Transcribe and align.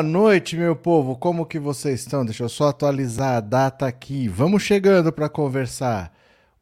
Boa 0.00 0.08
noite, 0.08 0.56
meu 0.56 0.74
povo. 0.74 1.14
Como 1.14 1.44
que 1.44 1.58
vocês 1.58 2.00
estão? 2.00 2.24
Deixa 2.24 2.42
eu 2.42 2.48
só 2.48 2.68
atualizar 2.68 3.36
a 3.36 3.40
data 3.40 3.86
aqui. 3.86 4.28
Vamos 4.28 4.62
chegando 4.62 5.12
para 5.12 5.28
conversar. 5.28 6.10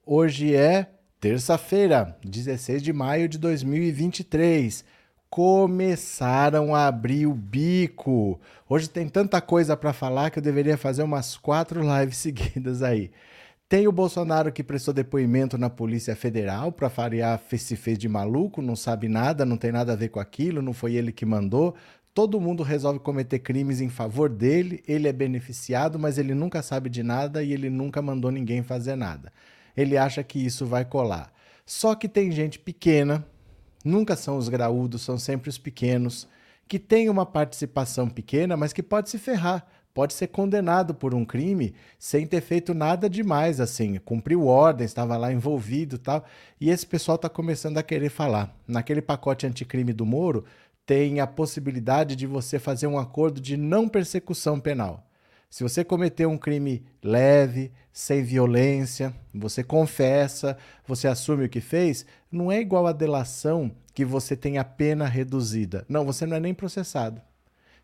Hoje 0.05 0.57
é 0.57 0.89
terça-feira, 1.21 2.19
16 2.25 2.83
de 2.83 2.93
maio 2.93 3.29
de 3.29 3.39
2023. 3.39 4.85
Começaram 5.31 6.75
a 6.75 6.89
abrir 6.89 7.27
o 7.29 7.33
bico. 7.33 8.41
Hoje 8.69 8.91
tem 8.91 9.09
tanta 9.09 9.41
coisa 9.41 9.77
para 9.77 9.93
falar 9.93 10.31
que 10.31 10.41
eu 10.41 10.43
deveria 10.43 10.77
fazer 10.77 11.05
umas 11.05 11.37
quatro 11.37 11.81
lives 11.81 12.17
seguidas 12.19 12.83
aí. 12.83 13.13
Tem 13.69 13.87
o 13.87 13.93
Bolsonaro 13.93 14.51
que 14.51 14.65
prestou 14.65 14.95
depoimento 14.95 15.59
na 15.59 15.69
Polícia 15.69 16.17
Federal 16.17 16.73
para 16.73 16.89
variar 16.89 17.39
se 17.59 17.77
fez 17.77 17.99
de 17.99 18.09
maluco, 18.09 18.63
não 18.63 18.75
sabe 18.75 19.09
nada, 19.09 19.45
não 19.45 19.59
tem 19.59 19.71
nada 19.71 19.93
a 19.93 19.97
ver 19.97 20.09
com 20.09 20.19
aquilo, 20.19 20.63
não 20.63 20.73
foi 20.73 20.95
ele 20.95 21.13
que 21.13 21.27
mandou. 21.27 21.77
Todo 22.19 22.41
mundo 22.41 22.65
resolve 22.65 22.99
cometer 22.99 23.39
crimes 23.39 23.81
em 23.81 23.89
favor 23.89 24.29
dele, 24.29 24.83
ele 24.89 25.07
é 25.07 25.13
beneficiado, 25.13 26.01
mas 26.01 26.19
ele 26.19 26.35
nunca 26.35 26.61
sabe 26.63 26.91
de 26.91 27.01
nada 27.01 27.45
e 27.45 27.53
ele 27.53 27.71
nunca 27.71 28.03
mandou 28.03 28.33
ninguém 28.33 28.61
fazer 28.61 28.97
nada. 28.97 29.33
Ele 29.77 29.97
acha 29.97 30.21
que 30.25 30.45
isso 30.45 30.67
vai 30.67 30.85
colar. 30.85 31.33
Só 31.65 31.95
que 31.95 32.09
tem 32.09 32.33
gente 32.33 32.59
pequena, 32.59 33.25
nunca 33.85 34.17
são 34.17 34.37
os 34.37 34.49
graúdos, 34.49 35.03
são 35.03 35.17
sempre 35.17 35.49
os 35.49 35.59
pequenos, 35.59 36.27
que 36.67 36.81
tem 36.81 37.09
uma 37.09 37.25
participação 37.25 38.09
pequena, 38.09 38.57
mas 38.57 38.73
que 38.73 38.83
pode 38.83 39.11
se 39.11 39.17
ferrar 39.17 39.65
pode 39.99 40.15
ser 40.15 40.29
condenado 40.29 40.95
por 40.95 41.13
um 41.13 41.25
crime 41.25 41.75
sem 41.99 42.25
ter 42.25 42.41
feito 42.41 42.73
nada 42.73 43.11
demais, 43.11 43.59
assim, 43.59 43.99
cumpriu 44.05 44.47
ordens, 44.47 44.91
estava 44.91 45.17
lá 45.17 45.33
envolvido 45.33 45.99
tal. 45.99 46.25
E 46.61 46.71
esse 46.71 46.87
pessoal 46.87 47.17
está 47.17 47.29
começando 47.29 47.79
a 47.79 47.83
querer 47.83 48.09
falar. 48.09 48.57
Naquele 48.65 49.03
pacote 49.03 49.45
anticrime 49.45 49.93
do 49.93 50.07
Moro, 50.07 50.45
tem 50.89 51.21
a 51.21 51.27
possibilidade 51.27 52.17
de 52.17 52.27
você 52.27 52.59
fazer 52.59 52.87
um 52.87 52.99
acordo 52.99 53.43
de 53.43 53.59
não 53.59 53.87
persecução 53.87 54.59
penal. 54.59 55.07
Se 55.51 55.63
você 55.63 55.85
cometeu 55.85 56.31
um 56.31 56.39
crime 56.39 56.83
leve, 57.05 57.71
sem 57.93 58.23
violência, 58.23 59.15
você 59.35 59.63
confessa, 59.63 60.57
você 60.87 61.07
assume 61.07 61.45
o 61.45 61.49
que 61.51 61.61
fez, 61.61 62.07
não 62.33 62.51
é 62.51 62.59
igual 62.59 62.87
a 62.87 62.93
delação 62.93 63.71
que 63.93 64.03
você 64.03 64.35
tem 64.35 64.57
a 64.57 64.65
pena 64.65 65.07
reduzida. 65.07 65.85
Não, 65.91 66.07
você 66.07 66.25
não 66.25 66.39
é 66.39 66.41
nem 66.41 66.55
processado. 66.55 67.21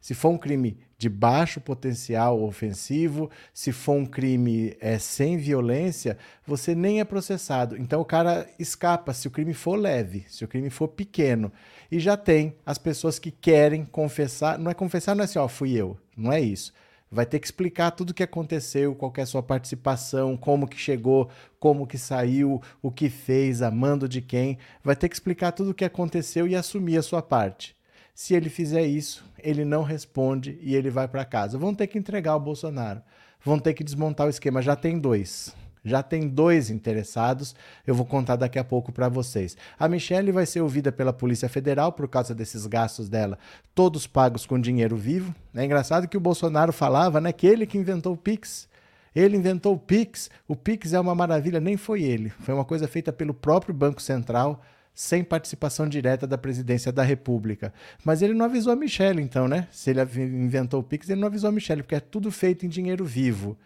Se 0.04 0.12
for 0.12 0.28
um 0.28 0.36
crime 0.36 0.76
de 0.98 1.08
baixo 1.08 1.62
potencial 1.62 2.42
ofensivo, 2.42 3.30
se 3.54 3.72
for 3.72 3.94
um 3.94 4.04
crime 4.04 4.76
é, 4.78 4.98
sem 4.98 5.38
violência, 5.38 6.18
você 6.46 6.74
nem 6.74 7.00
é 7.00 7.04
processado. 7.04 7.74
Então 7.78 8.02
o 8.02 8.04
cara 8.04 8.46
escapa 8.58 9.14
se 9.14 9.26
o 9.26 9.30
crime 9.30 9.54
for 9.54 9.76
leve, 9.76 10.26
se 10.28 10.44
o 10.44 10.48
crime 10.48 10.68
for 10.68 10.88
pequeno. 10.88 11.50
E 11.90 11.98
já 11.98 12.18
tem 12.18 12.54
as 12.66 12.76
pessoas 12.76 13.18
que 13.18 13.30
querem 13.30 13.82
confessar. 13.82 14.58
Não 14.58 14.70
é 14.70 14.74
confessar, 14.74 15.14
não 15.14 15.22
é 15.22 15.24
assim, 15.24 15.38
ó, 15.38 15.48
fui 15.48 15.72
eu. 15.72 15.96
Não 16.14 16.30
é 16.30 16.38
isso 16.38 16.70
vai 17.10 17.24
ter 17.24 17.38
que 17.38 17.46
explicar 17.46 17.92
tudo 17.92 18.10
o 18.10 18.14
que 18.14 18.24
aconteceu, 18.24 18.92
qual 18.94 19.12
é 19.16 19.22
a 19.22 19.26
sua 19.26 19.42
participação, 19.42 20.36
como 20.36 20.66
que 20.66 20.76
chegou, 20.76 21.30
como 21.60 21.86
que 21.86 21.96
saiu, 21.96 22.60
o 22.82 22.90
que 22.90 23.08
fez, 23.08 23.62
amando 23.62 24.08
de 24.08 24.20
quem. 24.20 24.58
Vai 24.82 24.96
ter 24.96 25.08
que 25.08 25.14
explicar 25.14 25.52
tudo 25.52 25.70
o 25.70 25.74
que 25.74 25.84
aconteceu 25.84 26.48
e 26.48 26.56
assumir 26.56 26.98
a 26.98 27.02
sua 27.02 27.22
parte. 27.22 27.76
Se 28.14 28.32
ele 28.32 28.48
fizer 28.48 28.86
isso, 28.86 29.24
ele 29.42 29.64
não 29.64 29.82
responde 29.82 30.56
e 30.62 30.76
ele 30.76 30.88
vai 30.88 31.08
para 31.08 31.24
casa. 31.24 31.58
Vão 31.58 31.74
ter 31.74 31.88
que 31.88 31.98
entregar 31.98 32.36
o 32.36 32.40
Bolsonaro. 32.40 33.02
Vão 33.44 33.58
ter 33.58 33.74
que 33.74 33.82
desmontar 33.82 34.28
o 34.28 34.30
esquema. 34.30 34.62
Já 34.62 34.76
tem 34.76 35.00
dois. 35.00 35.52
Já 35.84 36.00
tem 36.00 36.28
dois 36.28 36.70
interessados. 36.70 37.56
Eu 37.84 37.92
vou 37.92 38.06
contar 38.06 38.36
daqui 38.36 38.56
a 38.56 38.62
pouco 38.62 38.92
para 38.92 39.08
vocês. 39.08 39.56
A 39.76 39.88
Michelle 39.88 40.30
vai 40.30 40.46
ser 40.46 40.60
ouvida 40.60 40.92
pela 40.92 41.12
Polícia 41.12 41.48
Federal 41.48 41.90
por 41.92 42.06
causa 42.06 42.32
desses 42.32 42.66
gastos 42.66 43.08
dela, 43.08 43.36
todos 43.74 44.06
pagos 44.06 44.46
com 44.46 44.60
dinheiro 44.60 44.96
vivo. 44.96 45.34
É 45.52 45.64
engraçado 45.64 46.06
que 46.06 46.16
o 46.16 46.20
Bolsonaro 46.20 46.72
falava, 46.72 47.20
né, 47.20 47.32
que 47.32 47.48
ele 47.48 47.66
que 47.66 47.76
inventou 47.76 48.14
o 48.14 48.16
Pix. 48.16 48.68
Ele 49.14 49.36
inventou 49.36 49.74
o 49.74 49.78
Pix. 49.78 50.30
O 50.46 50.54
Pix 50.54 50.92
é 50.92 51.00
uma 51.00 51.16
maravilha, 51.16 51.58
nem 51.58 51.76
foi 51.76 52.04
ele. 52.04 52.30
Foi 52.30 52.54
uma 52.54 52.64
coisa 52.64 52.86
feita 52.86 53.12
pelo 53.12 53.34
próprio 53.34 53.74
Banco 53.74 54.00
Central 54.00 54.62
sem 54.94 55.24
participação 55.24 55.88
direta 55.88 56.26
da 56.26 56.38
presidência 56.38 56.92
da 56.92 57.02
República. 57.02 57.74
Mas 58.04 58.22
ele 58.22 58.32
não 58.32 58.44
avisou 58.44 58.72
a 58.72 58.76
Michelle, 58.76 59.20
então, 59.20 59.48
né? 59.48 59.66
Se 59.72 59.90
ele 59.90 60.00
inventou 60.24 60.80
o 60.80 60.84
Pix, 60.84 61.10
ele 61.10 61.20
não 61.20 61.26
avisou 61.26 61.48
a 61.48 61.52
Michelle, 61.52 61.82
porque 61.82 61.96
é 61.96 62.00
tudo 62.00 62.30
feito 62.30 62.64
em 62.64 62.68
dinheiro 62.68 63.04
vivo. 63.04 63.58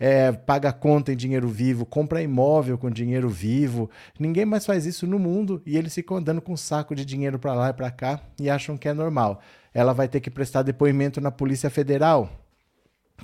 É, 0.00 0.32
paga 0.32 0.72
conta 0.72 1.12
em 1.12 1.16
dinheiro 1.16 1.46
vivo, 1.48 1.86
compra 1.86 2.20
imóvel 2.20 2.76
com 2.76 2.90
dinheiro 2.90 3.28
vivo. 3.28 3.88
Ninguém 4.18 4.44
mais 4.44 4.66
faz 4.66 4.84
isso 4.84 5.06
no 5.06 5.16
mundo 5.16 5.62
e 5.64 5.78
eles 5.78 5.94
ficam 5.94 6.16
andando 6.16 6.42
com 6.42 6.54
um 6.54 6.56
saco 6.56 6.92
de 6.92 7.04
dinheiro 7.04 7.38
para 7.38 7.54
lá 7.54 7.70
e 7.70 7.72
para 7.72 7.88
cá 7.88 8.20
e 8.40 8.50
acham 8.50 8.76
que 8.76 8.88
é 8.88 8.92
normal. 8.92 9.40
Ela 9.72 9.92
vai 9.92 10.08
ter 10.08 10.20
que 10.20 10.30
prestar 10.30 10.62
depoimento 10.62 11.20
na 11.20 11.30
Polícia 11.30 11.70
Federal. 11.70 12.28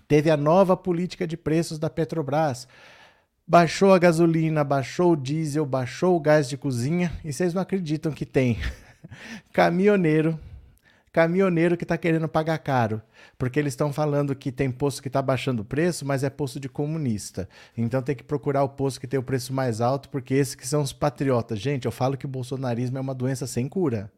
Teve 0.07 0.31
a 0.31 0.37
nova 0.37 0.77
política 0.77 1.27
de 1.27 1.37
preços 1.37 1.81
da 1.81 1.91
Petrobras. 1.91 2.69
Baixou 3.51 3.95
a 3.95 3.99
gasolina, 3.99 4.63
baixou 4.63 5.13
o 5.13 5.17
diesel, 5.17 5.65
baixou 5.65 6.15
o 6.15 6.21
gás 6.21 6.51
de 6.51 6.59
cozinha 6.59 7.11
e 7.25 7.33
vocês 7.33 7.55
não 7.55 7.63
acreditam 7.63 8.13
que 8.13 8.27
tem 8.27 8.59
caminhoneiro, 9.55 10.39
caminhoneiro 11.11 11.75
que 11.75 11.83
está 11.83 11.97
querendo 11.97 12.29
pagar 12.29 12.59
caro, 12.59 13.01
porque 13.39 13.59
eles 13.59 13.73
estão 13.73 13.91
falando 13.91 14.37
que 14.37 14.53
tem 14.53 14.71
posto 14.71 15.01
que 15.01 15.09
está 15.09 15.23
baixando 15.23 15.63
o 15.63 15.65
preço, 15.65 16.05
mas 16.05 16.23
é 16.23 16.29
posto 16.29 16.61
de 16.61 16.69
comunista. 16.69 17.49
Então 17.75 18.03
tem 18.03 18.15
que 18.15 18.23
procurar 18.23 18.65
o 18.65 18.69
posto 18.69 19.01
que 19.01 19.07
tem 19.07 19.19
o 19.19 19.23
preço 19.23 19.51
mais 19.55 19.81
alto, 19.81 20.11
porque 20.11 20.35
esses 20.35 20.55
que 20.55 20.69
são 20.69 20.83
os 20.83 20.93
patriotas. 20.93 21.59
Gente, 21.59 21.87
eu 21.87 21.91
falo 21.91 22.19
que 22.19 22.27
o 22.27 22.29
bolsonarismo 22.29 22.99
é 22.99 23.01
uma 23.01 23.15
doença 23.15 23.47
sem 23.47 23.67
cura. 23.67 24.13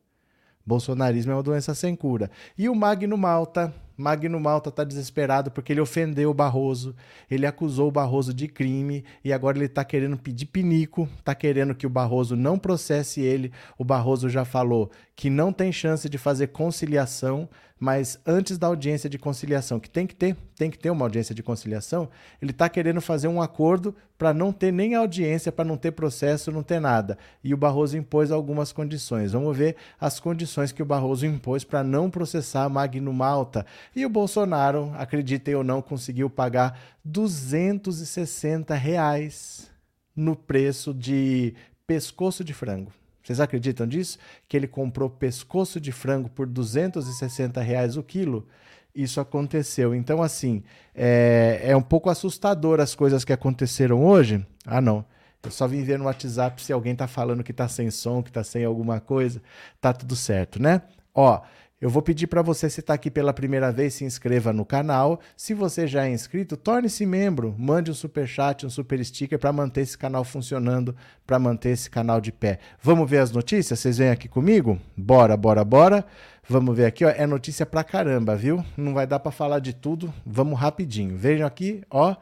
Bolsonarismo 0.66 1.30
é 1.30 1.36
uma 1.36 1.42
doença 1.42 1.72
sem 1.72 1.94
cura. 1.94 2.32
E 2.58 2.68
o 2.68 2.74
Magno 2.74 3.16
Malta 3.16 3.72
Magno 4.00 4.40
Malta 4.40 4.70
está 4.70 4.82
desesperado 4.82 5.50
porque 5.50 5.72
ele 5.72 5.80
ofendeu 5.80 6.30
o 6.30 6.34
Barroso, 6.34 6.96
ele 7.30 7.46
acusou 7.46 7.88
o 7.88 7.92
Barroso 7.92 8.32
de 8.32 8.48
crime 8.48 9.04
e 9.24 9.32
agora 9.32 9.58
ele 9.58 9.66
está 9.66 9.84
querendo 9.84 10.16
pedir 10.16 10.46
pinico, 10.46 11.08
está 11.18 11.34
querendo 11.34 11.74
que 11.74 11.86
o 11.86 11.90
Barroso 11.90 12.34
não 12.34 12.58
processe 12.58 13.20
ele. 13.20 13.52
O 13.78 13.84
Barroso 13.84 14.28
já 14.28 14.44
falou 14.44 14.90
que 15.14 15.28
não 15.28 15.52
tem 15.52 15.70
chance 15.70 16.08
de 16.08 16.16
fazer 16.16 16.46
conciliação, 16.46 17.48
mas 17.78 18.18
antes 18.26 18.58
da 18.58 18.66
audiência 18.66 19.08
de 19.08 19.18
conciliação, 19.18 19.80
que 19.80 19.88
tem 19.88 20.06
que 20.06 20.14
ter, 20.14 20.36
tem 20.54 20.70
que 20.70 20.78
ter 20.78 20.90
uma 20.90 21.06
audiência 21.06 21.34
de 21.34 21.42
conciliação, 21.42 22.10
ele 22.40 22.50
está 22.50 22.68
querendo 22.68 23.00
fazer 23.00 23.26
um 23.26 23.40
acordo 23.40 23.94
para 24.18 24.34
não 24.34 24.52
ter 24.52 24.70
nem 24.70 24.94
audiência, 24.94 25.50
para 25.50 25.64
não 25.64 25.78
ter 25.78 25.92
processo, 25.92 26.52
não 26.52 26.62
ter 26.62 26.78
nada. 26.78 27.16
E 27.42 27.54
o 27.54 27.56
Barroso 27.56 27.96
impôs 27.96 28.30
algumas 28.30 28.70
condições. 28.70 29.32
Vamos 29.32 29.56
ver 29.56 29.76
as 29.98 30.20
condições 30.20 30.72
que 30.72 30.82
o 30.82 30.86
Barroso 30.86 31.24
impôs 31.24 31.64
para 31.64 31.82
não 31.82 32.10
processar 32.10 32.68
Magno 32.68 33.14
Malta. 33.14 33.64
E 33.94 34.06
o 34.06 34.08
Bolsonaro, 34.08 34.92
acreditem 34.96 35.54
ou 35.54 35.64
não, 35.64 35.82
conseguiu 35.82 36.30
pagar 36.30 36.78
260 37.04 38.74
reais 38.74 39.70
no 40.14 40.36
preço 40.36 40.94
de 40.94 41.54
pescoço 41.86 42.44
de 42.44 42.54
frango. 42.54 42.92
Vocês 43.22 43.40
acreditam 43.40 43.86
disso? 43.86 44.18
Que 44.48 44.56
ele 44.56 44.66
comprou 44.66 45.10
pescoço 45.10 45.80
de 45.80 45.92
frango 45.92 46.28
por 46.30 46.46
260 46.46 47.60
reais 47.60 47.96
o 47.96 48.02
quilo? 48.02 48.46
Isso 48.94 49.20
aconteceu. 49.20 49.94
Então, 49.94 50.22
assim, 50.22 50.62
é, 50.94 51.60
é 51.62 51.76
um 51.76 51.82
pouco 51.82 52.10
assustador 52.10 52.80
as 52.80 52.94
coisas 52.94 53.24
que 53.24 53.32
aconteceram 53.32 54.04
hoje. 54.04 54.44
Ah, 54.64 54.80
não. 54.80 55.04
Eu 55.42 55.50
só 55.50 55.66
vim 55.66 55.82
ver 55.82 55.98
no 55.98 56.04
WhatsApp 56.04 56.62
se 56.62 56.72
alguém 56.72 56.94
tá 56.94 57.06
falando 57.06 57.42
que 57.42 57.52
tá 57.52 57.66
sem 57.66 57.90
som, 57.90 58.22
que 58.22 58.32
tá 58.32 58.44
sem 58.44 58.64
alguma 58.64 59.00
coisa. 59.00 59.40
Tá 59.80 59.92
tudo 59.92 60.14
certo, 60.16 60.60
né? 60.60 60.82
Ó, 61.14 61.40
eu 61.80 61.88
vou 61.88 62.02
pedir 62.02 62.26
para 62.26 62.42
você, 62.42 62.68
se 62.68 62.80
está 62.80 62.92
aqui 62.92 63.10
pela 63.10 63.32
primeira 63.32 63.72
vez, 63.72 63.94
se 63.94 64.04
inscreva 64.04 64.52
no 64.52 64.66
canal. 64.66 65.18
Se 65.34 65.54
você 65.54 65.86
já 65.86 66.06
é 66.06 66.10
inscrito, 66.10 66.54
torne-se 66.54 67.06
membro. 67.06 67.54
Mande 67.58 67.90
um 67.90 67.94
super 67.94 68.28
chat, 68.28 68.66
um 68.66 68.70
super 68.70 69.02
sticker 69.02 69.38
para 69.38 69.50
manter 69.50 69.80
esse 69.80 69.96
canal 69.96 70.22
funcionando, 70.22 70.94
para 71.26 71.38
manter 71.38 71.70
esse 71.70 71.88
canal 71.88 72.20
de 72.20 72.30
pé. 72.30 72.58
Vamos 72.82 73.08
ver 73.08 73.18
as 73.18 73.30
notícias? 73.30 73.78
Vocês 73.78 73.96
vêm 73.96 74.10
aqui 74.10 74.28
comigo? 74.28 74.78
Bora, 74.94 75.34
bora, 75.38 75.64
bora. 75.64 76.04
Vamos 76.46 76.76
ver 76.76 76.84
aqui, 76.84 77.04
ó. 77.04 77.08
É 77.08 77.26
notícia 77.26 77.64
pra 77.64 77.82
caramba, 77.82 78.36
viu? 78.36 78.62
Não 78.76 78.92
vai 78.92 79.06
dar 79.06 79.18
para 79.18 79.32
falar 79.32 79.60
de 79.60 79.72
tudo. 79.72 80.12
Vamos 80.26 80.60
rapidinho. 80.60 81.16
Vejam 81.16 81.46
aqui, 81.46 81.82
ó. 81.88 82.14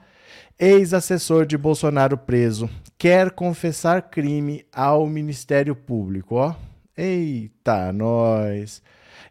Ex-assessor 0.57 1.47
de 1.47 1.59
Bolsonaro 1.59 2.17
preso 2.17 2.71
quer 2.97 3.31
confessar 3.31 4.03
crime 4.03 4.67
ao 4.73 5.07
Ministério 5.07 5.75
Público, 5.75 6.35
ó. 6.37 6.55
Eita, 6.97 7.93
nós. 7.93 8.83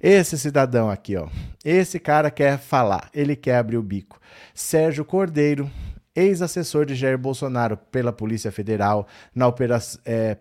Esse 0.01 0.37
cidadão 0.37 0.89
aqui, 0.89 1.15
ó. 1.17 1.27
Esse 1.63 1.99
cara 1.99 2.29
quer 2.29 2.57
falar, 2.57 3.09
ele 3.13 3.35
quer 3.35 3.57
abrir 3.57 3.77
o 3.77 3.83
bico. 3.83 4.19
Sérgio 4.53 5.03
Cordeiro, 5.03 5.69
ex-assessor 6.15 6.85
de 6.85 6.95
Jair 6.95 7.17
Bolsonaro 7.17 7.77
pela 7.77 8.11
Polícia 8.11 8.51
Federal, 8.51 9.07
na 9.33 9.47
operação, 9.47 9.99
é, 10.05 10.37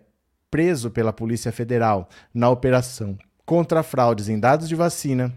preso 0.49 0.89
pela 0.89 1.11
Polícia 1.11 1.51
Federal 1.51 2.07
na 2.33 2.49
operação 2.49 3.17
contra 3.45 3.81
fraudes 3.81 4.27
em 4.27 4.39
dados 4.39 4.67
de 4.67 4.75
vacina, 4.75 5.33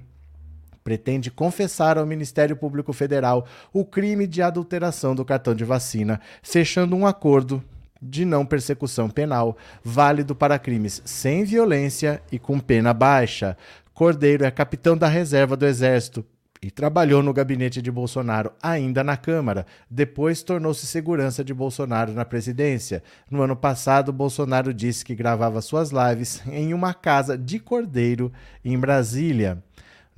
pretende 0.82 1.30
confessar 1.30 1.96
ao 1.96 2.06
Ministério 2.06 2.56
Público 2.56 2.92
Federal 2.92 3.46
o 3.72 3.84
crime 3.84 4.26
de 4.26 4.42
adulteração 4.42 5.14
do 5.14 5.24
cartão 5.24 5.54
de 5.54 5.64
vacina, 5.64 6.20
fechando 6.42 6.96
um 6.96 7.06
acordo 7.06 7.62
de 8.02 8.24
não 8.24 8.46
persecução 8.46 9.08
penal, 9.08 9.56
válido 9.84 10.34
para 10.34 10.58
crimes 10.58 11.02
sem 11.04 11.44
violência 11.44 12.22
e 12.32 12.38
com 12.38 12.58
pena 12.58 12.94
baixa. 12.94 13.56
Cordeiro 14.00 14.46
é 14.46 14.50
capitão 14.50 14.96
da 14.96 15.06
reserva 15.08 15.54
do 15.54 15.66
Exército 15.66 16.24
e 16.62 16.70
trabalhou 16.70 17.22
no 17.22 17.34
gabinete 17.34 17.82
de 17.82 17.90
Bolsonaro 17.90 18.50
ainda 18.62 19.04
na 19.04 19.14
Câmara. 19.14 19.66
Depois 19.90 20.42
tornou-se 20.42 20.86
segurança 20.86 21.44
de 21.44 21.52
Bolsonaro 21.52 22.14
na 22.14 22.24
presidência. 22.24 23.02
No 23.30 23.42
ano 23.42 23.54
passado, 23.54 24.10
Bolsonaro 24.10 24.72
disse 24.72 25.04
que 25.04 25.14
gravava 25.14 25.60
suas 25.60 25.90
lives 25.90 26.42
em 26.50 26.72
uma 26.72 26.94
casa 26.94 27.36
de 27.36 27.58
Cordeiro 27.58 28.32
em 28.64 28.78
Brasília. 28.78 29.62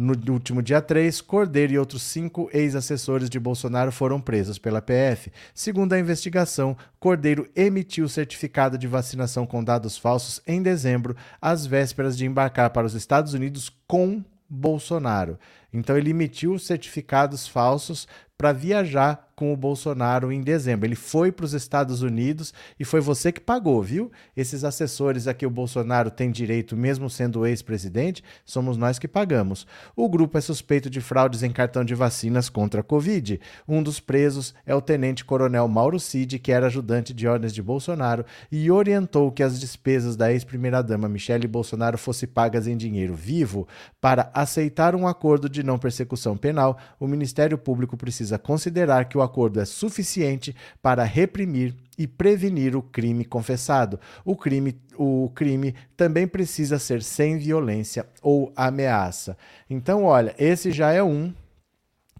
No 0.03 0.15
último 0.33 0.61
dia 0.61 0.83
3, 0.83 1.21
Cordeiro 1.21 1.75
e 1.75 1.79
outros 1.79 2.03
cinco 2.03 2.51
ex-assessores 2.53 3.31
de 3.31 3.39
Bolsonaro 3.39 3.93
foram 3.93 4.21
presos 4.21 4.59
pela 4.59 4.83
PF. 4.83 5.31
Segundo 5.55 5.93
a 5.93 5.99
investigação, 5.99 6.77
Cordeiro 6.99 7.49
emitiu 7.55 8.09
certificado 8.09 8.77
de 8.77 8.89
vacinação 8.89 9.47
com 9.47 9.63
dados 9.63 9.97
falsos 9.97 10.43
em 10.45 10.61
dezembro, 10.61 11.15
às 11.41 11.67
vésperas 11.67 12.19
de 12.19 12.27
embarcar 12.27 12.71
para 12.71 12.85
os 12.85 12.95
Estados 12.95 13.33
Unidos 13.33 13.71
com 13.87 14.25
Bolsonaro. 14.51 15.39
Então 15.73 15.97
ele 15.97 16.11
emitiu 16.11 16.59
certificados 16.59 17.47
falsos 17.47 18.09
para 18.37 18.53
viajar 18.53 19.32
com 19.43 19.53
o 19.53 19.57
Bolsonaro 19.57 20.31
em 20.31 20.41
dezembro. 20.41 20.87
Ele 20.87 20.95
foi 20.95 21.33
para 21.33 21.45
os 21.45 21.53
Estados 21.53 22.01
Unidos 22.01 22.55
e 22.79 22.85
foi 22.85 23.01
você 23.01 23.33
que 23.33 23.41
pagou, 23.41 23.83
viu? 23.83 24.09
Esses 24.37 24.63
assessores 24.63 25.27
a 25.27 25.35
que 25.35 25.45
o 25.45 25.51
Bolsonaro 25.51 26.13
tem 26.13 26.31
direito, 26.31 26.77
mesmo 26.77 27.11
sendo 27.11 27.45
ex-presidente, 27.45 28.23
somos 28.45 28.77
nós 28.77 29.01
que 29.01 29.09
pagamos. 29.09 29.67
O 29.97 30.09
grupo 30.09 30.39
é 30.39 30.41
suspeito 30.41 30.89
de 30.89 31.01
fraudes 31.01 31.43
em 31.43 31.51
cartão 31.51 31.85
de 31.85 31.93
vacinas 31.93 32.49
contra 32.49 32.83
a 32.83 32.85
Covid. 32.85 33.41
Um 33.67 33.83
dos 33.83 33.99
presos 33.99 34.55
é 34.65 34.73
o 34.77 34.81
tenente-coronel 34.81 35.67
Mauro 35.67 35.99
Cid, 35.99 36.39
que 36.39 36.53
era 36.53 36.67
ajudante 36.67 37.13
de 37.13 37.27
ordens 37.27 37.53
de 37.53 37.61
Bolsonaro 37.61 38.25
e 38.49 38.71
orientou 38.71 39.33
que 39.33 39.43
as 39.43 39.59
despesas 39.59 40.15
da 40.15 40.33
ex-primeira-dama 40.33 41.09
Michele 41.09 41.49
Bolsonaro 41.49 41.99
fossem 41.99 42.29
pagas 42.29 42.69
em 42.69 42.77
dinheiro 42.77 43.17
vivo. 43.17 43.67
Para 44.01 44.31
aceitar 44.33 44.95
um 44.95 45.05
acordo 45.05 45.49
de 45.49 45.65
não 45.65 45.81
persecução 45.81 46.37
penal, 46.37 46.79
o 47.01 47.09
Ministério 47.09 47.59
Público 47.59 47.97
precisa 47.97 48.39
considerar 48.39 49.07
que 49.07 49.19
o 49.19 49.23
acordo 49.23 49.32
é 49.61 49.65
suficiente 49.65 50.55
para 50.81 51.05
reprimir 51.05 51.75
e 51.99 52.07
prevenir 52.07 52.75
o 52.77 52.83
crime 52.83 53.25
confessado. 53.25 53.99
O 54.25 54.37
crime, 54.37 54.81
o 54.97 55.31
crime 55.35 55.75
também 55.97 56.27
precisa 56.27 56.79
ser 56.79 57.03
sem 57.03 57.39
violência 57.39 58.07
ou 58.23 58.53
ameaça. 58.57 59.37
Então, 59.69 60.05
olha, 60.05 60.35
esse 60.39 60.73
já 60.73 60.93
é 60.93 61.03
um 61.03 61.33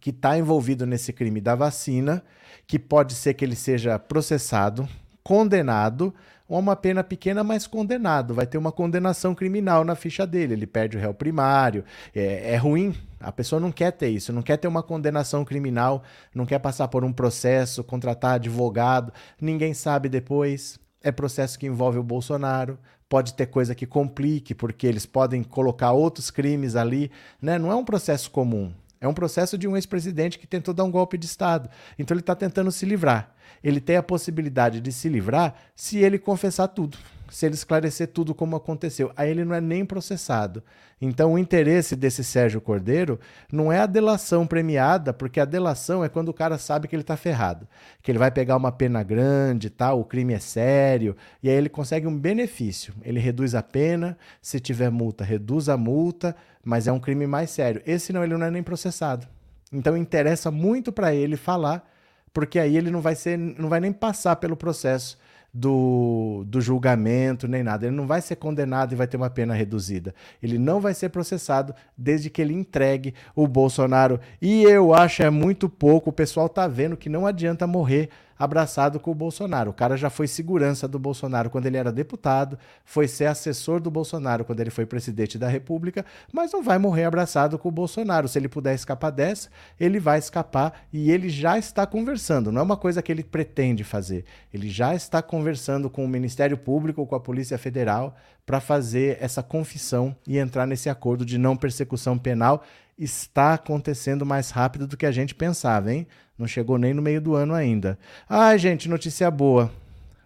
que 0.01 0.11
está 0.11 0.37
envolvido 0.37 0.85
nesse 0.85 1.13
crime 1.13 1.41
da 1.41 1.55
vacina, 1.55 2.25
que 2.67 2.79
pode 2.79 3.15
ser 3.15 3.35
que 3.35 3.45
ele 3.45 3.55
seja 3.55 3.99
processado, 3.99 4.89
condenado 5.23 6.13
uma 6.59 6.77
pena 6.77 7.03
pequena, 7.03 7.43
mas 7.43 7.67
condenado. 7.67 8.35
Vai 8.35 8.47
ter 8.47 8.59
uma 8.59 8.73
condenação 8.73 9.35
criminal 9.35 9.85
na 9.85 9.95
ficha 9.95 10.27
dele. 10.27 10.55
Ele 10.55 10.67
perde 10.67 10.97
o 10.97 11.01
réu 11.01 11.15
primário. 11.15 11.85
É, 12.15 12.55
é 12.55 12.57
ruim. 12.57 12.95
A 13.21 13.31
pessoa 13.31 13.61
não 13.61 13.71
quer 13.71 13.93
ter 13.93 14.09
isso, 14.09 14.33
não 14.33 14.43
quer 14.43 14.57
ter 14.57 14.67
uma 14.67 14.83
condenação 14.83 15.45
criminal, 15.45 16.03
não 16.35 16.45
quer 16.45 16.59
passar 16.59 16.89
por 16.89 17.05
um 17.05 17.13
processo, 17.13 17.85
contratar 17.85 18.35
advogado. 18.35 19.13
Ninguém 19.41 19.73
sabe 19.75 20.09
depois. 20.09 20.79
É 21.03 21.13
processo 21.13 21.59
que 21.59 21.67
envolve 21.67 21.99
o 21.99 22.03
Bolsonaro. 22.03 22.79
Pode 23.09 23.35
ter 23.35 23.47
coisa 23.47 23.75
que 23.75 23.87
complique, 23.87 24.55
porque 24.55 24.87
eles 24.87 25.07
podem 25.07 25.43
colocar 25.43 25.93
outros 25.93 26.31
crimes 26.31 26.75
ali. 26.75 27.11
Né? 27.41 27.59
Não 27.59 27.71
é 27.71 27.75
um 27.75 27.85
processo 27.85 28.31
comum. 28.31 28.73
É 29.01 29.09
um 29.09 29.15
processo 29.15 29.59
de 29.59 29.67
um 29.67 29.77
ex-presidente 29.77 30.39
que 30.39 30.47
tentou 30.47 30.73
dar 30.73 30.85
um 30.85 30.91
golpe 30.91 31.19
de 31.19 31.27
Estado. 31.27 31.69
Então 31.99 32.15
ele 32.15 32.21
está 32.21 32.35
tentando 32.35 32.71
se 32.71 32.87
livrar. 32.87 33.32
Ele 33.63 33.81
tem 33.81 33.97
a 33.97 34.03
possibilidade 34.03 34.81
de 34.81 34.93
se 34.93 35.09
livrar 35.09 35.55
se 35.75 35.99
ele 35.99 36.19
confessar 36.19 36.69
tudo, 36.69 36.99
se 37.31 37.47
ele 37.47 37.55
esclarecer 37.55 38.09
tudo 38.09 38.35
como 38.35 38.57
aconteceu. 38.57 39.11
Aí 39.17 39.31
ele 39.31 39.45
não 39.45 39.55
é 39.55 39.61
nem 39.61 39.85
processado. 39.85 40.63
Então 41.01 41.33
o 41.33 41.39
interesse 41.39 41.97
desse 41.97 42.23
Sérgio 42.23 42.61
Cordeiro 42.61 43.19
não 43.51 43.73
é 43.73 43.81
a 43.81 43.87
delação 43.87 44.47
premiada, 44.47 45.13
porque 45.13 45.41
a 45.41 45.45
delação 45.45 46.05
é 46.05 46.09
quando 46.09 46.29
o 46.29 46.35
cara 46.35 46.59
sabe 46.59 46.87
que 46.87 46.95
ele 46.95 47.03
está 47.03 47.17
ferrado, 47.17 47.67
que 48.01 48.11
ele 48.11 48.21
vai 48.21 48.31
pegar 48.31 48.57
uma 48.57 48.71
pena 48.71 49.03
grande, 49.03 49.69
tal, 49.69 49.99
o 49.99 50.05
crime 50.05 50.35
é 50.35 50.39
sério, 50.39 51.17
e 51.43 51.51
aí 51.51 51.57
ele 51.57 51.69
consegue 51.69 52.07
um 52.07 52.17
benefício. 52.17 52.95
Ele 53.03 53.19
reduz 53.19 53.55
a 53.57 53.65
pena, 53.65 54.17
se 54.41 54.61
tiver 54.61 54.91
multa, 54.91 55.25
reduz 55.25 55.69
a 55.69 55.77
multa 55.77 56.37
mas 56.65 56.87
é 56.87 56.93
um 56.93 57.01
crime 57.01 57.27
mais 57.27 57.51
sério. 57.51 57.83
Esse 57.85 58.13
não, 58.13 58.23
ele 58.23 58.37
não 58.37 58.47
é 58.47 58.51
nem 58.51 58.63
processado. 58.63 59.27
Então 59.73 59.97
interessa 59.97 60.51
muito 60.51 60.93
para 60.93 61.15
ele 61.15 61.37
falar, 61.37 61.89
porque 62.33 62.59
aí 62.59 62.77
ele 62.77 62.91
não 62.91 63.01
vai 63.01 63.15
ser, 63.15 63.37
não 63.39 63.69
vai 63.69 63.81
nem 63.81 63.93
passar 63.93 64.37
pelo 64.37 64.57
processo 64.57 65.19
do, 65.53 66.45
do 66.47 66.61
julgamento 66.61 67.47
nem 67.47 67.63
nada. 67.63 67.87
Ele 67.87 67.95
não 67.95 68.07
vai 68.07 68.21
ser 68.21 68.37
condenado 68.37 68.93
e 68.93 68.97
vai 68.97 69.07
ter 69.07 69.17
uma 69.17 69.29
pena 69.29 69.55
reduzida. 69.55 70.15
Ele 70.43 70.59
não 70.59 70.81
vai 70.81 70.95
ser 70.95 71.11
processado 71.11 71.75
desde 71.97 72.31
que 72.31 72.41
ele 72.41 72.55
entregue 72.55 73.15
o 73.35 73.47
Bolsonaro. 73.47 74.19
E 74.41 74.63
eu 74.63 74.95
acho 74.95 75.23
é 75.23 75.31
muito 75.31 75.69
pouco. 75.69 76.11
O 76.11 76.13
pessoal 76.13 76.49
tá 76.49 76.67
vendo 76.67 76.97
que 76.97 77.09
não 77.09 77.27
adianta 77.27 77.67
morrer 77.67 78.09
abraçado 78.43 78.99
com 78.99 79.13
o 79.13 79.15
Bolsonaro. 79.15 79.71
O 79.71 79.75
cara 79.75 79.97
já 79.97 80.11
foi 80.11 80.27
segurança 80.27 80.89
do 80.89 80.99
Bolsonaro 80.99 81.49
quando 81.49 81.67
ele 81.67 81.77
era 81.77 81.93
deputado, 81.93 82.59
foi 82.85 83.07
ser 83.07 83.27
assessor 83.27 83.81
do 83.81 83.91
Bolsonaro 83.91 84.45
quando 84.45 84.59
ele 84.59 84.71
foi 84.71 84.85
presidente 84.85 85.39
da 85.39 85.49
República, 85.49 86.05
mas 86.33 86.53
não 86.53 86.63
vai 86.63 86.77
morrer 86.77 87.05
abraçado 87.05 87.57
com 87.59 87.69
o 87.69 87.73
Bolsonaro. 87.73 88.27
Se 88.27 88.39
ele 88.39 88.49
puder 88.49 88.75
escapar 88.75 89.11
dessa, 89.11 89.49
ele 89.79 90.01
vai 90.01 90.19
escapar 90.19 90.87
e 90.93 91.11
ele 91.11 91.29
já 91.29 91.57
está 91.57 91.87
conversando. 91.87 92.51
Não 92.51 92.61
é 92.61 92.65
uma 92.65 92.77
coisa 92.77 93.01
que 93.01 93.13
ele 93.13 93.23
pretende 93.23 93.85
fazer. 93.85 94.25
Ele 94.53 94.69
já 94.69 94.93
está 94.95 95.23
conversando 95.23 95.89
com 95.89 96.05
o 96.05 96.09
Ministério 96.09 96.59
Público, 96.59 97.07
com 97.07 97.15
a 97.15 97.21
Polícia 97.21 97.57
Federal, 97.57 98.17
para 98.45 98.61
fazer 98.61 99.19
essa 99.21 99.43
confissão 99.43 100.17
e 100.27 100.37
entrar 100.37 100.67
nesse 100.67 100.89
acordo 100.89 101.25
de 101.25 101.39
não 101.39 101.57
persecução 101.57 102.19
penal. 102.19 102.65
Está 102.99 103.55
acontecendo 103.55 104.25
mais 104.25 104.51
rápido 104.51 104.87
do 104.87 104.97
que 104.97 105.07
a 105.07 105.11
gente 105.11 105.35
pensava, 105.35 105.93
hein? 105.93 106.07
Não 106.39 106.47
chegou 106.47 106.79
nem 106.79 106.95
no 106.95 107.03
meio 107.03 107.21
do 107.21 107.35
ano 107.35 107.55
ainda. 107.55 107.99
Ah, 108.29 108.57
gente, 108.57 108.89
notícia 108.89 109.31
boa. 109.31 109.71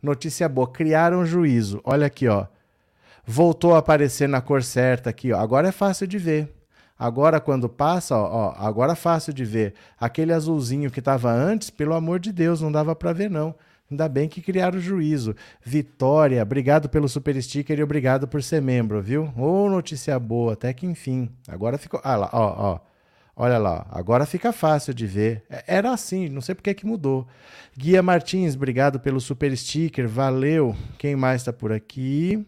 Notícia 0.03 0.49
boa. 0.49 0.67
Criaram 0.69 1.25
juízo. 1.25 1.81
Olha 1.85 2.07
aqui, 2.07 2.29
ó. 2.29 2.47
Voltou 3.25 3.75
a 3.75 3.79
aparecer 3.79 4.29
na 4.29 4.41
cor 4.41 4.63
certa 4.63 5.11
aqui, 5.11 5.33
ó. 5.33 5.41
Agora 5.41 5.69
é 5.69 5.73
fácil 5.73 6.07
de 6.07 6.19
ver. 6.19 6.53
Agora, 6.99 7.41
quando 7.41 7.69
passa, 7.69 8.17
ó, 8.17 8.25
ó 8.25 8.67
agora 8.67 8.93
é 8.93 8.97
fácil 8.97 9.33
de 9.33 9.45
ver. 9.45 9.75
Aquele 10.01 10.33
azulzinho 10.33 10.91
que 10.91 11.01
estava 11.01 11.31
antes, 11.31 11.69
pelo 11.69 11.95
amor 11.95 12.19
de 12.19 12.33
Deus, 12.33 12.61
não 12.61 12.73
dava 12.73 12.95
para 12.95 13.13
ver, 13.13 13.31
não. 13.31 13.55
Ainda 13.91 14.09
bem 14.09 14.29
que 14.29 14.43
criaram 14.43 14.79
o 14.79 14.83
juízo. 14.83 15.35
Vitória, 15.65 16.43
obrigado 16.43 16.89
pelo 16.89 17.09
super 17.09 17.41
sticker 17.41 17.79
e 17.79 17.83
obrigado 17.83 18.27
por 18.27 18.43
ser 18.43 18.61
membro, 18.61 19.01
viu? 19.01 19.33
Ô, 19.37 19.65
oh, 19.65 19.71
notícia 19.71 20.19
boa, 20.19 20.55
até 20.55 20.73
que 20.73 20.87
enfim. 20.87 21.31
Agora 21.47 21.79
ficou. 21.79 22.01
Ah 22.03 22.17
lá, 22.17 22.31
ó, 22.33 22.73
ó. 22.75 22.81
Olha 23.39 23.59
lá, 23.59 23.87
agora 23.91 24.25
fica 24.25 24.51
fácil 24.51 24.95
de 24.95 25.07
ver. 25.07 25.45
É, 25.51 25.65
era 25.67 25.93
assim, 25.93 26.29
não 26.29 26.41
sei 26.41 26.55
porque 26.55 26.73
que 26.73 26.87
mudou. 26.87 27.29
Guia 27.77 28.03
Martins, 28.03 28.57
obrigado 28.57 28.99
pelo 28.99 29.21
super 29.21 29.55
sticker, 29.55 30.09
valeu. 30.09 30.75
Quem 30.99 31.15
mais 31.15 31.43
está 31.43 31.53
por 31.53 31.71
aqui? 31.71 32.47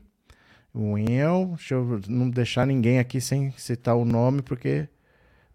Well, 0.75 1.49
deixa 1.57 1.75
eu 1.75 2.01
não 2.09 2.31
deixar 2.31 2.67
ninguém 2.67 2.99
aqui 2.99 3.21
sem 3.21 3.51
citar 3.53 3.97
o 3.97 4.05
nome, 4.05 4.41
porque 4.41 4.89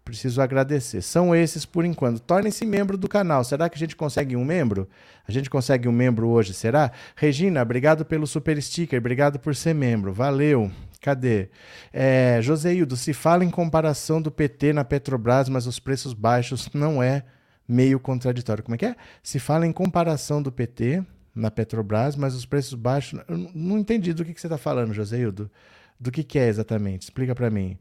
preciso 0.04 0.42
agradecer. 0.42 1.00
São 1.02 1.34
esses 1.34 1.64
por 1.64 1.84
enquanto. 1.84 2.20
Tornem-se 2.20 2.66
membro 2.66 2.96
do 2.96 3.08
canal. 3.08 3.42
Será 3.42 3.68
que 3.68 3.76
a 3.76 3.78
gente 3.78 3.96
consegue 3.96 4.36
um 4.36 4.44
membro? 4.44 4.88
A 5.26 5.32
gente 5.32 5.48
consegue 5.48 5.88
um 5.88 5.92
membro 5.92 6.28
hoje, 6.28 6.52
será? 6.52 6.92
Regina, 7.16 7.62
obrigado 7.62 8.04
pelo 8.04 8.26
super 8.26 8.60
sticker, 8.60 8.98
obrigado 8.98 9.38
por 9.38 9.56
ser 9.56 9.74
membro. 9.74 10.12
Valeu. 10.12 10.70
Cadê? 11.00 11.48
É, 11.92 12.38
Joseildo, 12.42 12.96
se 12.96 13.12
fala 13.12 13.44
em 13.44 13.50
comparação 13.50 14.20
do 14.20 14.30
PT 14.30 14.72
na 14.72 14.84
Petrobras, 14.84 15.48
mas 15.48 15.66
os 15.66 15.78
preços 15.78 16.12
baixos 16.12 16.68
não 16.72 17.02
é 17.02 17.24
meio 17.68 17.98
contraditório. 17.98 18.62
Como 18.62 18.74
é 18.74 18.78
que 18.78 18.86
é? 18.86 18.96
Se 19.22 19.38
fala 19.38 19.66
em 19.66 19.72
comparação 19.72 20.42
do 20.42 20.52
PT 20.52 21.02
na 21.34 21.50
Petrobras, 21.50 22.14
mas 22.16 22.34
os 22.34 22.46
preços 22.46 22.74
baixos. 22.74 23.20
Eu 23.28 23.50
não 23.54 23.78
entendi 23.78 24.12
do 24.12 24.24
que, 24.24 24.32
que 24.32 24.40
você 24.40 24.46
está 24.46 24.58
falando, 24.58 24.94
Joseildo. 24.94 25.50
Do 25.98 26.10
que, 26.10 26.22
que 26.22 26.38
é 26.38 26.48
exatamente? 26.48 27.02
Explica 27.02 27.34
para 27.34 27.50
mim. 27.50 27.78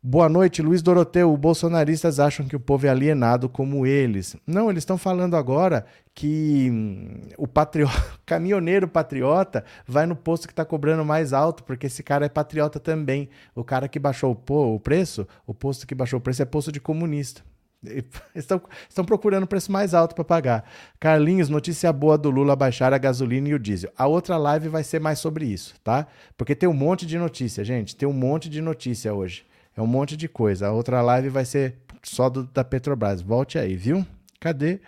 Boa 0.00 0.28
noite, 0.28 0.62
Luiz 0.62 0.80
Doroteu. 0.80 1.36
Bolsonaristas 1.36 2.20
acham 2.20 2.46
que 2.46 2.54
o 2.54 2.60
povo 2.60 2.86
é 2.86 2.88
alienado 2.88 3.48
como 3.48 3.84
eles. 3.84 4.36
Não, 4.46 4.70
eles 4.70 4.82
estão 4.82 4.96
falando 4.96 5.34
agora 5.34 5.84
que 6.14 6.70
hum, 6.70 7.20
o 7.36 7.48
patriota, 7.48 8.04
caminhoneiro 8.24 8.86
patriota 8.86 9.64
vai 9.88 10.06
no 10.06 10.14
posto 10.14 10.46
que 10.46 10.52
está 10.52 10.64
cobrando 10.64 11.04
mais 11.04 11.32
alto, 11.32 11.64
porque 11.64 11.88
esse 11.88 12.04
cara 12.04 12.26
é 12.26 12.28
patriota 12.28 12.78
também. 12.78 13.28
O 13.56 13.64
cara 13.64 13.88
que 13.88 13.98
baixou 13.98 14.40
o, 14.48 14.78
preço, 14.78 15.26
o 15.44 15.52
posto 15.52 15.84
que 15.84 15.96
baixou 15.96 16.20
o 16.20 16.22
preço 16.22 16.42
é 16.42 16.44
posto 16.44 16.70
de 16.70 16.80
comunista. 16.80 17.42
Estão, 18.36 18.60
estão 18.88 19.04
procurando 19.04 19.46
preço 19.46 19.70
mais 19.70 19.94
alto 19.94 20.14
para 20.14 20.24
pagar. 20.24 20.64
Carlinhos, 21.00 21.48
notícia 21.48 21.92
boa 21.92 22.16
do 22.16 22.30
Lula 22.30 22.54
baixar 22.54 22.92
a 22.92 22.98
gasolina 22.98 23.48
e 23.48 23.54
o 23.54 23.58
diesel. 23.58 23.92
A 23.96 24.06
outra 24.06 24.36
live 24.36 24.68
vai 24.68 24.84
ser 24.84 25.00
mais 25.00 25.18
sobre 25.18 25.46
isso, 25.46 25.74
tá? 25.82 26.06
Porque 26.36 26.54
tem 26.54 26.68
um 26.68 26.72
monte 26.72 27.04
de 27.04 27.18
notícia, 27.18 27.64
gente. 27.64 27.96
Tem 27.96 28.08
um 28.08 28.12
monte 28.12 28.48
de 28.48 28.60
notícia 28.60 29.12
hoje. 29.12 29.47
É 29.78 29.80
um 29.80 29.86
monte 29.86 30.16
de 30.16 30.28
coisa. 30.28 30.66
A 30.66 30.72
outra 30.72 31.00
live 31.00 31.28
vai 31.28 31.44
ser 31.44 31.76
só 32.02 32.28
do, 32.28 32.42
da 32.42 32.64
Petrobras. 32.64 33.22
Volte 33.22 33.60
aí, 33.60 33.76
viu? 33.76 34.04
Cadê? 34.40 34.80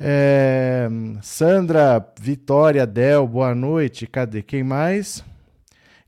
É, 0.00 0.88
Sandra, 1.20 2.02
Vitória, 2.18 2.86
Del, 2.86 3.28
boa 3.28 3.54
noite. 3.54 4.06
Cadê? 4.06 4.42
Quem 4.42 4.62
mais? 4.62 5.22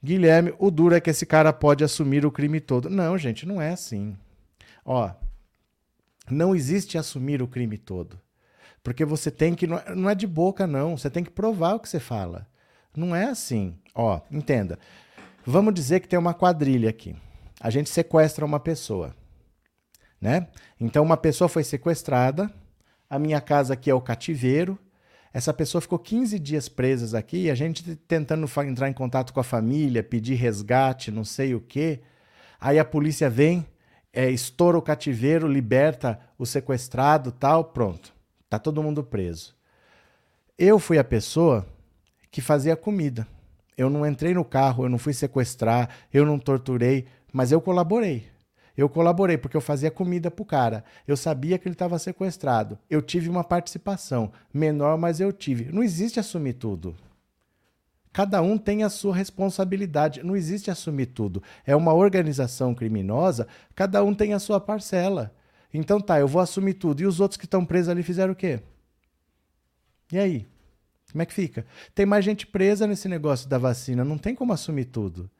Guilherme, 0.03 0.55
o 0.59 0.71
duro 0.71 0.95
é 0.95 1.03
que 1.03 1.11
esse 1.11 1.27
cara 1.27 1.53
pode 1.53 1.85
assumir 1.85 2.25
o 2.25 2.33
crime 2.33 2.61
todo. 2.61 2.89
Não, 2.89 3.19
gente, 3.19 3.45
não 3.45 3.61
é 3.61 3.73
assim. 3.73 4.17
Ó, 4.87 5.11
não 6.31 6.57
existe 6.57 6.97
assumir 6.97 7.43
o 7.43 7.47
crime 7.49 7.77
todo. 7.77 8.19
Porque 8.83 9.05
você 9.05 9.31
tem 9.31 9.55
que. 9.55 9.67
Não 9.67 10.09
é 10.09 10.15
de 10.15 10.27
boca, 10.27 10.67
não. 10.67 10.97
Você 10.97 11.11
tem 11.11 11.23
que 11.23 11.31
provar 11.31 11.75
o 11.75 11.81
que 11.81 11.91
você 11.91 12.01
fala. 12.01 12.47
Não 12.97 13.15
é 13.15 13.25
assim. 13.25 13.77
Ó, 13.95 14.19
entenda. 14.31 14.79
Vamos 15.45 15.75
dizer 15.75 16.01
que 16.01 16.09
tem 16.09 16.19
uma 16.19 16.33
quadrilha 16.33 16.89
aqui. 16.89 17.15
A 17.61 17.71
gente 17.71 17.91
sequestra 17.91 18.45
uma 18.45 18.61
pessoa. 18.61 19.15
Né? 20.21 20.49
Então, 20.81 21.05
uma 21.05 21.17
pessoa 21.17 21.49
foi 21.49 21.65
sequestrada. 21.65 22.53
A 23.09 23.19
minha 23.19 23.41
casa 23.41 23.75
aqui 23.75 23.91
é 23.91 23.95
o 23.95 24.01
cativeiro. 24.01 24.79
Essa 25.33 25.53
pessoa 25.53 25.81
ficou 25.81 25.99
15 25.99 26.39
dias 26.39 26.69
presa 26.69 27.19
aqui 27.19 27.45
e 27.45 27.51
a 27.51 27.55
gente 27.55 27.97
tentando 27.97 28.49
entrar 28.65 28.89
em 28.89 28.93
contato 28.93 29.33
com 29.33 29.41
a 29.41 29.45
família, 29.45 30.03
pedir 30.03 30.35
resgate, 30.35 31.11
não 31.11 31.25
sei 31.25 31.55
o 31.55 31.61
quê. 31.61 32.01
Aí 32.61 32.79
a 32.79 32.85
polícia 32.85 33.29
vem, 33.29 33.67
é, 34.13 34.31
estoura 34.31 34.79
o 34.79 34.83
cativeiro, 34.83 35.47
liberta 35.47 36.19
o 36.39 36.47
sequestrado, 36.47 37.31
tal, 37.31 37.65
pronto. 37.65 38.13
Tá 38.49 38.59
todo 38.59 38.83
mundo 38.83 39.05
preso. 39.05 39.55
Eu 40.59 40.79
fui 40.79 40.99
a 40.99 41.05
pessoa 41.05 41.67
que 42.31 42.41
fazia 42.41 42.75
comida. 42.75 43.27
Eu 43.77 43.89
não 43.89 44.05
entrei 44.05 44.35
no 44.35 44.45
carro, 44.45 44.85
eu 44.85 44.89
não 44.89 44.99
fui 44.99 45.13
sequestrar, 45.13 45.89
eu 46.13 46.27
não 46.27 46.39
torturei, 46.39 47.07
mas 47.33 47.53
eu 47.53 47.61
colaborei. 47.61 48.27
Eu 48.77 48.89
colaborei 48.89 49.37
porque 49.37 49.57
eu 49.57 49.61
fazia 49.61 49.91
comida 49.91 50.31
pro 50.31 50.45
cara. 50.45 50.85
Eu 51.07 51.17
sabia 51.17 51.59
que 51.59 51.67
ele 51.67 51.75
estava 51.75 51.99
sequestrado. 51.99 52.79
Eu 52.89 53.03
tive 53.03 53.29
uma 53.29 53.43
participação 53.43 54.31
menor, 54.55 54.97
mas 54.97 55.19
eu 55.19 55.33
tive. 55.33 55.73
Não 55.73 55.83
existe 55.83 56.21
assumir 56.21 56.55
tudo. 56.55 56.95
Cada 58.13 58.41
um 58.41 58.57
tem 58.57 58.85
a 58.85 58.89
sua 58.89 59.15
responsabilidade. 59.15 60.23
Não 60.23 60.37
existe 60.37 60.71
assumir 60.71 61.07
tudo. 61.07 61.43
É 61.67 61.75
uma 61.75 61.93
organização 61.93 62.75
criminosa, 62.75 63.49
cada 63.75 64.03
um 64.05 64.15
tem 64.15 64.33
a 64.33 64.39
sua 64.39 64.61
parcela. 64.61 65.35
Então 65.73 66.01
tá, 66.01 66.19
eu 66.19 66.29
vou 66.29 66.41
assumir 66.41 66.75
tudo. 66.75 67.03
E 67.03 67.07
os 67.07 67.21
outros 67.21 67.37
que 67.37 67.47
estão 67.47 67.65
presos 67.65 67.89
ali 67.89 68.03
fizeram 68.03 68.33
o 68.33 68.37
quê? 68.37 68.61
E 70.13 70.19
aí? 70.19 70.47
Como 71.11 71.23
é 71.23 71.27
que 71.27 71.35
fica? 71.35 71.67
Tem 71.95 72.07
mais 72.07 72.25
gente 72.25 72.47
presa 72.47 72.87
nesse 72.87 73.09
negócio 73.09 73.49
da 73.49 73.59
vacina, 73.59 74.05
não 74.05 74.19
tem 74.19 74.35
como 74.35 74.53
assumir 74.53 74.87
tudo. 74.87 75.31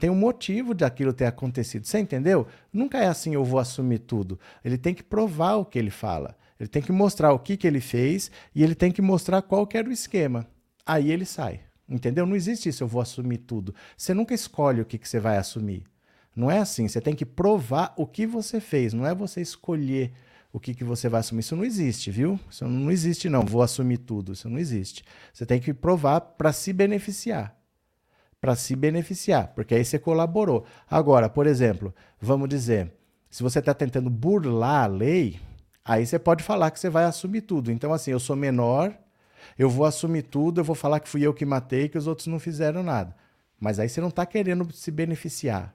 Tem 0.00 0.08
um 0.08 0.14
motivo 0.14 0.74
de 0.74 0.82
aquilo 0.82 1.12
ter 1.12 1.26
acontecido. 1.26 1.86
Você 1.86 1.98
entendeu? 1.98 2.46
Nunca 2.72 2.96
é 2.96 3.06
assim, 3.06 3.34
eu 3.34 3.44
vou 3.44 3.60
assumir 3.60 3.98
tudo. 3.98 4.40
Ele 4.64 4.78
tem 4.78 4.94
que 4.94 5.02
provar 5.02 5.56
o 5.56 5.64
que 5.64 5.78
ele 5.78 5.90
fala. 5.90 6.34
Ele 6.58 6.70
tem 6.70 6.80
que 6.80 6.90
mostrar 6.90 7.34
o 7.34 7.38
que, 7.38 7.54
que 7.54 7.66
ele 7.66 7.82
fez 7.82 8.30
e 8.54 8.64
ele 8.64 8.74
tem 8.74 8.90
que 8.90 9.02
mostrar 9.02 9.42
qual 9.42 9.66
que 9.66 9.76
era 9.76 9.86
o 9.86 9.92
esquema. 9.92 10.46
Aí 10.86 11.12
ele 11.12 11.26
sai. 11.26 11.60
Entendeu? 11.86 12.24
Não 12.24 12.34
existe 12.34 12.70
isso, 12.70 12.82
eu 12.82 12.88
vou 12.88 13.02
assumir 13.02 13.38
tudo. 13.38 13.74
Você 13.94 14.14
nunca 14.14 14.32
escolhe 14.32 14.80
o 14.80 14.86
que, 14.86 14.96
que 14.96 15.08
você 15.08 15.20
vai 15.20 15.36
assumir. 15.36 15.84
Não 16.34 16.50
é 16.50 16.58
assim. 16.58 16.88
Você 16.88 17.00
tem 17.00 17.14
que 17.14 17.26
provar 17.26 17.92
o 17.94 18.06
que 18.06 18.26
você 18.26 18.58
fez. 18.58 18.94
Não 18.94 19.06
é 19.06 19.14
você 19.14 19.42
escolher 19.42 20.12
o 20.50 20.58
que, 20.58 20.74
que 20.74 20.84
você 20.84 21.10
vai 21.10 21.20
assumir. 21.20 21.40
Isso 21.40 21.56
não 21.56 21.64
existe, 21.64 22.10
viu? 22.10 22.40
Isso 22.50 22.66
não 22.66 22.90
existe, 22.90 23.28
não. 23.28 23.42
Vou 23.42 23.60
assumir 23.60 23.98
tudo. 23.98 24.32
Isso 24.32 24.48
não 24.48 24.58
existe. 24.58 25.04
Você 25.30 25.44
tem 25.44 25.60
que 25.60 25.74
provar 25.74 26.20
para 26.22 26.54
se 26.54 26.72
beneficiar 26.72 27.59
para 28.40 28.56
se 28.56 28.74
beneficiar, 28.74 29.52
porque 29.54 29.74
aí 29.74 29.84
você 29.84 29.98
colaborou. 29.98 30.64
Agora, 30.88 31.28
por 31.28 31.46
exemplo, 31.46 31.94
vamos 32.20 32.48
dizer, 32.48 32.92
se 33.30 33.42
você 33.42 33.58
está 33.58 33.74
tentando 33.74 34.08
burlar 34.08 34.84
a 34.84 34.86
lei, 34.86 35.38
aí 35.84 36.06
você 36.06 36.18
pode 36.18 36.42
falar 36.42 36.70
que 36.70 36.80
você 36.80 36.88
vai 36.88 37.04
assumir 37.04 37.42
tudo. 37.42 37.70
Então, 37.70 37.92
assim, 37.92 38.10
eu 38.10 38.18
sou 38.18 38.34
menor, 38.34 38.96
eu 39.58 39.68
vou 39.68 39.84
assumir 39.84 40.22
tudo, 40.22 40.60
eu 40.60 40.64
vou 40.64 40.74
falar 40.74 41.00
que 41.00 41.08
fui 41.08 41.22
eu 41.22 41.34
que 41.34 41.44
matei, 41.44 41.88
que 41.88 41.98
os 41.98 42.06
outros 42.06 42.26
não 42.26 42.38
fizeram 42.38 42.82
nada. 42.82 43.14
Mas 43.58 43.78
aí 43.78 43.88
você 43.88 44.00
não 44.00 44.08
está 44.08 44.24
querendo 44.24 44.72
se 44.72 44.90
beneficiar. 44.90 45.74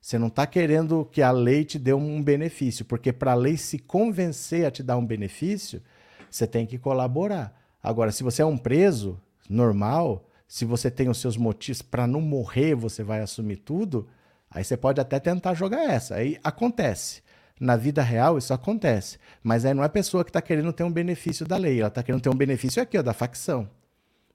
Você 0.00 0.18
não 0.18 0.28
está 0.28 0.46
querendo 0.46 1.04
que 1.04 1.22
a 1.22 1.30
lei 1.30 1.64
te 1.64 1.78
dê 1.78 1.92
um 1.92 2.22
benefício, 2.22 2.84
porque 2.84 3.12
para 3.12 3.32
a 3.32 3.34
lei 3.34 3.56
se 3.56 3.78
convencer 3.78 4.64
a 4.66 4.70
te 4.70 4.82
dar 4.82 4.96
um 4.96 5.04
benefício, 5.04 5.82
você 6.30 6.46
tem 6.46 6.66
que 6.66 6.78
colaborar. 6.78 7.54
Agora, 7.82 8.10
se 8.10 8.22
você 8.22 8.42
é 8.42 8.46
um 8.46 8.56
preso 8.56 9.20
normal, 9.48 10.29
se 10.50 10.64
você 10.64 10.90
tem 10.90 11.08
os 11.08 11.18
seus 11.18 11.36
motivos 11.36 11.80
para 11.80 12.08
não 12.08 12.20
morrer, 12.20 12.74
você 12.74 13.04
vai 13.04 13.20
assumir 13.20 13.58
tudo, 13.58 14.08
aí 14.50 14.64
você 14.64 14.76
pode 14.76 15.00
até 15.00 15.20
tentar 15.20 15.54
jogar 15.54 15.88
essa. 15.88 16.16
Aí 16.16 16.40
acontece. 16.42 17.22
Na 17.60 17.76
vida 17.76 18.02
real 18.02 18.36
isso 18.36 18.52
acontece. 18.52 19.16
Mas 19.44 19.64
aí 19.64 19.72
não 19.72 19.84
é 19.84 19.86
a 19.86 19.88
pessoa 19.88 20.24
que 20.24 20.30
está 20.30 20.42
querendo 20.42 20.72
ter 20.72 20.82
um 20.82 20.90
benefício 20.90 21.46
da 21.46 21.56
lei, 21.56 21.78
ela 21.78 21.86
está 21.86 22.02
querendo 22.02 22.20
ter 22.20 22.30
um 22.30 22.34
benefício 22.34 22.82
aqui, 22.82 22.98
ó, 22.98 23.02
da 23.02 23.12
facção. 23.12 23.70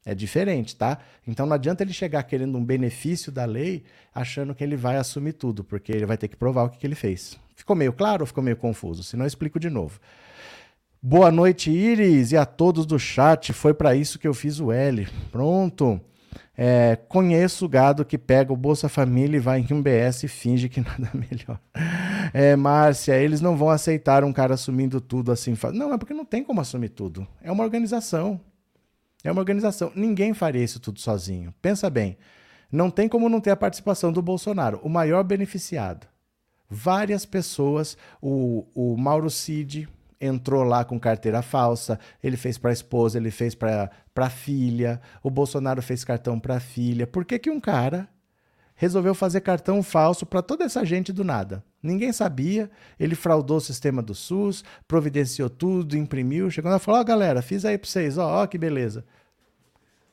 É 0.06 0.16
diferente, 0.16 0.78
tá? 0.78 1.00
Então 1.28 1.46
não 1.46 1.54
adianta 1.54 1.84
ele 1.84 1.92
chegar 1.92 2.24
querendo 2.24 2.58
um 2.58 2.64
benefício 2.64 3.30
da 3.30 3.44
lei 3.44 3.84
achando 4.14 4.56
que 4.56 4.64
ele 4.64 4.78
vai 4.78 4.96
assumir 4.96 5.34
tudo, 5.34 5.66
porque 5.66 5.92
ele 5.92 6.06
vai 6.06 6.18
ter 6.18 6.30
que 6.30 6.38
provar 6.38 6.64
o 6.64 6.70
que, 6.70 6.78
que 6.78 6.88
ele 6.88 6.96
fez. 6.96 7.38
Ficou 7.58 7.76
meio 7.76 7.92
claro 7.92 8.24
ou 8.24 8.26
ficou 8.26 8.42
meio 8.42 8.56
confuso? 8.56 9.04
Se 9.04 9.18
não, 9.18 9.26
explico 9.26 9.60
de 9.60 9.70
novo. 9.70 10.00
Boa 11.08 11.32
noite, 11.32 11.70
Iris, 11.70 12.32
e 12.32 12.38
a 12.38 12.48
todos 12.48 12.84
do 12.84 12.98
chat. 12.98 13.54
Foi 13.54 13.76
para 13.76 13.96
isso 13.96 14.18
que 14.18 14.28
eu 14.28 14.34
fiz 14.34 14.60
o 14.60 14.72
L. 14.72 15.08
Pronto. 15.32 16.02
É, 16.58 16.98
conheço 17.08 17.66
o 17.66 17.70
gado 17.70 18.04
que 18.04 18.18
pega 18.18 18.52
o 18.52 18.58
Bolsa 18.58 18.90
Família 18.90 19.38
e 19.38 19.40
vai 19.40 19.60
em 19.60 19.72
um 19.72 19.84
BS 19.84 20.24
e 20.24 20.28
finge 20.28 20.68
que 20.68 20.82
nada 20.82 21.12
melhor. 21.14 21.60
É, 22.34 22.56
Márcia, 22.56 23.16
eles 23.20 23.40
não 23.40 23.56
vão 23.56 23.70
aceitar 23.70 24.24
um 24.24 24.34
cara 24.34 24.56
assumindo 24.56 25.00
tudo 25.00 25.32
assim. 25.32 25.56
Não, 25.76 25.94
é 25.94 25.98
porque 26.00 26.12
não 26.12 26.26
tem 26.26 26.44
como 26.44 26.60
assumir 26.60 26.90
tudo. 26.90 27.28
É 27.40 27.52
uma 27.52 27.64
organização. 27.64 28.42
É 29.24 29.32
uma 29.32 29.42
organização. 29.42 29.92
Ninguém 29.96 30.34
faria 30.34 30.64
isso 30.64 30.80
tudo 30.80 31.00
sozinho. 31.00 31.54
Pensa 31.62 31.88
bem. 31.88 32.18
Não 32.72 32.90
tem 32.90 33.08
como 33.08 33.30
não 33.30 33.40
ter 33.40 33.52
a 33.52 33.56
participação 33.56 34.12
do 34.12 34.24
Bolsonaro, 34.24 34.80
o 34.82 34.90
maior 34.90 35.24
beneficiado. 35.24 36.08
Várias 36.68 37.28
pessoas, 37.28 37.96
o, 38.20 38.66
o 38.74 38.98
Mauro 38.98 39.30
Cid, 39.30 39.88
entrou 40.20 40.64
lá 40.64 40.84
com 40.84 41.00
carteira 41.00 41.42
falsa, 41.42 42.00
ele 42.24 42.38
fez 42.38 42.58
para 42.58 42.70
a 42.70 42.74
esposa, 42.74 43.18
ele 43.18 43.32
fez 43.32 43.56
para 43.56 43.90
a 44.16 44.30
filha, 44.30 45.02
o 45.22 45.30
Bolsonaro 45.30 45.82
fez 45.82 46.04
cartão 46.04 46.40
para 46.40 46.58
a 46.58 46.60
filha. 46.60 47.06
Por 47.06 47.26
que, 47.26 47.40
que 47.40 47.50
um 47.50 47.60
cara 47.60 48.08
resolveu 48.76 49.16
fazer 49.16 49.42
cartão 49.42 49.82
falso 49.82 50.26
para 50.26 50.42
toda 50.42 50.64
essa 50.64 50.86
gente 50.86 51.14
do 51.14 51.24
nada? 51.24 51.64
Ninguém 51.82 52.12
sabia, 52.12 52.70
ele 53.00 53.16
fraudou 53.16 53.58
o 53.58 53.62
sistema 53.62 54.02
do 54.02 54.16
SUS, 54.16 54.64
providenciou 54.88 55.50
tudo, 55.50 55.98
imprimiu, 55.98 56.50
chegou 56.50 56.72
lá 56.72 56.78
e 56.78 56.80
falou: 56.80 57.00
Ó, 57.00 57.02
oh, 57.02 57.06
galera, 57.06 57.42
fiz 57.42 57.64
aí 57.64 57.78
para 57.78 57.90
vocês, 57.90 58.18
ó, 58.18 58.44
ó, 58.44 58.48
que 58.48 58.58
beleza. 58.58 59.06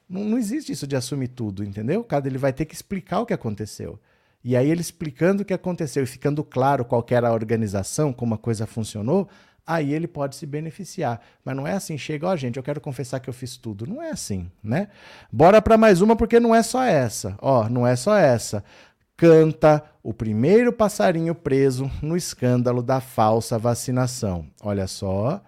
Não, 0.08 0.24
não 0.24 0.36
existe 0.36 0.72
isso 0.72 0.86
de 0.86 0.94
assumir 0.94 1.28
tudo, 1.28 1.64
entendeu? 1.64 2.04
Cada 2.04 2.28
ele 2.28 2.36
vai 2.36 2.52
ter 2.52 2.66
que 2.66 2.74
explicar 2.74 3.20
o 3.20 3.26
que 3.26 3.32
aconteceu. 3.32 3.98
E 4.44 4.56
aí 4.56 4.70
ele 4.70 4.80
explicando 4.80 5.42
o 5.42 5.44
que 5.44 5.54
aconteceu 5.54 6.02
e 6.02 6.06
ficando 6.06 6.42
claro 6.42 6.84
qual 6.84 7.04
era 7.10 7.28
a 7.28 7.32
organização, 7.32 8.12
como 8.12 8.34
a 8.34 8.38
coisa 8.38 8.66
funcionou, 8.66 9.28
aí 9.66 9.92
ele 9.92 10.06
pode 10.06 10.36
se 10.36 10.46
beneficiar. 10.46 11.20
Mas 11.44 11.56
não 11.56 11.66
é 11.66 11.72
assim, 11.72 11.96
chega, 11.96 12.26
ó, 12.26 12.36
gente, 12.36 12.56
eu 12.56 12.62
quero 12.62 12.80
confessar 12.80 13.20
que 13.20 13.28
eu 13.28 13.34
fiz 13.34 13.56
tudo. 13.56 13.86
Não 13.86 14.02
é 14.02 14.10
assim, 14.10 14.50
né? 14.62 14.88
Bora 15.30 15.60
para 15.62 15.78
mais 15.78 16.00
uma, 16.00 16.16
porque 16.16 16.40
não 16.40 16.54
é 16.54 16.62
só 16.62 16.82
essa. 16.82 17.36
Ó, 17.40 17.68
não 17.68 17.86
é 17.86 17.96
só 17.96 18.16
essa. 18.16 18.64
Canta 19.16 19.82
o 20.02 20.12
primeiro 20.12 20.72
passarinho 20.72 21.34
preso 21.34 21.90
no 22.02 22.16
escândalo 22.16 22.82
da 22.82 23.00
falsa 23.00 23.58
vacinação. 23.58 24.46
Olha 24.62 24.86
só 24.86 25.42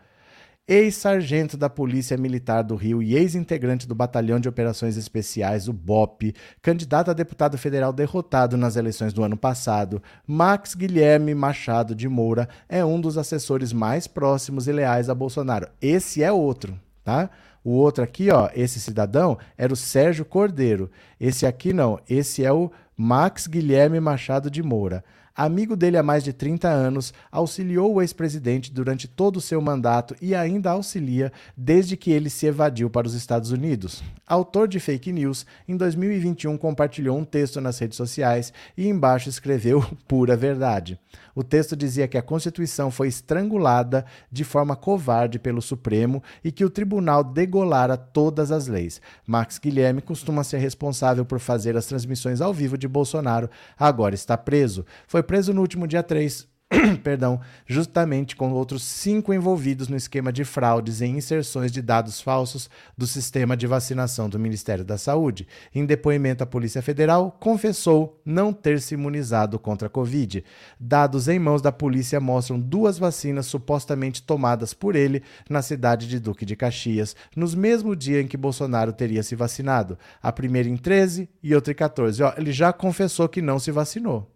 ex-sargento 0.66 1.58
da 1.58 1.68
Polícia 1.68 2.16
Militar 2.16 2.62
do 2.62 2.74
Rio 2.74 3.02
e 3.02 3.14
ex-integrante 3.14 3.86
do 3.86 3.94
Batalhão 3.94 4.40
de 4.40 4.48
Operações 4.48 4.96
Especiais, 4.96 5.68
o 5.68 5.74
BOP, 5.74 6.34
candidato 6.62 7.10
a 7.10 7.14
deputado 7.14 7.58
federal 7.58 7.92
derrotado 7.92 8.56
nas 8.56 8.74
eleições 8.74 9.12
do 9.12 9.22
ano 9.22 9.36
passado, 9.36 10.02
Max 10.26 10.74
Guilherme 10.74 11.34
Machado 11.34 11.94
de 11.94 12.08
Moura 12.08 12.48
é 12.66 12.82
um 12.82 12.98
dos 12.98 13.18
assessores 13.18 13.74
mais 13.74 14.06
próximos 14.06 14.66
e 14.66 14.72
leais 14.72 15.10
a 15.10 15.14
Bolsonaro. 15.14 15.68
Esse 15.82 16.22
é 16.22 16.32
outro, 16.32 16.80
tá? 17.04 17.28
O 17.62 17.72
outro 17.72 18.02
aqui, 18.02 18.30
ó, 18.30 18.48
esse 18.54 18.80
cidadão 18.80 19.38
era 19.56 19.72
o 19.72 19.76
Sérgio 19.76 20.24
Cordeiro. 20.24 20.90
Esse 21.20 21.46
aqui 21.46 21.74
não, 21.74 22.00
esse 22.08 22.42
é 22.42 22.52
o 22.52 22.70
Max 22.96 23.46
Guilherme 23.46 24.00
Machado 24.00 24.50
de 24.50 24.62
Moura 24.62 25.04
amigo 25.34 25.74
dele 25.74 25.96
há 25.96 26.02
mais 26.02 26.22
de 26.22 26.32
30 26.32 26.68
anos, 26.68 27.12
auxiliou 27.30 27.94
o 27.94 28.02
ex-presidente 28.02 28.72
durante 28.72 29.08
todo 29.08 29.38
o 29.38 29.40
seu 29.40 29.60
mandato 29.60 30.14
e 30.20 30.34
ainda 30.34 30.70
auxilia 30.70 31.32
desde 31.56 31.96
que 31.96 32.10
ele 32.10 32.30
se 32.30 32.46
evadiu 32.46 32.88
para 32.88 33.06
os 33.06 33.14
Estados 33.14 33.50
Unidos. 33.50 34.02
Autor 34.26 34.68
de 34.68 34.78
fake 34.78 35.12
news, 35.12 35.44
em 35.66 35.76
2021 35.76 36.56
compartilhou 36.56 37.18
um 37.18 37.24
texto 37.24 37.60
nas 37.60 37.78
redes 37.78 37.96
sociais 37.96 38.52
e 38.76 38.88
embaixo 38.88 39.28
escreveu 39.28 39.84
pura 40.06 40.36
verdade. 40.36 40.98
O 41.34 41.42
texto 41.42 41.74
dizia 41.74 42.06
que 42.06 42.16
a 42.16 42.22
Constituição 42.22 42.90
foi 42.90 43.08
estrangulada 43.08 44.04
de 44.30 44.44
forma 44.44 44.76
covarde 44.76 45.38
pelo 45.38 45.60
Supremo 45.60 46.22
e 46.44 46.52
que 46.52 46.64
o 46.64 46.70
tribunal 46.70 47.24
degolara 47.24 47.96
todas 47.96 48.52
as 48.52 48.68
leis. 48.68 49.00
Max 49.26 49.58
Guilherme 49.58 50.00
costuma 50.00 50.44
ser 50.44 50.58
responsável 50.58 51.24
por 51.24 51.40
fazer 51.40 51.76
as 51.76 51.86
transmissões 51.86 52.40
ao 52.40 52.54
vivo 52.54 52.78
de 52.78 52.86
Bolsonaro, 52.86 53.50
agora 53.76 54.14
está 54.14 54.36
preso. 54.36 54.86
Foi 55.08 55.23
preso 55.24 55.52
no 55.52 55.60
último 55.60 55.86
dia 55.86 56.02
3 56.02 56.46
perdão, 57.02 57.40
justamente 57.66 58.34
com 58.34 58.52
outros 58.52 58.82
cinco 58.82 59.32
envolvidos 59.32 59.88
no 59.88 59.96
esquema 59.96 60.32
de 60.32 60.44
fraudes 60.44 61.00
e 61.00 61.06
inserções 61.06 61.70
de 61.70 61.82
dados 61.82 62.20
falsos 62.20 62.70
do 62.96 63.06
sistema 63.06 63.56
de 63.56 63.66
vacinação 63.66 64.28
do 64.28 64.38
Ministério 64.38 64.84
da 64.84 64.96
Saúde. 64.96 65.46
Em 65.74 65.84
depoimento 65.84 66.42
à 66.42 66.46
Polícia 66.46 66.82
Federal, 66.82 67.36
confessou 67.40 68.20
não 68.24 68.52
ter 68.52 68.80
se 68.80 68.94
imunizado 68.94 69.58
contra 69.58 69.86
a 69.86 69.90
Covid. 69.90 70.44
Dados 70.78 71.28
em 71.28 71.38
mãos 71.38 71.62
da 71.62 71.72
polícia 71.72 72.20
mostram 72.20 72.58
duas 72.58 72.98
vacinas 72.98 73.46
supostamente 73.46 74.22
tomadas 74.22 74.74
por 74.74 74.96
ele 74.96 75.22
na 75.48 75.62
cidade 75.62 76.08
de 76.08 76.18
Duque 76.18 76.44
de 76.44 76.56
Caxias, 76.56 77.14
nos 77.36 77.54
mesmo 77.54 77.94
dia 77.94 78.20
em 78.20 78.26
que 78.26 78.36
Bolsonaro 78.36 78.92
teria 78.92 79.22
se 79.22 79.36
vacinado. 79.36 79.98
A 80.22 80.32
primeira 80.32 80.68
em 80.68 80.76
13 80.76 81.28
e 81.42 81.54
outra 81.54 81.72
em 81.72 81.76
14. 81.76 82.22
Ó, 82.22 82.32
ele 82.36 82.52
já 82.52 82.72
confessou 82.72 83.28
que 83.28 83.42
não 83.42 83.58
se 83.58 83.70
vacinou. 83.70 84.33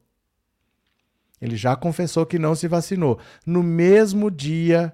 Ele 1.40 1.56
já 1.56 1.76
confessou 1.76 2.26
que 2.26 2.38
não 2.38 2.54
se 2.54 2.68
vacinou. 2.68 3.18
No 3.46 3.62
mesmo 3.62 4.30
dia 4.30 4.92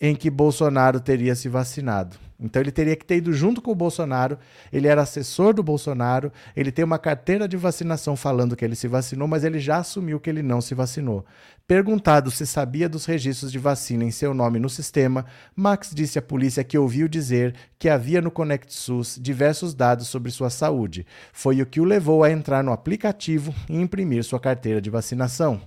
em 0.00 0.14
que 0.14 0.28
Bolsonaro 0.28 1.00
teria 1.00 1.34
se 1.34 1.48
vacinado. 1.48 2.16
Então 2.38 2.60
ele 2.60 2.72
teria 2.72 2.96
que 2.96 3.04
ter 3.04 3.16
ido 3.16 3.32
junto 3.32 3.62
com 3.62 3.70
o 3.70 3.76
Bolsonaro. 3.76 4.38
Ele 4.72 4.88
era 4.88 5.02
assessor 5.02 5.54
do 5.54 5.62
Bolsonaro. 5.62 6.32
Ele 6.54 6.72
tem 6.72 6.84
uma 6.84 6.98
carteira 6.98 7.46
de 7.46 7.56
vacinação 7.56 8.16
falando 8.16 8.56
que 8.56 8.64
ele 8.64 8.74
se 8.74 8.88
vacinou, 8.88 9.28
mas 9.28 9.44
ele 9.44 9.58
já 9.58 9.78
assumiu 9.78 10.18
que 10.18 10.28
ele 10.28 10.42
não 10.42 10.60
se 10.60 10.74
vacinou. 10.74 11.24
Perguntado 11.66 12.30
se 12.30 12.44
sabia 12.44 12.88
dos 12.88 13.06
registros 13.06 13.50
de 13.50 13.58
vacina 13.58 14.04
em 14.04 14.10
seu 14.10 14.34
nome 14.34 14.58
no 14.58 14.68
sistema, 14.68 15.24
Max 15.56 15.92
disse 15.94 16.18
à 16.18 16.22
polícia 16.22 16.62
que 16.62 16.76
ouviu 16.76 17.08
dizer 17.08 17.54
que 17.78 17.88
havia 17.88 18.20
no 18.20 18.30
Conect 18.30 18.74
SUS 18.74 19.18
diversos 19.18 19.72
dados 19.72 20.08
sobre 20.08 20.30
sua 20.30 20.50
saúde. 20.50 21.06
Foi 21.32 21.62
o 21.62 21.66
que 21.66 21.80
o 21.80 21.84
levou 21.84 22.22
a 22.22 22.30
entrar 22.30 22.62
no 22.62 22.72
aplicativo 22.72 23.54
e 23.70 23.80
imprimir 23.80 24.22
sua 24.24 24.38
carteira 24.38 24.82
de 24.82 24.90
vacinação. 24.90 25.62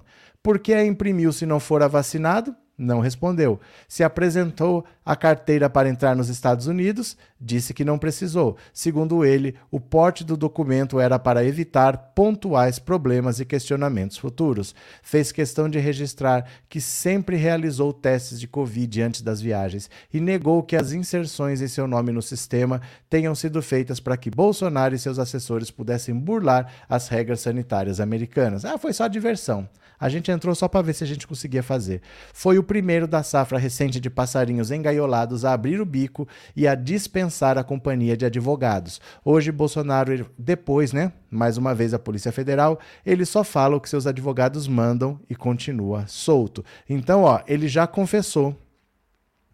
Por 0.47 0.59
que 0.59 0.73
a 0.73 0.85
imprimiu 0.85 1.33
se 1.33 1.45
não 1.45 1.59
fora 1.59 1.89
vacinado? 1.89 2.55
Não 2.77 3.01
respondeu. 3.01 3.59
Se 3.85 4.01
apresentou 4.01 4.85
a 5.05 5.13
carteira 5.13 5.69
para 5.69 5.89
entrar 5.89 6.15
nos 6.15 6.29
Estados 6.29 6.67
Unidos, 6.67 7.17
disse 7.37 7.73
que 7.73 7.83
não 7.83 7.99
precisou. 7.99 8.55
Segundo 8.71 9.25
ele, 9.25 9.55
o 9.69 9.77
porte 9.77 10.23
do 10.23 10.37
documento 10.37 11.01
era 11.01 11.19
para 11.19 11.43
evitar 11.43 12.13
pontuais 12.15 12.79
problemas 12.79 13.41
e 13.41 13.45
questionamentos 13.45 14.15
futuros. 14.15 14.73
Fez 15.03 15.33
questão 15.33 15.67
de 15.67 15.79
registrar 15.79 16.45
que 16.69 16.79
sempre 16.79 17.35
realizou 17.35 17.91
testes 17.91 18.39
de 18.39 18.47
Covid 18.47 19.01
antes 19.01 19.21
das 19.21 19.41
viagens 19.41 19.89
e 20.13 20.21
negou 20.21 20.63
que 20.63 20.77
as 20.77 20.93
inserções 20.93 21.61
em 21.61 21.67
seu 21.67 21.89
nome 21.89 22.13
no 22.13 22.21
sistema 22.21 22.79
tenham 23.09 23.35
sido 23.35 23.61
feitas 23.61 23.99
para 23.99 24.15
que 24.15 24.31
Bolsonaro 24.31 24.95
e 24.95 24.99
seus 24.99 25.19
assessores 25.19 25.69
pudessem 25.69 26.15
burlar 26.15 26.71
as 26.87 27.09
regras 27.09 27.41
sanitárias 27.41 27.99
americanas. 27.99 28.63
Ah, 28.63 28.77
foi 28.77 28.93
só 28.93 29.09
diversão. 29.09 29.67
A 29.99 30.09
gente 30.09 30.29
entrou 30.29 30.53
só 30.53 30.67
para 30.67 30.81
ver 30.83 30.93
se 30.93 31.03
a 31.03 31.07
gente 31.07 31.25
conseguia 31.25 31.63
fazer. 31.63 32.01
Foi 32.33 32.59
o 32.59 32.63
primeiro 32.63 33.07
da 33.07 33.23
safra 33.23 33.57
recente 33.57 33.99
de 33.99 34.09
passarinhos 34.09 34.69
engaiolados 34.69 35.43
a 35.43 35.53
abrir 35.53 35.81
o 35.81 35.85
bico 35.85 36.27
e 36.55 36.67
a 36.67 36.75
dispensar 36.75 37.57
a 37.57 37.63
companhia 37.63 38.15
de 38.15 38.25
advogados. 38.25 39.01
Hoje, 39.25 39.51
Bolsonaro, 39.51 40.29
depois, 40.37 40.93
né? 40.93 41.11
Mais 41.31 41.57
uma 41.57 41.73
vez 41.73 41.93
a 41.93 41.99
Polícia 41.99 42.31
Federal, 42.31 42.79
ele 43.05 43.25
só 43.25 43.43
fala 43.43 43.75
o 43.75 43.81
que 43.81 43.89
seus 43.89 44.05
advogados 44.05 44.67
mandam 44.67 45.19
e 45.27 45.35
continua 45.35 46.05
solto. 46.07 46.63
Então, 46.87 47.23
ó, 47.23 47.41
ele 47.47 47.67
já 47.67 47.87
confessou 47.87 48.55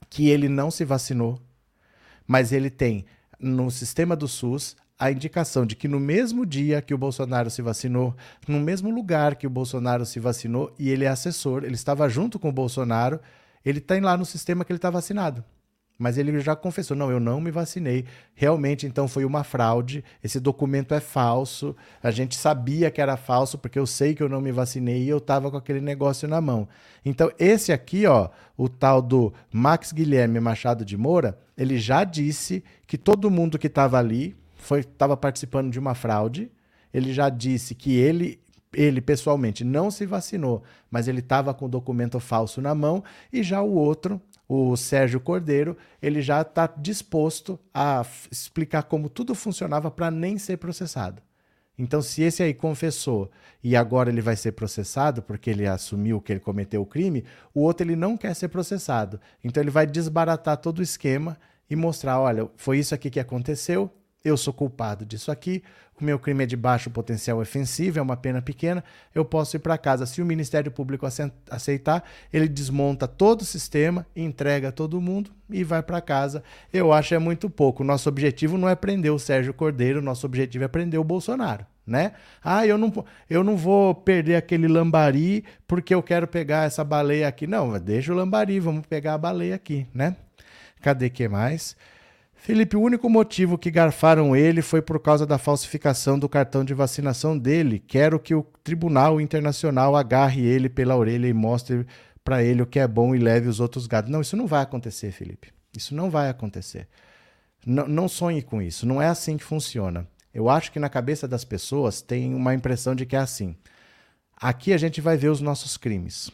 que 0.10 0.29
ele 0.29 0.49
não 0.49 0.69
se 0.69 0.84
vacinou, 0.84 1.39
mas 2.27 2.51
ele 2.51 2.69
tem 2.69 3.06
no 3.39 3.71
sistema 3.71 4.15
do 4.15 4.27
SUS 4.27 4.75
a 5.03 5.11
indicação 5.11 5.65
de 5.65 5.75
que 5.75 5.85
no 5.85 5.99
mesmo 5.99 6.45
dia 6.45 6.81
que 6.81 6.93
o 6.93 6.97
Bolsonaro 6.97 7.49
se 7.49 7.61
vacinou, 7.61 8.15
no 8.47 8.57
mesmo 8.57 8.89
lugar 8.89 9.35
que 9.35 9.45
o 9.45 9.49
Bolsonaro 9.49 10.05
se 10.05 10.17
vacinou, 10.17 10.73
e 10.79 10.89
ele 10.89 11.03
é 11.03 11.09
assessor, 11.09 11.65
ele 11.65 11.75
estava 11.75 12.07
junto 12.07 12.39
com 12.39 12.47
o 12.47 12.53
Bolsonaro, 12.53 13.19
ele 13.65 13.81
tem 13.81 13.99
lá 13.99 14.15
no 14.15 14.23
sistema 14.23 14.63
que 14.63 14.71
ele 14.71 14.77
está 14.77 14.89
vacinado. 14.89 15.43
Mas 15.99 16.17
ele 16.17 16.39
já 16.39 16.55
confessou: 16.55 16.95
não, 16.95 17.11
eu 17.11 17.19
não 17.19 17.41
me 17.41 17.51
vacinei. 17.51 18.05
Realmente, 18.33 18.87
então, 18.87 19.05
foi 19.05 19.25
uma 19.25 19.43
fraude. 19.43 20.05
Esse 20.23 20.39
documento 20.39 20.93
é 20.93 21.01
falso. 21.01 21.75
A 22.01 22.09
gente 22.09 22.35
sabia 22.35 22.89
que 22.89 23.01
era 23.01 23.17
falso, 23.17 23.57
porque 23.57 23.77
eu 23.77 23.85
sei 23.85 24.15
que 24.15 24.23
eu 24.23 24.29
não 24.29 24.39
me 24.39 24.53
vacinei 24.53 25.03
e 25.03 25.09
eu 25.09 25.17
estava 25.17 25.51
com 25.51 25.57
aquele 25.57 25.81
negócio 25.81 26.29
na 26.29 26.39
mão. 26.39 26.67
Então, 27.03 27.29
esse 27.37 27.73
aqui, 27.73 28.05
ó, 28.05 28.29
o 28.57 28.69
tal 28.69 29.01
do 29.01 29.33
Max 29.51 29.91
Guilherme 29.91 30.39
Machado 30.39 30.85
de 30.85 30.97
Moura, 30.97 31.37
ele 31.57 31.77
já 31.77 32.05
disse 32.05 32.63
que 32.87 32.97
todo 32.97 33.29
mundo 33.29 33.59
que 33.59 33.67
estava 33.67 33.99
ali, 33.99 34.35
estava 34.71 35.15
participando 35.17 35.71
de 35.71 35.80
uma 35.80 35.95
fraude. 35.95 36.52
Ele 36.93 37.12
já 37.12 37.30
disse 37.30 37.73
que 37.73 37.95
ele, 37.95 38.39
ele 38.73 39.02
pessoalmente 39.02 39.63
não 39.63 39.89
se 39.89 40.06
vacinou, 40.06 40.63
mas 40.89 41.08
ele 41.08 41.19
estava 41.19 41.54
com 41.54 41.65
o 41.65 41.69
documento 41.69 42.19
falso 42.19 42.62
na 42.62 42.76
mão. 42.76 43.04
E 43.32 43.43
já 43.43 43.62
o 43.62 43.73
outro, 43.73 44.21
o 44.47 44.76
Sérgio 44.76 45.19
Cordeiro, 45.19 45.78
ele 46.02 46.21
já 46.21 46.41
está 46.41 46.67
disposto 46.78 47.60
a 47.73 48.06
explicar 48.32 48.84
como 48.84 49.10
tudo 49.10 49.34
funcionava 49.34 49.89
para 49.89 50.12
nem 50.12 50.38
ser 50.38 50.58
processado. 50.58 51.21
Então, 51.78 52.02
se 52.02 52.21
esse 52.21 52.43
aí 52.43 52.54
confessou 52.54 53.32
e 53.63 53.76
agora 53.76 54.10
ele 54.10 54.21
vai 54.21 54.36
ser 54.36 54.52
processado 54.52 55.23
porque 55.23 55.49
ele 55.49 55.65
assumiu 55.65 56.21
que 56.21 56.32
ele 56.32 56.39
cometeu 56.39 56.82
o 56.82 56.86
crime, 56.86 57.26
o 57.54 57.62
outro 57.62 57.86
ele 57.86 57.95
não 57.95 58.15
quer 58.15 58.36
ser 58.36 58.49
processado. 58.49 59.19
Então, 59.43 59.62
ele 59.62 59.71
vai 59.71 59.88
desbaratar 59.88 60.58
todo 60.58 60.80
o 60.80 60.84
esquema 60.84 61.36
e 61.69 61.76
mostrar: 61.76 62.19
olha, 62.19 62.47
foi 62.56 62.78
isso 62.78 62.93
aqui 62.93 63.10
que 63.10 63.19
aconteceu, 63.19 63.91
eu 64.23 64.38
sou 64.38 64.53
culpado 64.53 65.05
disso 65.05 65.31
aqui, 65.31 65.62
o 65.99 66.03
meu 66.03 66.17
crime 66.17 66.43
é 66.43 66.47
de 66.47 66.55
baixo 66.55 66.89
potencial 66.89 67.39
ofensivo, 67.39 67.99
é 67.99 68.01
uma 68.01 68.15
pena 68.15 68.41
pequena, 68.41 68.83
eu 69.13 69.23
posso 69.25 69.57
ir 69.57 69.59
para 69.59 69.77
casa. 69.77 70.05
Se 70.05 70.21
o 70.21 70.25
Ministério 70.25 70.71
Público 70.71 71.05
aceitar, 71.49 72.03
ele 72.31 72.47
desmonta 72.47 73.07
todo 73.07 73.41
o 73.41 73.45
sistema, 73.45 74.07
entrega 74.15 74.71
todo 74.71 74.99
mundo 75.01 75.29
e 75.49 75.63
vai 75.63 75.83
para 75.83 76.01
casa. 76.01 76.41
Eu 76.71 76.91
acho 76.91 77.13
é 77.13 77.19
muito 77.19 77.49
pouco. 77.49 77.83
Nosso 77.83 78.09
objetivo 78.09 78.57
não 78.57 78.67
é 78.67 78.75
prender 78.75 79.12
o 79.12 79.19
Sérgio 79.19 79.53
Cordeiro, 79.53 80.01
nosso 80.01 80.25
objetivo 80.25 80.63
é 80.63 80.67
prender 80.67 80.99
o 80.99 81.03
Bolsonaro. 81.03 81.65
Né? 81.86 82.13
Ah, 82.41 82.65
eu 82.65 82.77
não, 82.77 83.05
eu 83.29 83.43
não 83.43 83.57
vou 83.57 83.93
perder 83.93 84.36
aquele 84.36 84.69
lambari 84.69 85.43
porque 85.67 85.93
eu 85.93 86.01
quero 86.01 86.25
pegar 86.25 86.65
essa 86.65 86.83
baleia 86.83 87.27
aqui. 87.27 87.45
Não, 87.45 87.77
deixa 87.77 88.13
o 88.13 88.15
lambari, 88.15 88.57
vamos 88.59 88.86
pegar 88.88 89.15
a 89.15 89.17
baleia 89.17 89.55
aqui, 89.55 89.86
né? 89.93 90.15
Cadê 90.81 91.09
que 91.09 91.27
mais? 91.27 91.75
Felipe, 92.43 92.75
o 92.75 92.82
único 92.82 93.10
motivo 93.10 93.58
que 93.58 93.71
garfaram 93.71 94.36
ele 94.36 94.62
foi 94.62 94.82
por 94.82 94.99
causa 94.99 95.25
da 95.25 95.38
falsificação 95.38 96.19
do 96.19 96.27
cartão 96.27 96.65
de 96.65 96.73
vacinação 96.73 97.38
dele. 97.38 97.79
Quero 97.79 98.19
que 98.19 98.36
o 98.36 98.43
Tribunal 98.62 99.21
Internacional 99.21 99.95
agarre 99.95 100.45
ele 100.45 100.67
pela 100.67 100.97
orelha 100.97 101.25
e 101.25 101.32
mostre 101.32 101.88
para 102.21 102.43
ele 102.43 102.62
o 102.62 102.65
que 102.65 102.79
é 102.79 102.86
bom 102.86 103.15
e 103.15 103.17
leve 103.17 103.47
os 103.47 103.62
outros 103.62 103.88
gados. 103.88 104.12
Não, 104.12 104.19
isso 104.19 104.36
não 104.36 104.45
vai 104.45 104.62
acontecer, 104.62 105.13
Felipe. 105.13 105.53
Isso 105.73 105.95
não 105.95 106.10
vai 106.10 106.27
acontecer. 106.27 106.89
Não, 107.65 107.88
não 107.88 108.10
sonhe 108.10 108.41
com 108.41 108.62
isso. 108.62 108.86
Não 108.86 109.01
é 109.01 109.08
assim 109.08 109.38
que 109.38 109.43
funciona. 109.45 110.06
Eu 110.34 110.49
acho 110.49 110.69
que 110.69 110.79
na 110.82 110.89
cabeça 110.89 111.25
das 111.25 111.45
pessoas 111.45 112.01
tem 112.01 112.36
uma 112.36 112.53
impressão 112.53 112.93
de 112.93 113.06
que 113.06 113.15
é 113.15 113.19
assim. 113.19 113.56
Aqui 114.36 114.73
a 114.73 114.77
gente 114.77 114.99
vai 114.99 115.15
ver 115.15 115.29
os 115.29 115.39
nossos 115.39 115.77
crimes. 115.77 116.29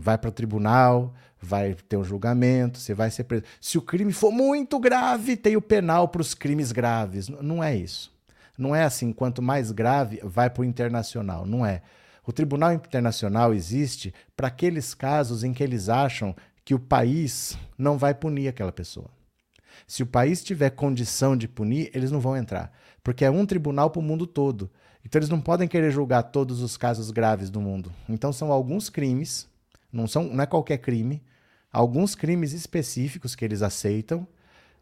Vai 0.00 0.16
para 0.16 0.30
o 0.30 0.32
tribunal, 0.32 1.14
vai 1.40 1.74
ter 1.88 1.96
um 1.96 2.04
julgamento, 2.04 2.78
você 2.78 2.94
vai 2.94 3.10
ser 3.10 3.24
preso. 3.24 3.44
Se 3.60 3.78
o 3.78 3.82
crime 3.82 4.12
for 4.12 4.32
muito 4.32 4.78
grave, 4.78 5.36
tem 5.36 5.56
o 5.56 5.62
penal 5.62 6.08
para 6.08 6.22
os 6.22 6.34
crimes 6.34 6.72
graves. 6.72 7.28
Não 7.28 7.62
é 7.62 7.76
isso. 7.76 8.12
Não 8.56 8.74
é 8.74 8.84
assim, 8.84 9.12
quanto 9.12 9.40
mais 9.40 9.70
grave, 9.70 10.20
vai 10.22 10.50
para 10.50 10.62
o 10.62 10.64
internacional. 10.64 11.46
Não 11.46 11.64
é. 11.64 11.82
O 12.26 12.32
Tribunal 12.32 12.72
Internacional 12.72 13.54
existe 13.54 14.12
para 14.36 14.48
aqueles 14.48 14.94
casos 14.94 15.42
em 15.42 15.52
que 15.52 15.62
eles 15.62 15.88
acham 15.88 16.36
que 16.64 16.74
o 16.74 16.78
país 16.78 17.56
não 17.76 17.96
vai 17.96 18.14
punir 18.14 18.48
aquela 18.48 18.70
pessoa. 18.70 19.10
Se 19.86 20.02
o 20.02 20.06
país 20.06 20.44
tiver 20.44 20.70
condição 20.70 21.36
de 21.36 21.48
punir, 21.48 21.90
eles 21.94 22.10
não 22.10 22.20
vão 22.20 22.36
entrar, 22.36 22.70
porque 23.02 23.24
é 23.24 23.30
um 23.30 23.46
tribunal 23.46 23.90
para 23.90 24.00
o 24.00 24.02
mundo 24.02 24.26
todo. 24.26 24.70
Então 25.04 25.18
eles 25.18 25.30
não 25.30 25.40
podem 25.40 25.66
querer 25.66 25.90
julgar 25.90 26.22
todos 26.24 26.60
os 26.60 26.76
casos 26.76 27.10
graves 27.10 27.50
do 27.50 27.60
mundo. 27.60 27.90
Então 28.08 28.32
são 28.32 28.52
alguns 28.52 28.90
crimes, 28.90 29.48
não 29.92 30.06
são, 30.06 30.24
não 30.24 30.42
é 30.42 30.46
qualquer 30.46 30.78
crime, 30.78 31.22
alguns 31.72 32.14
crimes 32.14 32.52
específicos 32.52 33.34
que 33.34 33.44
eles 33.44 33.62
aceitam. 33.62 34.26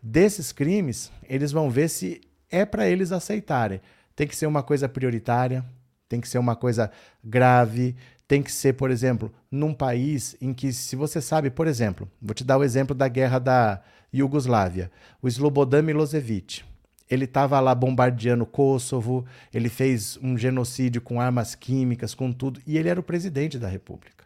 Desses 0.03 0.53
crimes, 0.53 1.11
eles 1.29 1.53
vão 1.53 1.71
ver 1.71 1.89
se 1.89 2.21
é 2.51 2.65
para 2.65 2.89
eles 2.89 3.13
aceitarem. 3.13 3.81
Tem 4.15 4.27
que 4.27 4.37
ser 4.37 4.47
uma 4.47 4.63
coisa 4.63 4.89
prioritária, 4.89 5.65
tem 6.09 6.21
que 6.21 6.29
ser 6.29 6.39
uma 6.39 6.57
coisa 6.57 6.91
grave, 7.23 7.95
tem 8.27 8.43
que 8.43 8.53
ser, 8.53 8.75
por 8.75 8.91
exemplo, 8.91 9.33
num 9.51 9.73
país 9.73 10.37
em 10.41 10.53
que, 10.53 10.73
se 10.73 10.97
você 10.97 11.21
sabe, 11.21 11.51
por 11.51 11.67
exemplo, 11.67 12.09
vou 12.21 12.35
te 12.35 12.45
dar 12.45 12.59
o 12.59 12.65
exemplo 12.65 12.95
da 12.95 13.09
guerra 13.09 13.39
da 13.39 13.83
Iugoslávia, 14.13 14.91
o 15.23 15.29
Slobodan 15.29 15.83
Milosevic. 15.83 16.63
Ele 17.11 17.25
estava 17.25 17.59
lá 17.59 17.75
bombardeando 17.75 18.45
Kosovo, 18.45 19.25
ele 19.53 19.71
fez 19.71 20.19
um 20.23 20.37
genocídio 20.37 21.01
com 21.01 21.21
armas 21.21 21.55
químicas, 21.55 22.15
com 22.15 22.31
tudo, 22.31 22.61
e 22.67 22.77
ele 22.77 22.91
era 22.91 23.01
o 23.01 23.03
presidente 23.03 23.59
da 23.59 23.69
República. 23.69 24.18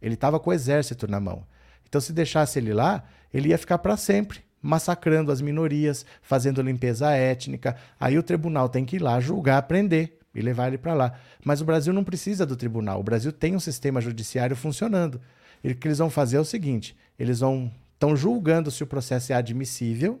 Ele 0.00 0.14
estava 0.14 0.38
com 0.38 0.50
o 0.50 0.52
exército 0.52 1.08
na 1.08 1.20
mão. 1.20 1.44
Então, 1.88 2.00
se 2.00 2.12
deixasse 2.12 2.58
ele 2.58 2.72
lá, 2.72 3.04
ele 3.32 3.48
ia 3.50 3.58
ficar 3.58 3.78
para 3.78 3.96
sempre 3.96 4.46
massacrando 4.66 5.30
as 5.30 5.40
minorias, 5.40 6.04
fazendo 6.20 6.60
limpeza 6.60 7.10
étnica. 7.12 7.76
Aí 8.00 8.18
o 8.18 8.22
tribunal 8.22 8.68
tem 8.68 8.84
que 8.84 8.96
ir 8.96 9.02
lá 9.02 9.20
julgar, 9.20 9.62
prender. 9.62 10.18
e 10.34 10.42
levar 10.42 10.66
ele 10.66 10.76
para 10.76 10.92
lá. 10.92 11.14
Mas 11.42 11.62
o 11.62 11.64
Brasil 11.64 11.94
não 11.94 12.04
precisa 12.04 12.44
do 12.44 12.56
tribunal. 12.56 13.00
O 13.00 13.02
Brasil 13.02 13.32
tem 13.32 13.56
um 13.56 13.60
sistema 13.60 14.02
judiciário 14.02 14.54
funcionando. 14.54 15.18
E 15.64 15.70
o 15.70 15.74
que 15.74 15.88
eles 15.88 15.96
vão 15.96 16.10
fazer 16.10 16.36
é 16.36 16.40
o 16.40 16.44
seguinte: 16.44 16.94
eles 17.18 17.40
vão 17.40 17.72
estão 17.94 18.14
julgando 18.14 18.70
se 18.70 18.82
o 18.82 18.86
processo 18.86 19.32
é 19.32 19.36
admissível. 19.36 20.20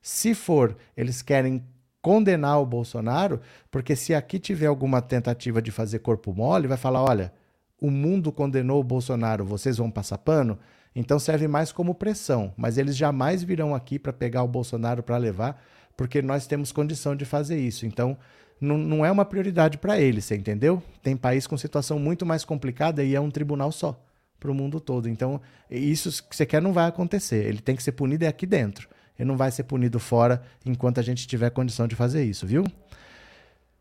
Se 0.00 0.34
for, 0.34 0.74
eles 0.96 1.20
querem 1.20 1.62
condenar 2.00 2.60
o 2.60 2.66
Bolsonaro, 2.66 3.40
porque 3.70 3.94
se 3.94 4.14
aqui 4.14 4.38
tiver 4.38 4.66
alguma 4.66 5.02
tentativa 5.02 5.60
de 5.60 5.70
fazer 5.70 5.98
corpo 5.98 6.32
mole, 6.32 6.66
vai 6.66 6.78
falar: 6.78 7.02
olha, 7.02 7.32
o 7.82 7.90
mundo 7.90 8.30
condenou 8.30 8.80
o 8.80 8.84
Bolsonaro, 8.84 9.44
vocês 9.44 9.76
vão 9.76 9.90
passar 9.90 10.16
pano? 10.16 10.56
Então 10.94 11.18
serve 11.18 11.48
mais 11.48 11.72
como 11.72 11.96
pressão, 11.96 12.54
mas 12.56 12.78
eles 12.78 12.96
jamais 12.96 13.42
virão 13.42 13.74
aqui 13.74 13.98
para 13.98 14.12
pegar 14.12 14.44
o 14.44 14.48
Bolsonaro 14.48 15.02
para 15.02 15.16
levar, 15.16 15.60
porque 15.96 16.22
nós 16.22 16.46
temos 16.46 16.70
condição 16.70 17.16
de 17.16 17.24
fazer 17.24 17.58
isso. 17.58 17.84
Então 17.84 18.16
não, 18.60 19.04
é 19.04 19.10
uma 19.10 19.24
prioridade 19.24 19.78
para 19.78 20.00
eles, 20.00 20.26
você 20.26 20.36
entendeu? 20.36 20.80
Tem 21.02 21.16
país 21.16 21.44
com 21.44 21.56
situação 21.56 21.98
muito 21.98 22.24
mais 22.24 22.44
complicada 22.44 23.02
e 23.02 23.16
é 23.16 23.20
um 23.20 23.32
tribunal 23.32 23.72
só 23.72 24.00
para 24.38 24.52
o 24.52 24.54
mundo 24.54 24.78
todo. 24.78 25.08
Então 25.08 25.40
isso 25.68 26.22
que 26.28 26.36
você 26.36 26.46
quer 26.46 26.62
não 26.62 26.72
vai 26.72 26.86
acontecer. 26.86 27.44
Ele 27.44 27.60
tem 27.60 27.74
que 27.74 27.82
ser 27.82 27.92
punido 27.92 28.24
é 28.24 28.28
aqui 28.28 28.46
dentro. 28.46 28.88
Ele 29.18 29.26
não 29.26 29.36
vai 29.36 29.50
ser 29.50 29.64
punido 29.64 29.98
fora 29.98 30.40
enquanto 30.64 31.00
a 31.00 31.02
gente 31.02 31.26
tiver 31.26 31.50
condição 31.50 31.88
de 31.88 31.96
fazer 31.96 32.22
isso, 32.22 32.46
viu? 32.46 32.64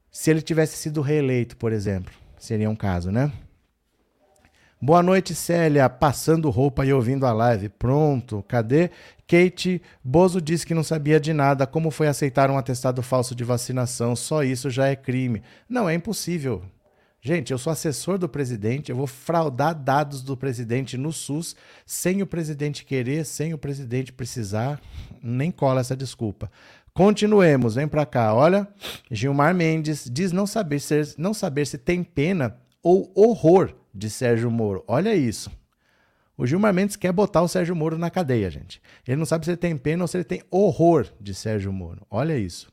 Se 0.10 0.32
ele 0.32 0.42
tivesse 0.42 0.76
sido 0.76 1.02
reeleito, 1.02 1.56
por 1.56 1.72
exemplo, 1.72 2.12
seria 2.40 2.68
um 2.68 2.76
caso, 2.76 3.12
né? 3.12 3.32
Boa 4.84 5.04
noite, 5.04 5.36
Célia. 5.36 5.88
Passando 5.88 6.50
roupa 6.50 6.84
e 6.84 6.92
ouvindo 6.92 7.28
a 7.28 7.32
live. 7.32 7.70
Pronto. 7.70 8.44
Cadê? 8.48 8.90
Kate 9.28 9.80
Bozo 10.04 10.42
disse 10.42 10.66
que 10.66 10.74
não 10.74 10.82
sabia 10.82 11.20
de 11.20 11.34
nada. 11.34 11.68
Como 11.68 11.92
foi 11.92 12.08
aceitar 12.08 12.50
um 12.50 12.58
atestado 12.58 13.04
falso 13.04 13.36
de 13.36 13.44
vacinação? 13.44 14.16
Só 14.16 14.44
isso 14.44 14.72
já 14.72 14.88
é 14.88 14.96
crime. 14.96 15.44
Não, 15.70 15.88
é 15.88 15.94
impossível. 15.94 16.64
Gente, 17.22 17.52
eu 17.52 17.60
sou 17.60 17.72
assessor 17.72 18.18
do 18.18 18.28
presidente, 18.28 18.90
eu 18.90 18.96
vou 18.96 19.06
fraudar 19.06 19.76
dados 19.76 20.24
do 20.24 20.36
presidente 20.36 20.98
no 20.98 21.14
SUS 21.14 21.56
sem 21.86 22.24
o 22.24 22.26
presidente 22.26 22.84
querer, 22.84 23.24
sem 23.24 23.54
o 23.54 23.60
presidente 23.60 24.12
precisar. 24.12 24.82
Nem 25.22 25.52
cola 25.52 25.82
essa 25.82 25.96
desculpa. 25.96 26.52
Continuemos, 26.92 27.76
vem 27.76 27.88
para 27.88 28.08
cá. 28.08 28.34
Olha, 28.34 28.68
Gilmar 29.12 29.54
Mendes 29.54 30.10
diz 30.12 30.32
não 30.32 30.48
saber, 30.48 30.82
não 31.20 31.36
saber 31.36 31.68
se 31.68 31.78
tem 31.78 32.04
pena 32.04 32.60
ou 32.84 33.12
horror 33.16 33.74
de 33.94 34.10
Sérgio 34.10 34.50
Moro. 34.50 34.84
Olha 34.88 35.16
isso. 35.16 35.52
O 36.38 36.48
Gilmar 36.48 36.74
Mendes 36.74 36.96
quer 36.96 37.12
botar 37.12 37.42
o 37.42 37.48
Sérgio 37.48 37.76
Moro 37.76 37.98
na 37.98 38.10
cadeia, 38.10 38.50
gente. 38.50 38.82
Ele 39.08 39.18
não 39.18 39.26
sabe 39.26 39.46
se 39.46 39.52
ele 39.52 39.58
tem 39.58 39.78
pena 39.78 40.04
ou 40.04 40.08
se 40.08 40.18
ele 40.18 40.24
tem 40.24 40.42
horror 40.50 41.08
de 41.20 41.34
Sérgio 41.36 41.72
Moro. 41.72 42.06
Olha 42.10 42.38
isso. 42.38 42.72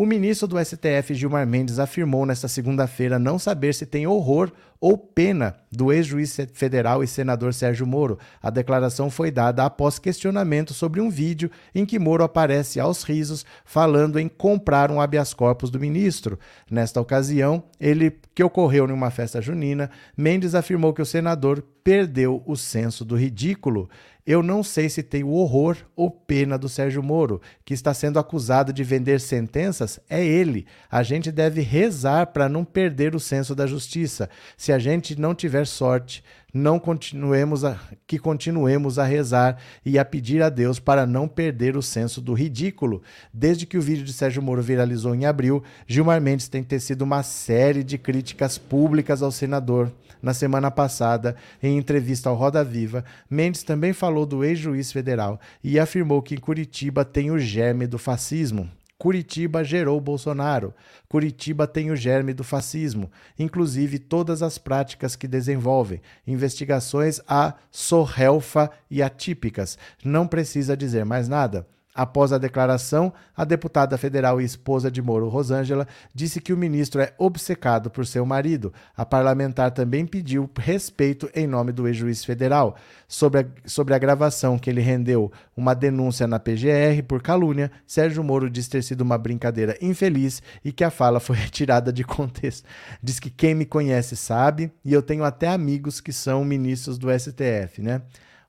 O 0.00 0.06
ministro 0.06 0.48
do 0.48 0.58
STF, 0.58 1.12
Gilmar 1.12 1.46
Mendes, 1.46 1.78
afirmou 1.78 2.24
nesta 2.24 2.48
segunda-feira 2.48 3.18
não 3.18 3.38
saber 3.38 3.74
se 3.74 3.84
tem 3.84 4.06
horror 4.06 4.50
ou 4.80 4.96
pena 4.96 5.56
do 5.70 5.92
ex-juiz 5.92 6.38
federal 6.54 7.04
e 7.04 7.06
senador 7.06 7.52
Sérgio 7.52 7.86
Moro. 7.86 8.18
A 8.42 8.48
declaração 8.48 9.10
foi 9.10 9.30
dada 9.30 9.62
após 9.62 9.98
questionamento 9.98 10.72
sobre 10.72 11.02
um 11.02 11.10
vídeo 11.10 11.50
em 11.74 11.84
que 11.84 11.98
Moro 11.98 12.24
aparece 12.24 12.80
aos 12.80 13.02
risos 13.02 13.44
falando 13.62 14.18
em 14.18 14.26
comprar 14.26 14.90
um 14.90 15.02
habeas 15.02 15.34
corpus 15.34 15.68
do 15.68 15.78
ministro. 15.78 16.38
Nesta 16.70 16.98
ocasião, 16.98 17.62
ele 17.78 18.10
que 18.34 18.42
ocorreu 18.42 18.88
em 18.88 18.92
uma 18.92 19.10
festa 19.10 19.42
junina, 19.42 19.90
Mendes 20.16 20.54
afirmou 20.54 20.94
que 20.94 21.02
o 21.02 21.06
senador 21.06 21.62
perdeu 21.84 22.42
o 22.46 22.56
senso 22.56 23.04
do 23.04 23.16
ridículo. 23.16 23.90
Eu 24.26 24.42
não 24.42 24.62
sei 24.62 24.88
se 24.88 25.02
tem 25.02 25.24
o 25.24 25.30
horror 25.30 25.76
ou 25.96 26.10
pena 26.10 26.58
do 26.58 26.68
Sérgio 26.68 27.02
Moro, 27.02 27.40
que 27.64 27.74
está 27.74 27.94
sendo 27.94 28.18
acusado 28.18 28.72
de 28.72 28.84
vender 28.84 29.20
sentenças, 29.20 29.98
é 30.08 30.24
ele. 30.24 30.66
A 30.90 31.02
gente 31.02 31.32
deve 31.32 31.60
rezar 31.60 32.26
para 32.26 32.48
não 32.48 32.64
perder 32.64 33.14
o 33.14 33.20
senso 33.20 33.54
da 33.54 33.66
justiça. 33.66 34.28
Se 34.56 34.72
a 34.72 34.78
gente 34.78 35.18
não 35.18 35.34
tiver 35.34 35.66
sorte, 35.66 36.22
não 36.52 36.78
continuemos 36.78 37.64
a, 37.64 37.78
que 38.06 38.18
continuemos 38.18 38.98
a 38.98 39.04
rezar 39.04 39.58
e 39.84 39.98
a 39.98 40.04
pedir 40.04 40.42
a 40.42 40.48
Deus 40.48 40.78
para 40.78 41.06
não 41.06 41.28
perder 41.28 41.76
o 41.76 41.82
senso 41.82 42.20
do 42.20 42.32
ridículo. 42.32 43.02
Desde 43.32 43.66
que 43.66 43.78
o 43.78 43.82
vídeo 43.82 44.04
de 44.04 44.12
Sérgio 44.12 44.42
Moro 44.42 44.62
viralizou 44.62 45.14
em 45.14 45.26
abril, 45.26 45.62
Gilmar 45.86 46.20
Mendes 46.20 46.48
tem 46.48 46.62
tecido 46.62 47.02
uma 47.02 47.22
série 47.22 47.84
de 47.84 47.96
críticas 47.96 48.58
públicas 48.58 49.22
ao 49.22 49.30
senador. 49.30 49.92
Na 50.22 50.34
semana 50.34 50.70
passada, 50.70 51.34
em 51.62 51.78
entrevista 51.78 52.28
ao 52.28 52.36
Roda 52.36 52.62
Viva, 52.62 53.04
Mendes 53.28 53.62
também 53.62 53.92
falou 53.92 54.26
do 54.26 54.44
ex-juiz 54.44 54.92
federal 54.92 55.40
e 55.64 55.78
afirmou 55.78 56.20
que 56.20 56.34
em 56.34 56.38
Curitiba 56.38 57.04
tem 57.04 57.30
o 57.30 57.38
germe 57.38 57.86
do 57.86 57.98
fascismo. 57.98 58.68
Curitiba 59.00 59.64
gerou 59.64 59.98
Bolsonaro. 59.98 60.74
Curitiba 61.08 61.66
tem 61.66 61.90
o 61.90 61.96
germe 61.96 62.34
do 62.34 62.44
fascismo, 62.44 63.10
inclusive 63.38 63.98
todas 63.98 64.42
as 64.42 64.58
práticas 64.58 65.16
que 65.16 65.26
desenvolvem, 65.26 66.02
investigações 66.26 67.18
a 67.26 67.54
sorrelfa 67.70 68.70
e 68.90 69.02
atípicas. 69.02 69.78
Não 70.04 70.26
precisa 70.26 70.76
dizer 70.76 71.06
mais 71.06 71.28
nada. 71.28 71.66
Após 72.00 72.32
a 72.32 72.38
declaração, 72.38 73.12
a 73.36 73.44
deputada 73.44 73.98
federal 73.98 74.40
e 74.40 74.44
esposa 74.46 74.90
de 74.90 75.02
Moro, 75.02 75.28
Rosângela, 75.28 75.86
disse 76.14 76.40
que 76.40 76.50
o 76.50 76.56
ministro 76.56 77.02
é 77.02 77.12
obcecado 77.18 77.90
por 77.90 78.06
seu 78.06 78.24
marido. 78.24 78.72
A 78.96 79.04
parlamentar 79.04 79.70
também 79.70 80.06
pediu 80.06 80.48
respeito 80.58 81.28
em 81.34 81.46
nome 81.46 81.72
do 81.72 81.86
ex-juiz 81.86 82.24
federal. 82.24 82.74
Sobre 83.06 83.40
a, 83.40 83.46
sobre 83.66 83.92
a 83.92 83.98
gravação 83.98 84.58
que 84.58 84.70
ele 84.70 84.80
rendeu 84.80 85.30
uma 85.54 85.74
denúncia 85.74 86.26
na 86.26 86.40
PGR 86.40 87.02
por 87.06 87.20
calúnia, 87.20 87.70
Sérgio 87.86 88.24
Moro 88.24 88.48
diz 88.48 88.66
ter 88.66 88.82
sido 88.82 89.02
uma 89.02 89.18
brincadeira 89.18 89.76
infeliz 89.82 90.42
e 90.64 90.72
que 90.72 90.84
a 90.84 90.90
fala 90.90 91.20
foi 91.20 91.36
retirada 91.44 91.92
de 91.92 92.02
contexto. 92.02 92.66
Diz 93.02 93.20
que 93.20 93.28
quem 93.28 93.54
me 93.54 93.66
conhece 93.66 94.16
sabe, 94.16 94.72
e 94.82 94.90
eu 94.90 95.02
tenho 95.02 95.22
até 95.22 95.48
amigos 95.48 96.00
que 96.00 96.14
são 96.14 96.46
ministros 96.46 96.96
do 96.96 97.08
STF, 97.12 97.82
né? 97.82 98.00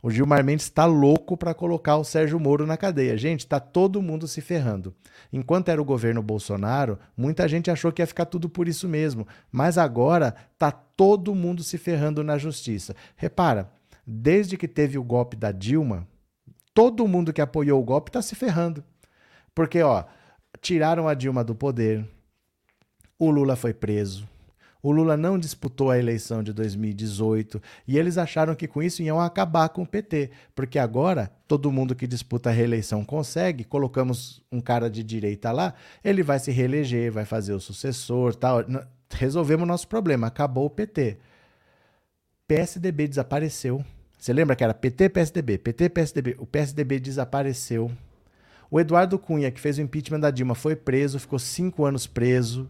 O 0.01 0.09
Gilmar 0.09 0.43
Mendes 0.43 0.65
está 0.65 0.85
louco 0.85 1.37
para 1.37 1.53
colocar 1.53 1.97
o 1.97 2.03
Sérgio 2.03 2.39
Moro 2.39 2.65
na 2.65 2.75
cadeia. 2.75 3.15
Gente, 3.15 3.41
está 3.41 3.59
todo 3.59 4.01
mundo 4.01 4.27
se 4.27 4.41
ferrando. 4.41 4.95
Enquanto 5.31 5.69
era 5.69 5.81
o 5.81 5.85
governo 5.85 6.23
Bolsonaro, 6.23 6.97
muita 7.15 7.47
gente 7.47 7.69
achou 7.69 7.91
que 7.91 8.01
ia 8.01 8.07
ficar 8.07 8.25
tudo 8.25 8.49
por 8.49 8.67
isso 8.67 8.87
mesmo. 8.87 9.27
Mas 9.51 9.77
agora 9.77 10.35
está 10.53 10.71
todo 10.71 11.35
mundo 11.35 11.63
se 11.63 11.77
ferrando 11.77 12.23
na 12.23 12.37
justiça. 12.37 12.95
Repara, 13.15 13.71
desde 14.05 14.57
que 14.57 14.67
teve 14.67 14.97
o 14.97 15.03
golpe 15.03 15.35
da 15.35 15.51
Dilma, 15.51 16.07
todo 16.73 17.07
mundo 17.07 17.31
que 17.31 17.41
apoiou 17.41 17.79
o 17.79 17.85
golpe 17.85 18.09
está 18.09 18.23
se 18.23 18.33
ferrando. 18.33 18.83
Porque, 19.53 19.83
ó, 19.83 20.05
tiraram 20.61 21.07
a 21.07 21.13
Dilma 21.13 21.43
do 21.43 21.53
poder, 21.53 22.07
o 23.19 23.29
Lula 23.29 23.55
foi 23.55 23.73
preso, 23.73 24.27
o 24.83 24.91
Lula 24.91 25.15
não 25.15 25.37
disputou 25.37 25.91
a 25.91 25.97
eleição 25.97 26.41
de 26.41 26.51
2018 26.53 27.61
e 27.87 27.97
eles 27.97 28.17
acharam 28.17 28.55
que 28.55 28.67
com 28.67 28.81
isso 28.81 29.03
iam 29.03 29.19
acabar 29.19 29.69
com 29.69 29.83
o 29.83 29.87
PT, 29.87 30.31
porque 30.55 30.79
agora 30.79 31.31
todo 31.47 31.71
mundo 31.71 31.95
que 31.95 32.07
disputa 32.07 32.49
a 32.49 32.53
reeleição 32.53 33.05
consegue, 33.05 33.63
colocamos 33.63 34.41
um 34.51 34.59
cara 34.59 34.89
de 34.89 35.03
direita 35.03 35.51
lá, 35.51 35.73
ele 36.03 36.23
vai 36.23 36.39
se 36.39 36.51
reeleger, 36.51 37.11
vai 37.11 37.25
fazer 37.25 37.53
o 37.53 37.59
sucessor, 37.59 38.35
tal. 38.35 38.65
Resolvemos 39.13 39.63
o 39.63 39.67
nosso 39.67 39.87
problema, 39.87 40.27
acabou 40.27 40.65
o 40.65 40.69
PT. 40.69 41.17
PSDB 42.47 43.07
desapareceu. 43.07 43.83
Você 44.17 44.33
lembra 44.33 44.55
que 44.55 44.63
era 44.63 44.73
PT, 44.73 45.09
PSDB, 45.09 45.57
PT, 45.57 45.89
PSDB. 45.89 46.35
O 46.37 46.45
PSDB 46.45 46.99
desapareceu. 46.99 47.91
O 48.69 48.79
Eduardo 48.79 49.19
Cunha, 49.19 49.51
que 49.51 49.59
fez 49.59 49.77
o 49.77 49.81
impeachment 49.81 50.19
da 50.19 50.31
Dilma, 50.31 50.55
foi 50.55 50.75
preso, 50.75 51.19
ficou 51.19 51.39
cinco 51.39 51.83
anos 51.85 52.07
preso. 52.07 52.69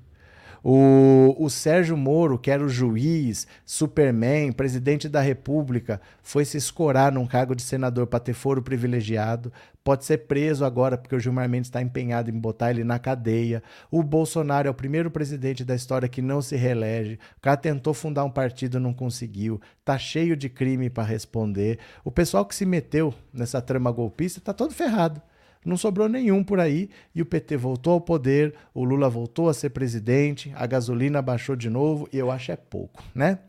O, 0.64 1.36
o 1.40 1.50
Sérgio 1.50 1.98
Moro, 1.98 2.38
que 2.38 2.52
era 2.52 2.64
o 2.64 2.70
juiz, 2.70 3.48
Superman, 3.66 4.52
presidente 4.52 5.10
da 5.10 5.20
República, 5.20 6.00
foi 6.22 6.46
se 6.46 6.58
escorar 6.58 7.12
num 7.12 7.26
cargo 7.26 7.56
de 7.56 7.64
senador 7.64 8.06
para 8.06 8.20
ter 8.20 8.34
foro 8.34 8.62
privilegiado. 8.62 9.52
Pode 9.84 10.06
ser 10.06 10.20
preso 10.20 10.64
agora, 10.64 11.00
porque 11.00 11.16
o 11.16 11.20
Gilmar 11.20 11.50
Mendes 11.50 11.68
está 11.68 11.82
empenhado 11.82 12.30
em 12.30 12.40
botar 12.40 12.70
ele 12.70 12.84
na 12.84 13.00
cadeia. 13.00 13.64
O 13.90 14.04
Bolsonaro 14.04 14.68
é 14.68 14.72
o 14.72 14.76
primeiro 14.76 15.10
presidente 15.10 15.66
da 15.66 15.74
história 15.74 16.08
que 16.08 16.22
não 16.22 16.44
se 16.44 16.56
reelege. 16.56 17.18
O 17.38 17.42
cara 17.42 17.58
tentou 17.58 17.94
fundar 17.94 18.24
um 18.24 18.30
partido, 18.30 18.80
não 18.80 18.94
conseguiu. 18.94 19.60
Tá 19.84 19.98
cheio 19.98 20.38
de 20.38 20.48
crime 20.48 20.92
para 20.92 21.04
responder. 21.04 21.80
O 22.04 22.12
pessoal 22.12 22.46
que 22.46 22.54
se 22.54 22.68
meteu 22.68 23.12
nessa 23.34 23.60
trama 23.60 23.92
golpista 23.92 24.40
tá 24.40 24.54
todo 24.54 24.74
ferrado 24.74 25.20
não 25.66 25.78
sobrou 25.78 26.10
nenhum 26.10 26.44
por 26.44 26.60
aí 26.60 26.90
e 27.14 27.22
o 27.22 27.26
PT 27.26 27.58
voltou 27.58 27.94
ao 27.94 28.02
poder, 28.02 28.54
o 28.74 28.84
Lula 28.84 29.10
voltou 29.10 29.50
a 29.50 29.54
ser 29.54 29.70
presidente, 29.70 30.52
a 30.56 30.66
gasolina 30.66 31.22
baixou 31.22 31.56
de 31.56 31.70
novo 31.70 32.08
e 32.12 32.18
eu 32.18 32.32
acho 32.32 32.52
é 32.52 32.56
pouco, 32.56 33.04
né? 33.14 33.40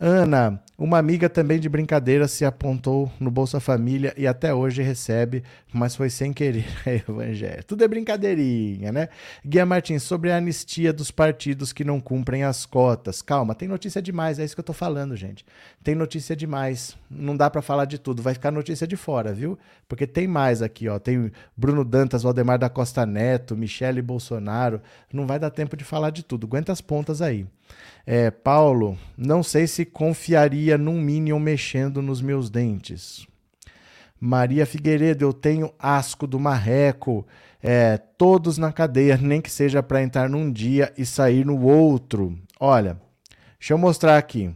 Ana, 0.00 0.62
uma 0.78 0.96
amiga 0.96 1.28
também 1.28 1.58
de 1.58 1.68
brincadeira 1.68 2.28
se 2.28 2.44
apontou 2.44 3.10
no 3.18 3.32
Bolsa 3.32 3.58
Família 3.58 4.14
e 4.16 4.28
até 4.28 4.54
hoje 4.54 4.80
recebe, 4.80 5.42
mas 5.74 5.96
foi 5.96 6.08
sem 6.08 6.32
querer 6.32 6.66
evangelho. 6.86 7.64
Tudo 7.64 7.82
é 7.82 7.88
brincadeirinha, 7.88 8.92
né? 8.92 9.08
Guia 9.44 9.66
Martins, 9.66 10.04
sobre 10.04 10.30
a 10.30 10.36
anistia 10.36 10.92
dos 10.92 11.10
partidos 11.10 11.72
que 11.72 11.82
não 11.82 12.00
cumprem 12.00 12.44
as 12.44 12.64
cotas. 12.64 13.20
Calma, 13.20 13.56
tem 13.56 13.66
notícia 13.66 14.00
demais, 14.00 14.38
é 14.38 14.44
isso 14.44 14.54
que 14.54 14.60
eu 14.60 14.64
tô 14.64 14.72
falando, 14.72 15.16
gente. 15.16 15.44
Tem 15.82 15.96
notícia 15.96 16.36
demais. 16.36 16.96
Não 17.10 17.36
dá 17.36 17.50
para 17.50 17.60
falar 17.60 17.86
de 17.86 17.98
tudo, 17.98 18.22
vai 18.22 18.34
ficar 18.34 18.52
notícia 18.52 18.86
de 18.86 18.94
fora, 18.94 19.34
viu? 19.34 19.58
Porque 19.88 20.06
tem 20.06 20.28
mais 20.28 20.62
aqui, 20.62 20.88
ó. 20.88 21.00
Tem 21.00 21.32
Bruno 21.56 21.84
Dantas, 21.84 22.22
Valdemar 22.22 22.56
da 22.56 22.68
Costa 22.68 23.04
Neto, 23.04 23.56
Michele 23.56 24.00
Bolsonaro. 24.00 24.80
Não 25.12 25.26
vai 25.26 25.40
dar 25.40 25.50
tempo 25.50 25.76
de 25.76 25.82
falar 25.82 26.10
de 26.10 26.22
tudo. 26.22 26.46
Aguenta 26.46 26.70
as 26.70 26.80
pontas 26.80 27.20
aí. 27.20 27.48
É, 28.06 28.30
Paulo, 28.30 28.98
não 29.16 29.42
sei 29.42 29.66
se 29.66 29.84
confiaria 29.84 30.78
num 30.78 31.00
Minion 31.00 31.38
mexendo 31.38 32.00
nos 32.00 32.22
meus 32.22 32.48
dentes. 32.48 33.26
Maria 34.20 34.66
Figueiredo, 34.66 35.24
eu 35.24 35.32
tenho 35.32 35.72
asco 35.78 36.26
do 36.26 36.40
marreco. 36.40 37.26
É, 37.62 37.96
todos 37.96 38.56
na 38.56 38.72
cadeia, 38.72 39.16
nem 39.16 39.40
que 39.40 39.50
seja 39.50 39.82
para 39.82 40.02
entrar 40.02 40.28
num 40.28 40.50
dia 40.50 40.92
e 40.96 41.04
sair 41.04 41.44
no 41.44 41.60
outro. 41.62 42.38
Olha, 42.58 43.00
deixa 43.58 43.74
eu 43.74 43.78
mostrar 43.78 44.16
aqui. 44.16 44.54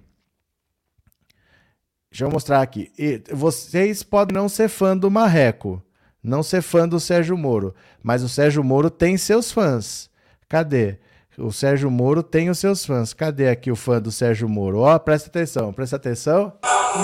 Deixa 2.11 2.25
eu 2.25 2.31
mostrar 2.31 2.61
aqui. 2.61 2.93
E 2.99 3.23
vocês 3.33 4.03
podem 4.03 4.35
não 4.35 4.49
ser 4.49 4.69
fã 4.69 4.97
do 4.97 5.11
Marreco, 5.11 5.83
não 6.23 6.43
ser 6.43 6.63
fã 6.63 6.87
do 6.87 7.01
Sérgio 7.01 7.37
Moro, 7.37 7.75
mas 8.03 8.23
o 8.23 8.29
Sérgio 8.29 8.63
Moro 8.63 8.91
tem 8.91 9.17
seus 9.17 9.51
fãs. 9.51 10.11
Cadê? 10.49 10.99
O 11.39 11.51
Sérgio 11.51 11.91
Moro 11.91 12.23
tem 12.23 12.51
os 12.51 12.59
seus 12.59 12.85
fãs. 12.85 13.15
Cadê 13.15 13.49
aqui 13.49 13.71
o 13.71 13.77
fã 13.77 14.01
do 14.01 14.13
Sérgio 14.13 14.49
Moro? 14.49 14.81
Ó, 14.81 14.95
oh, 14.95 15.01
presta 15.01 15.29
atenção, 15.29 15.73
presta 15.73 15.97
atenção. 15.97 16.53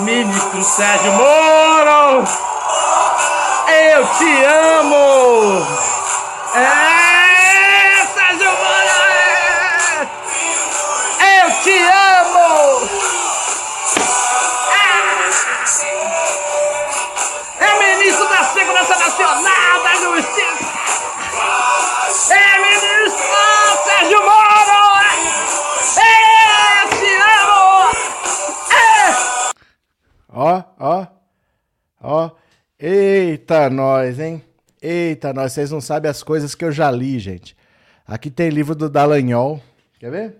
Ministro 0.03 0.63
Sérgio 0.63 1.11
Moro! 1.13 2.27
Eu 3.67 4.05
te 4.17 4.45
amo! 4.45 5.65
É, 6.55 8.05
Sérgio 8.05 8.51
Moro! 8.51 10.09
É! 11.21 11.43
Eu 11.43 11.63
te 11.63 11.77
amo! 11.77 11.98
Ó, 30.39 30.63
ó, 30.79 31.07
ó. 31.99 32.31
Eita, 32.79 33.69
nós, 33.69 34.19
hein? 34.19 34.41
Eita, 34.81 35.33
nós, 35.33 35.51
vocês 35.51 35.69
não 35.69 35.81
sabem 35.81 36.09
as 36.09 36.23
coisas 36.23 36.55
que 36.55 36.63
eu 36.63 36.71
já 36.71 36.89
li, 36.89 37.19
gente. 37.19 37.57
Aqui 38.07 38.31
tem 38.31 38.49
livro 38.49 38.73
do 38.73 38.89
Dallagnol. 38.89 39.61
Quer 39.99 40.11
ver? 40.11 40.35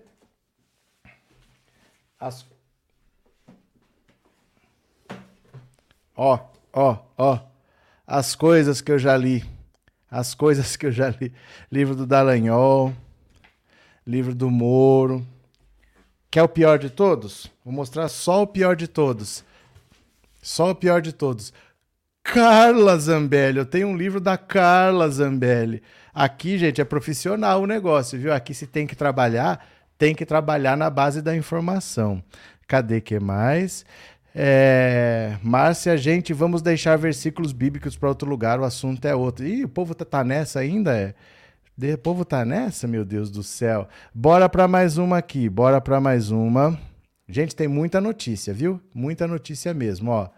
As... 2.18 2.46
Ó, 6.16 6.38
ó, 6.72 6.98
ó. 7.18 7.38
As 8.06 8.34
coisas 8.34 8.80
que 8.80 8.90
eu 8.90 8.98
já 8.98 9.14
li. 9.16 9.44
As 10.10 10.34
coisas 10.34 10.76
que 10.76 10.86
eu 10.86 10.92
já 10.92 11.10
li. 11.10 11.30
Livro 11.70 11.94
do 11.94 12.06
Dallagnol 12.06 12.94
livro 14.06 14.34
do 14.34 14.50
Moro. 14.50 15.26
Quer 16.30 16.42
o 16.42 16.48
pior 16.48 16.78
de 16.78 16.90
todos? 16.90 17.50
Vou 17.64 17.72
mostrar 17.72 18.08
só 18.08 18.42
o 18.42 18.46
pior 18.46 18.74
de 18.74 18.88
todos. 18.88 19.44
Só 20.40 20.70
o 20.70 20.74
pior 20.74 21.00
de 21.00 21.12
todos. 21.12 21.52
Carla 22.22 22.96
Zambelli. 22.98 23.58
Eu 23.58 23.66
tenho 23.66 23.88
um 23.88 23.96
livro 23.96 24.20
da 24.20 24.36
Carla 24.36 25.08
Zambelli. 25.08 25.82
Aqui, 26.14 26.58
gente, 26.58 26.80
é 26.80 26.84
profissional 26.84 27.62
o 27.62 27.66
negócio, 27.66 28.18
viu? 28.18 28.32
Aqui 28.32 28.52
se 28.54 28.66
tem 28.66 28.86
que 28.86 28.96
trabalhar, 28.96 29.64
tem 29.96 30.14
que 30.14 30.26
trabalhar 30.26 30.76
na 30.76 30.90
base 30.90 31.22
da 31.22 31.36
informação. 31.36 32.22
Cadê 32.66 33.00
que 33.00 33.18
mais? 33.18 33.84
É... 34.34 35.36
Márcia, 35.42 35.96
gente, 35.96 36.32
vamos 36.32 36.62
deixar 36.62 36.96
versículos 36.96 37.52
bíblicos 37.52 37.96
para 37.96 38.08
outro 38.08 38.28
lugar, 38.28 38.60
o 38.60 38.64
assunto 38.64 39.04
é 39.04 39.14
outro. 39.14 39.44
Ih, 39.46 39.64
o 39.64 39.68
povo 39.68 39.94
tá, 39.94 40.04
tá 40.04 40.24
nessa 40.24 40.60
ainda? 40.60 40.96
É. 40.96 41.14
O 41.94 41.98
povo 41.98 42.24
tá 42.24 42.44
nessa, 42.44 42.86
meu 42.86 43.04
Deus 43.04 43.30
do 43.30 43.42
céu. 43.42 43.88
Bora 44.14 44.48
para 44.48 44.68
mais 44.68 44.98
uma 44.98 45.18
aqui, 45.18 45.48
bora 45.48 45.80
para 45.80 46.00
mais 46.00 46.30
uma. 46.30 46.78
Gente, 47.30 47.54
tem 47.54 47.68
muita 47.68 48.00
notícia, 48.00 48.52
viu? 48.52 48.80
Muita 48.92 49.26
notícia 49.26 49.72
mesmo, 49.72 50.10
ó. 50.10 50.28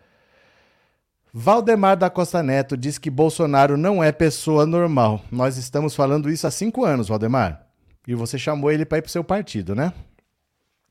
Valdemar 1.33 1.97
da 1.97 2.11
Costa 2.11 2.43
Neto 2.43 2.77
diz 2.77 2.99
que 2.99 3.09
Bolsonaro 3.09 3.79
não 3.79 4.05
é 4.05 4.13
pessoa 4.13 4.67
normal. 4.67 5.25
Nós 5.31 5.57
estamos 5.57 5.95
falando 5.95 6.29
isso 6.31 6.47
há 6.47 6.51
cinco 6.51 6.85
anos, 6.85 7.09
Valdemar. 7.09 7.67
E 8.07 8.15
você 8.15 8.39
chamou 8.39 8.71
ele 8.71 8.85
para 8.85 8.99
ir 8.99 9.03
para 9.03 9.11
seu 9.11 9.25
partido, 9.25 9.75
né? 9.75 9.95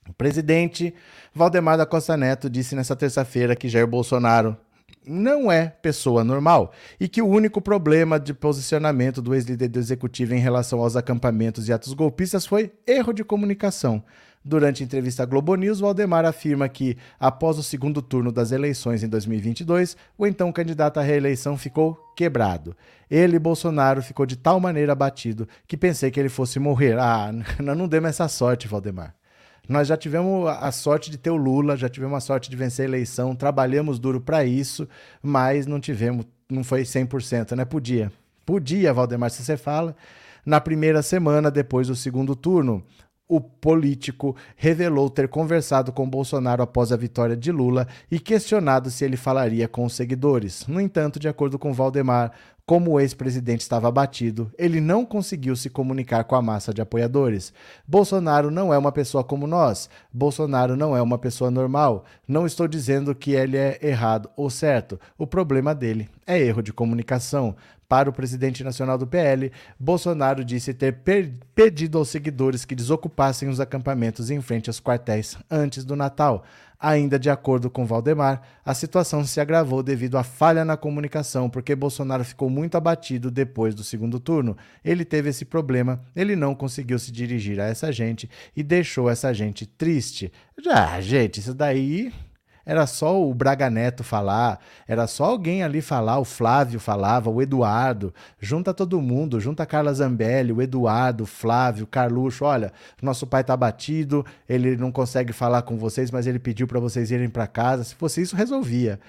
O 0.10 0.14
presidente 0.14 0.96
Valdemar 1.34 1.78
da 1.78 1.86
Costa 1.86 2.18
Neto 2.18 2.50
disse 2.50 2.76
nessa 2.76 2.96
terça-feira 2.96 3.56
que 3.56 3.70
Jair 3.70 3.86
Bolsonaro 3.86 4.58
não 5.06 5.52
é 5.52 5.68
pessoa 5.68 6.24
normal 6.24 6.72
e 7.00 7.08
que 7.08 7.22
o 7.22 7.28
único 7.28 7.62
problema 7.62 8.20
de 8.20 8.34
posicionamento 8.34 9.22
do 9.22 9.36
ex-líder 9.36 9.68
do 9.68 9.80
executivo 9.80 10.34
em 10.34 10.40
relação 10.40 10.80
aos 10.80 10.96
acampamentos 10.96 11.68
e 11.68 11.74
atos 11.74 11.94
golpistas 11.94 12.46
foi 12.46 12.72
erro 12.88 13.14
de 13.14 13.24
comunicação. 13.24 14.04
Durante 14.44 14.84
entrevista 14.84 15.22
à 15.22 15.26
Globo 15.26 15.54
News, 15.56 15.80
Valdemar 15.80 16.26
afirma 16.26 16.68
que, 16.68 16.98
após 17.20 17.60
o 17.60 17.64
segundo 17.64 18.02
turno 18.02 18.32
das 18.32 18.52
eleições 18.52 19.04
em 19.04 19.08
2022, 19.08 19.96
o 20.18 20.26
então 20.26 20.52
candidato 20.52 21.00
à 21.00 21.04
reeleição 21.04 21.56
ficou 21.56 21.94
quebrado. 22.16 22.76
Ele, 23.10 23.38
Bolsonaro, 23.38 24.02
ficou 24.02 24.26
de 24.26 24.36
tal 24.36 24.60
maneira 24.60 24.94
abatido 24.94 25.48
que 25.68 25.78
pensei 25.78 26.10
que 26.10 26.20
ele 26.20 26.30
fosse 26.30 26.58
morrer. 26.60 26.98
Ah, 26.98 27.32
não 27.62 27.88
demos 27.88 28.10
essa 28.10 28.28
sorte, 28.28 28.68
Valdemar. 28.68 29.14
Nós 29.70 29.88
já 29.88 29.96
tivemos 29.96 30.48
a 30.48 30.72
sorte 30.72 31.12
de 31.12 31.20
ter 31.20 31.30
o 31.30 31.36
Lula, 31.36 31.78
já 31.78 31.88
tivemos 31.88 32.18
a 32.18 32.20
sorte 32.20 32.50
de 32.50 32.56
vencer 32.56 32.86
a 32.86 32.90
eleição, 32.90 33.36
trabalhamos 33.36 34.00
duro 34.00 34.20
para 34.20 34.44
isso, 34.44 34.90
mas 35.22 35.68
não 35.68 35.80
tivemos, 35.80 36.26
não 36.50 36.64
foi 36.64 36.82
100%, 36.82 37.56
né? 37.56 37.64
Podia. 37.64 38.12
Podia, 38.44 38.92
Valdemar, 38.92 39.30
se 39.30 39.44
você 39.44 39.56
fala. 39.56 39.96
Na 40.44 40.60
primeira 40.60 41.04
semana, 41.04 41.52
depois 41.52 41.88
do 41.88 41.96
segundo 41.96 42.36
turno, 42.36 42.84
o 43.32 43.39
político 43.39 44.36
revelou 44.58 45.10
ter 45.10 45.30
conversado 45.30 45.94
com 45.94 46.10
Bolsonaro 46.10 46.62
após 46.62 46.91
a 46.91 46.98
vitória 46.98 47.38
de 47.38 47.50
Lula 47.50 47.88
e 48.12 48.20
questionado 48.20 48.91
se 48.91 49.06
ele 49.06 49.15
falaria 49.15 49.70
com 49.70 49.86
os 49.86 49.94
seguidores. 49.94 50.67
No 50.67 50.82
entanto, 50.82 51.17
de 51.17 51.30
acordo 51.30 51.58
com 51.58 51.72
Valdemar, 51.72 52.34
como 52.65 52.91
o 52.91 53.00
ex-presidente 53.00 53.62
estava 53.62 53.88
abatido, 53.88 54.52
ele 54.58 54.82
não 54.82 55.06
conseguiu 55.06 55.56
se 55.56 55.70
comunicar 55.70 56.26
com 56.26 56.36
a 56.36 56.41
massa 56.41 56.74
de 56.74 56.82
apoiadores. 56.82 57.54
Bolsonaro 57.88 58.52
não 58.52 58.74
é 58.74 58.78
uma 58.78 58.91
pessoa 58.91 59.24
como 59.24 59.48
nós. 59.48 59.89
Bolsonaro 60.12 60.76
não 60.76 60.96
é 60.96 61.02
uma 61.02 61.17
pessoa 61.17 61.50
normal. 61.50 62.04
Não 62.28 62.46
estou 62.46 62.67
dizendo 62.67 63.15
que 63.15 63.32
ele 63.32 63.56
é 63.56 63.80
errado 63.82 64.30
ou 64.36 64.50
certo. 64.50 65.00
O 65.17 65.26
problema 65.26 65.74
dele 65.74 66.10
é 66.28 66.38
erro 66.38 66.62
de 66.62 66.74
comunicação. 66.74 67.56
Para 67.92 68.10
o 68.10 68.14
presidente 68.14 68.64
nacional 68.64 68.98
do 68.98 69.06
PL, 69.06 69.52
Bolsonaro 69.78 70.46
disse 70.46 70.74
ter 70.74 71.02
pedido 71.54 71.98
aos 71.98 72.08
seguidores 72.08 72.64
que 72.64 72.74
desocupassem 72.74 73.50
os 73.50 73.60
acampamentos 73.60 74.32
em 74.32 74.40
frente 74.40 74.70
aos 74.70 74.80
quartéis 74.80 75.38
antes 75.52 75.84
do 75.84 75.94
Natal. 75.94 76.46
Ainda 76.80 77.20
de 77.20 77.30
acordo 77.30 77.70
com 77.70 77.86
Valdemar, 77.86 78.44
a 78.64 78.74
situação 78.74 79.26
se 79.26 79.42
agravou 79.42 79.84
devido 79.84 80.18
à 80.18 80.24
falha 80.24 80.64
na 80.64 80.78
comunicação, 80.78 81.50
porque 81.50 81.76
Bolsonaro 81.76 82.24
ficou 82.24 82.50
muito 82.50 82.78
abatido 82.78 83.30
depois 83.30 83.76
do 83.76 83.84
segundo 83.84 84.22
turno. 84.22 84.56
Ele 84.86 85.04
teve 85.04 85.30
esse 85.30 85.44
problema, 85.44 86.02
ele 86.16 86.34
não 86.34 86.56
conseguiu 86.56 86.98
se 86.98 87.12
dirigir 87.12 87.60
a 87.60 87.66
essa 87.66 87.92
gente 87.92 88.30
e 88.56 88.64
deixou 88.64 89.10
essa 89.10 89.34
gente 89.34 89.66
triste. 89.66 90.32
Já, 90.64 91.02
gente, 91.02 91.42
isso 91.42 91.54
daí 91.54 92.14
era 92.65 92.86
só 92.86 93.21
o 93.21 93.34
Braga 93.34 93.69
Neto 93.69 94.04
falar, 94.04 94.60
era 94.88 95.08
só 95.08 95.26
alguém 95.26 95.63
ali 95.63 95.82
falar, 95.82 96.19
o 96.19 96.26
Flávio 96.26 96.80
falava, 96.80 97.30
o 97.30 97.41
Eduardo, 97.41 98.13
junta 98.39 98.74
todo 98.74 99.02
mundo, 99.02 99.39
junta 99.39 99.65
Carla 99.65 99.93
Zambelli, 99.93 100.52
o 100.52 100.62
Eduardo, 100.62 101.24
o 101.24 101.28
Flávio, 101.28 101.88
Carluxo, 101.88 102.45
olha, 102.45 102.71
nosso 103.02 103.26
pai 103.26 103.43
tá 103.43 103.56
batido, 103.56 104.26
ele 104.47 104.78
não 104.78 104.91
consegue 104.91 105.34
falar 105.34 105.62
com 105.63 105.78
vocês, 105.78 106.12
mas 106.12 106.28
ele 106.28 106.39
pediu 106.39 106.67
para 106.67 106.80
vocês 106.80 107.12
irem 107.12 107.30
para 107.30 107.47
casa, 107.47 107.84
se 107.84 107.95
fosse 107.95 108.21
isso, 108.21 108.36
resolvia. 108.36 109.00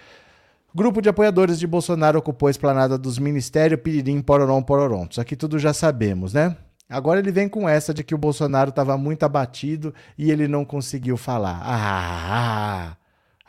Grupo 0.75 1.03
de 1.03 1.09
apoiadores 1.11 1.59
de 1.59 1.67
Bolsonaro 1.67 2.19
ocupou 2.19 2.47
a 2.47 2.51
esplanada 2.51 2.97
dos 2.97 3.19
Ministérios 3.19 3.79
Piririm 3.83 4.23
Pororom 4.23 4.63
Pororom. 4.63 5.07
Isso 5.11 5.21
aqui 5.21 5.37
tudo 5.37 5.59
já 5.59 5.75
sabemos, 5.75 6.33
né? 6.33 6.57
Agora 6.89 7.21
ele 7.21 7.31
vem 7.31 7.49
com 7.49 7.69
essa 7.69 7.93
de 7.93 8.03
que 8.03 8.15
o 8.15 8.19
Bolsonaro 8.19 8.71
estava 8.71 8.97
muito 8.97 9.23
abatido 9.23 9.95
e 10.17 10.31
ele 10.31 10.49
não 10.49 10.65
conseguiu 10.65 11.19
falar. 11.19 11.61
Ah, 11.63 12.97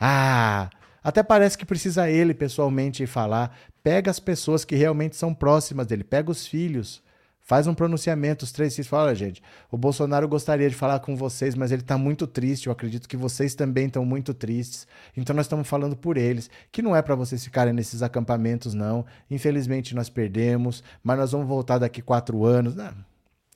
ah, 0.06 0.68
até 1.02 1.22
parece 1.22 1.56
que 1.56 1.64
precisa 1.64 2.10
ele 2.10 2.34
pessoalmente 2.34 3.06
falar. 3.06 3.56
Pega 3.82 4.10
as 4.10 4.20
pessoas 4.20 4.62
que 4.62 4.76
realmente 4.76 5.16
são 5.16 5.32
próximas 5.32 5.86
dele, 5.86 6.04
pega 6.04 6.30
os 6.30 6.46
filhos. 6.46 7.02
Faz 7.40 7.66
um 7.66 7.74
pronunciamento, 7.74 8.44
os 8.44 8.52
três 8.52 8.74
se 8.74 8.84
fala, 8.84 9.14
gente. 9.14 9.42
O 9.70 9.78
Bolsonaro 9.78 10.28
gostaria 10.28 10.68
de 10.68 10.76
falar 10.76 11.00
com 11.00 11.16
vocês, 11.16 11.54
mas 11.54 11.72
ele 11.72 11.80
está 11.80 11.96
muito 11.96 12.26
triste. 12.26 12.66
Eu 12.66 12.72
acredito 12.72 13.08
que 13.08 13.16
vocês 13.16 13.54
também 13.54 13.86
estão 13.86 14.04
muito 14.04 14.34
tristes. 14.34 14.86
Então 15.16 15.34
nós 15.34 15.46
estamos 15.46 15.66
falando 15.66 15.96
por 15.96 16.18
eles, 16.18 16.50
que 16.70 16.82
não 16.82 16.94
é 16.94 17.00
para 17.00 17.14
vocês 17.14 17.42
ficarem 17.42 17.72
nesses 17.72 18.02
acampamentos, 18.02 18.74
não. 18.74 19.06
Infelizmente 19.30 19.94
nós 19.94 20.10
perdemos, 20.10 20.84
mas 21.02 21.18
nós 21.18 21.32
vamos 21.32 21.48
voltar 21.48 21.78
daqui 21.78 22.02
quatro 22.02 22.44
anos. 22.44 22.74
Não. 22.74 22.92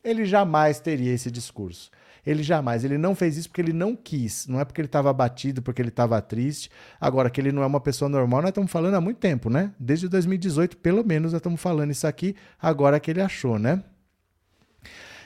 Ele 0.02 0.24
jamais 0.24 0.80
teria 0.80 1.12
esse 1.12 1.30
discurso. 1.30 1.90
Ele 2.26 2.42
jamais, 2.42 2.85
ele 2.85 2.98
não 2.98 3.14
fez 3.14 3.37
isso 3.37 3.48
porque 3.48 3.61
ele 3.61 3.72
não 3.72 3.96
quis, 3.96 4.46
não 4.46 4.61
é 4.61 4.64
porque 4.64 4.81
ele 4.81 4.87
estava 4.87 5.11
abatido, 5.11 5.62
porque 5.62 5.81
ele 5.81 5.88
estava 5.88 6.20
triste. 6.20 6.70
Agora, 7.00 7.31
que 7.31 7.40
ele 7.40 7.52
não 7.52 7.62
é 7.62 7.66
uma 7.66 7.81
pessoa 7.81 8.09
normal, 8.09 8.42
nós 8.42 8.50
estamos 8.50 8.70
falando 8.70 8.94
há 8.94 9.00
muito 9.00 9.18
tempo, 9.18 9.48
né? 9.50 9.72
Desde 9.78 10.09
2018, 10.09 10.76
pelo 10.78 11.04
menos, 11.04 11.33
nós 11.33 11.38
estamos 11.38 11.61
falando 11.61 11.90
isso 11.90 12.07
aqui, 12.07 12.35
agora 12.61 13.00
que 13.00 13.11
ele 13.11 13.20
achou, 13.20 13.59
né? 13.59 13.83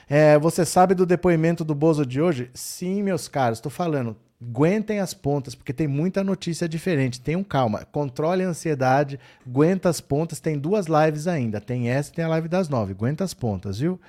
É, 0.09 0.37
você 0.37 0.65
sabe 0.65 0.93
do 0.93 1.05
depoimento 1.05 1.63
do 1.63 1.73
Bozo 1.73 2.05
de 2.05 2.21
hoje? 2.21 2.49
Sim, 2.53 3.03
meus 3.03 3.27
caros, 3.27 3.57
estou 3.57 3.71
falando. 3.71 4.15
Aguentem 4.49 4.99
as 4.99 5.13
pontas, 5.13 5.55
porque 5.55 5.71
tem 5.71 5.87
muita 5.87 6.23
notícia 6.23 6.67
diferente. 6.67 7.21
Tenham 7.21 7.43
calma, 7.43 7.85
controle 7.91 8.43
a 8.43 8.47
ansiedade, 8.49 9.19
aguenta 9.47 9.89
as 9.89 10.01
pontas. 10.01 10.39
Tem 10.39 10.57
duas 10.57 10.87
lives 10.87 11.27
ainda. 11.27 11.61
Tem 11.61 11.89
essa 11.89 12.11
e 12.11 12.13
tem 12.13 12.25
a 12.25 12.27
live 12.27 12.49
das 12.49 12.67
nove. 12.67 12.91
Aguenta 12.91 13.23
as 13.23 13.33
pontas, 13.33 13.79
viu? 13.79 13.99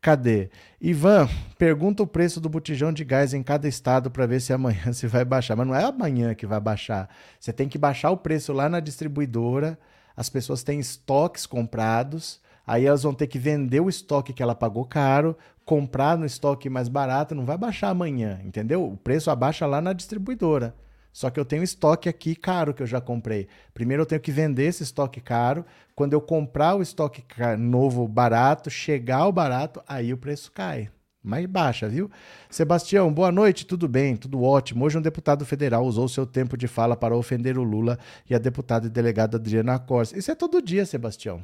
Cadê? 0.00 0.50
Ivan, 0.80 1.28
pergunta 1.56 2.02
o 2.02 2.06
preço 2.06 2.40
do 2.40 2.48
botijão 2.48 2.92
de 2.92 3.04
gás 3.04 3.32
em 3.32 3.42
cada 3.42 3.68
estado 3.68 4.10
para 4.10 4.26
ver 4.26 4.40
se 4.40 4.52
amanhã 4.52 4.90
se 4.94 5.06
vai 5.06 5.24
baixar. 5.24 5.56
Mas 5.56 5.66
não 5.66 5.74
é 5.74 5.84
amanhã 5.84 6.34
que 6.34 6.46
vai 6.46 6.60
baixar. 6.60 7.08
Você 7.38 7.52
tem 7.52 7.68
que 7.68 7.78
baixar 7.78 8.10
o 8.10 8.16
preço 8.16 8.52
lá 8.52 8.68
na 8.68 8.80
distribuidora. 8.80 9.78
As 10.16 10.28
pessoas 10.28 10.62
têm 10.62 10.80
estoques 10.80 11.46
comprados. 11.46 12.40
Aí 12.66 12.84
elas 12.84 13.04
vão 13.04 13.14
ter 13.14 13.28
que 13.28 13.38
vender 13.38 13.80
o 13.80 13.88
estoque 13.88 14.32
que 14.32 14.42
ela 14.42 14.54
pagou 14.54 14.84
caro, 14.84 15.36
comprar 15.66 16.16
no 16.16 16.24
estoque 16.24 16.70
mais 16.70 16.88
barato, 16.88 17.34
não 17.34 17.44
vai 17.44 17.58
baixar 17.58 17.90
amanhã, 17.90 18.40
entendeu? 18.44 18.86
O 18.86 18.96
preço 18.96 19.30
abaixa 19.30 19.66
lá 19.66 19.80
na 19.80 19.92
distribuidora. 19.92 20.74
Só 21.12 21.28
que 21.28 21.40
eu 21.40 21.44
tenho 21.44 21.62
estoque 21.62 22.08
aqui 22.08 22.36
caro 22.36 22.72
que 22.72 22.82
eu 22.82 22.86
já 22.86 23.00
comprei. 23.00 23.48
Primeiro 23.74 24.02
eu 24.02 24.06
tenho 24.06 24.20
que 24.20 24.30
vender 24.30 24.66
esse 24.66 24.84
estoque 24.84 25.20
caro. 25.20 25.64
Quando 25.94 26.12
eu 26.12 26.20
comprar 26.20 26.76
o 26.76 26.82
estoque 26.82 27.24
novo 27.58 28.06
barato, 28.06 28.70
chegar 28.70 29.18
ao 29.18 29.32
barato, 29.32 29.82
aí 29.88 30.12
o 30.12 30.18
preço 30.18 30.52
cai. 30.52 30.88
Mais 31.24 31.46
baixa, 31.46 31.88
viu? 31.88 32.08
Sebastião, 32.48 33.12
boa 33.12 33.32
noite, 33.32 33.66
tudo 33.66 33.88
bem, 33.88 34.14
tudo 34.14 34.42
ótimo. 34.42 34.84
Hoje 34.84 34.98
um 34.98 35.02
deputado 35.02 35.44
federal 35.44 35.84
usou 35.84 36.06
seu 36.06 36.24
tempo 36.24 36.56
de 36.56 36.68
fala 36.68 36.94
para 36.94 37.16
ofender 37.16 37.58
o 37.58 37.64
Lula 37.64 37.98
e 38.30 38.34
a 38.34 38.38
deputada 38.38 38.86
e 38.86 38.90
delegada 38.90 39.36
Adriana 39.36 39.78
Corsa. 39.78 40.16
Isso 40.16 40.30
é 40.30 40.34
todo 40.36 40.62
dia, 40.62 40.86
Sebastião. 40.86 41.42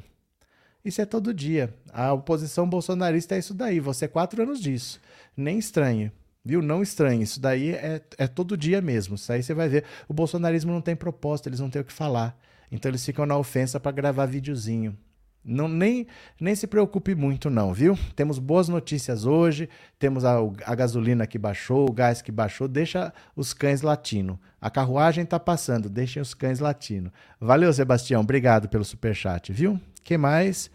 Isso 0.83 1.01
é 1.01 1.05
todo 1.05 1.33
dia. 1.33 1.73
A 1.91 2.11
oposição 2.11 2.67
bolsonarista 2.67 3.35
é 3.35 3.39
isso 3.39 3.53
daí. 3.53 3.79
Você 3.79 4.05
é 4.05 4.07
quatro 4.07 4.41
anos 4.43 4.59
disso. 4.59 4.99
Nem 5.35 5.57
estranhe. 5.57 6.11
Viu? 6.43 6.61
Não 6.61 6.81
estranhe. 6.81 7.23
Isso 7.23 7.39
daí 7.39 7.71
é, 7.71 8.01
é 8.17 8.27
todo 8.27 8.57
dia 8.57 8.81
mesmo. 8.81 9.15
Isso 9.15 9.31
aí 9.31 9.41
você 9.41 9.53
vai 9.53 9.69
ver. 9.69 9.85
O 10.09 10.13
bolsonarismo 10.13 10.73
não 10.73 10.81
tem 10.81 10.95
proposta, 10.95 11.47
eles 11.47 11.61
não 11.61 11.69
têm 11.69 11.81
o 11.81 11.85
que 11.85 11.93
falar. 11.93 12.37
Então 12.69 12.89
eles 12.89 13.05
ficam 13.05 13.25
na 13.25 13.37
ofensa 13.37 13.79
para 13.79 13.91
gravar 13.93 14.25
videozinho. 14.25 14.97
Não, 15.45 15.67
nem, 15.67 16.07
nem 16.39 16.55
se 16.55 16.65
preocupe 16.65 17.13
muito, 17.13 17.49
não, 17.49 17.73
viu? 17.73 17.97
Temos 18.15 18.39
boas 18.39 18.69
notícias 18.69 19.25
hoje. 19.25 19.69
Temos 19.99 20.23
a, 20.23 20.37
a 20.65 20.75
gasolina 20.75 21.27
que 21.27 21.37
baixou, 21.37 21.89
o 21.89 21.93
gás 21.93 22.21
que 22.21 22.31
baixou. 22.31 22.67
Deixa 22.67 23.13
os 23.35 23.53
cães 23.53 23.81
latindo. 23.81 24.39
A 24.59 24.69
carruagem 24.69 25.23
está 25.23 25.39
passando, 25.39 25.89
deixem 25.89 26.21
os 26.21 26.33
cães 26.33 26.59
latindo. 26.59 27.11
Valeu, 27.39 27.71
Sebastião. 27.71 28.21
Obrigado 28.21 28.67
pelo 28.67 28.85
superchat, 28.85 29.51
viu? 29.51 29.79
Que 30.03 30.17
mais? 30.17 30.69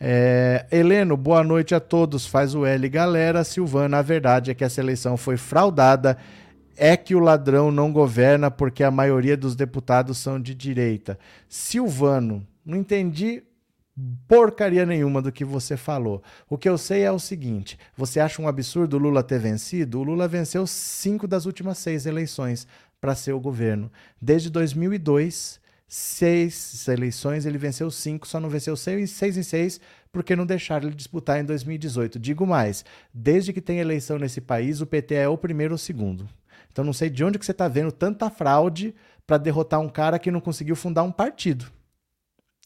É, 0.00 0.66
Heleno, 0.72 1.16
boa 1.16 1.44
noite 1.44 1.74
a 1.74 1.80
todos. 1.80 2.26
Faz 2.26 2.54
o 2.54 2.66
L. 2.66 2.88
Galera, 2.88 3.44
Silvana, 3.44 3.98
a 3.98 4.02
verdade 4.02 4.50
é 4.50 4.54
que 4.54 4.64
essa 4.64 4.80
eleição 4.80 5.16
foi 5.16 5.36
fraudada. 5.36 6.18
É 6.76 6.96
que 6.96 7.14
o 7.14 7.20
ladrão 7.20 7.70
não 7.70 7.92
governa 7.92 8.50
porque 8.50 8.82
a 8.82 8.90
maioria 8.90 9.36
dos 9.36 9.54
deputados 9.54 10.18
são 10.18 10.40
de 10.40 10.54
direita. 10.54 11.18
Silvano, 11.48 12.46
não 12.64 12.76
entendi 12.76 13.44
porcaria 14.26 14.86
nenhuma 14.86 15.20
do 15.20 15.30
que 15.30 15.44
você 15.44 15.76
falou. 15.76 16.22
O 16.48 16.56
que 16.58 16.68
eu 16.68 16.76
sei 16.76 17.02
é 17.02 17.12
o 17.12 17.18
seguinte: 17.18 17.78
você 17.96 18.18
acha 18.18 18.42
um 18.42 18.48
absurdo 18.48 18.96
o 18.96 18.98
Lula 18.98 19.22
ter 19.22 19.38
vencido? 19.38 20.00
O 20.00 20.02
Lula 20.02 20.26
venceu 20.26 20.66
cinco 20.66 21.28
das 21.28 21.46
últimas 21.46 21.78
seis 21.78 22.06
eleições 22.06 22.66
para 23.00 23.14
ser 23.14 23.32
o 23.32 23.40
governo. 23.40 23.90
Desde 24.20 24.50
2002, 24.50 25.60
seis 25.94 26.88
eleições, 26.88 27.44
ele 27.44 27.58
venceu 27.58 27.90
cinco, 27.90 28.26
só 28.26 28.40
não 28.40 28.48
venceu 28.48 28.74
seis, 28.74 29.10
seis 29.10 29.36
em 29.36 29.42
seis 29.42 29.78
porque 30.10 30.34
não 30.34 30.46
deixaram 30.46 30.86
ele 30.86 30.96
disputar 30.96 31.38
em 31.38 31.44
2018. 31.44 32.18
Digo 32.18 32.46
mais, 32.46 32.82
desde 33.12 33.52
que 33.52 33.60
tem 33.60 33.78
eleição 33.78 34.18
nesse 34.18 34.40
país, 34.40 34.80
o 34.80 34.86
PT 34.86 35.14
é 35.16 35.28
o 35.28 35.36
primeiro 35.36 35.74
ou 35.74 35.76
o 35.76 35.78
segundo. 35.78 36.26
Então 36.70 36.82
não 36.82 36.94
sei 36.94 37.10
de 37.10 37.22
onde 37.22 37.38
que 37.38 37.44
você 37.44 37.52
está 37.52 37.68
vendo 37.68 37.92
tanta 37.92 38.30
fraude 38.30 38.94
para 39.26 39.36
derrotar 39.36 39.80
um 39.80 39.88
cara 39.88 40.18
que 40.18 40.30
não 40.30 40.40
conseguiu 40.40 40.74
fundar 40.74 41.02
um 41.02 41.12
partido. 41.12 41.66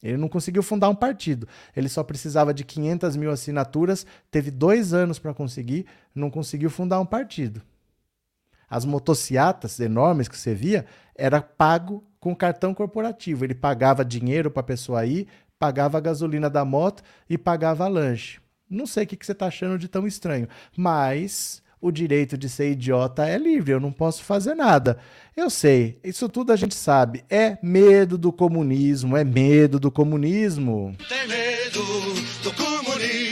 Ele 0.00 0.16
não 0.16 0.28
conseguiu 0.28 0.62
fundar 0.62 0.88
um 0.88 0.94
partido. 0.94 1.48
Ele 1.74 1.88
só 1.88 2.04
precisava 2.04 2.54
de 2.54 2.62
500 2.62 3.16
mil 3.16 3.32
assinaturas, 3.32 4.06
teve 4.30 4.52
dois 4.52 4.94
anos 4.94 5.18
para 5.18 5.34
conseguir, 5.34 5.84
não 6.14 6.30
conseguiu 6.30 6.70
fundar 6.70 7.00
um 7.00 7.06
partido. 7.06 7.60
As 8.70 8.84
motociatas 8.84 9.80
enormes 9.80 10.28
que 10.28 10.38
você 10.38 10.54
via 10.54 10.86
era 11.16 11.42
pago 11.42 12.04
com 12.26 12.34
cartão 12.34 12.74
corporativo. 12.74 13.44
Ele 13.44 13.54
pagava 13.54 14.04
dinheiro 14.04 14.50
para 14.50 14.58
a 14.58 14.64
pessoa 14.64 15.06
ir, 15.06 15.28
pagava 15.60 15.98
a 15.98 16.00
gasolina 16.00 16.50
da 16.50 16.64
moto 16.64 17.00
e 17.30 17.38
pagava 17.38 17.86
lanche. 17.86 18.40
Não 18.68 18.84
sei 18.84 19.04
o 19.04 19.06
que, 19.06 19.16
que 19.16 19.24
você 19.24 19.30
está 19.30 19.46
achando 19.46 19.78
de 19.78 19.86
tão 19.86 20.08
estranho, 20.08 20.48
mas 20.76 21.62
o 21.80 21.92
direito 21.92 22.36
de 22.36 22.48
ser 22.48 22.72
idiota 22.72 23.28
é 23.28 23.38
livre, 23.38 23.70
eu 23.70 23.78
não 23.78 23.92
posso 23.92 24.24
fazer 24.24 24.56
nada. 24.56 24.98
Eu 25.36 25.48
sei, 25.48 26.00
isso 26.02 26.28
tudo 26.28 26.52
a 26.52 26.56
gente 26.56 26.74
sabe. 26.74 27.24
É 27.30 27.58
medo 27.62 28.18
do 28.18 28.32
comunismo, 28.32 29.16
é 29.16 29.22
medo 29.22 29.78
do 29.78 29.92
comunismo. 29.92 30.96
Tem 31.08 31.28
medo 31.28 31.80
do 32.42 32.52
comunismo, 32.54 32.75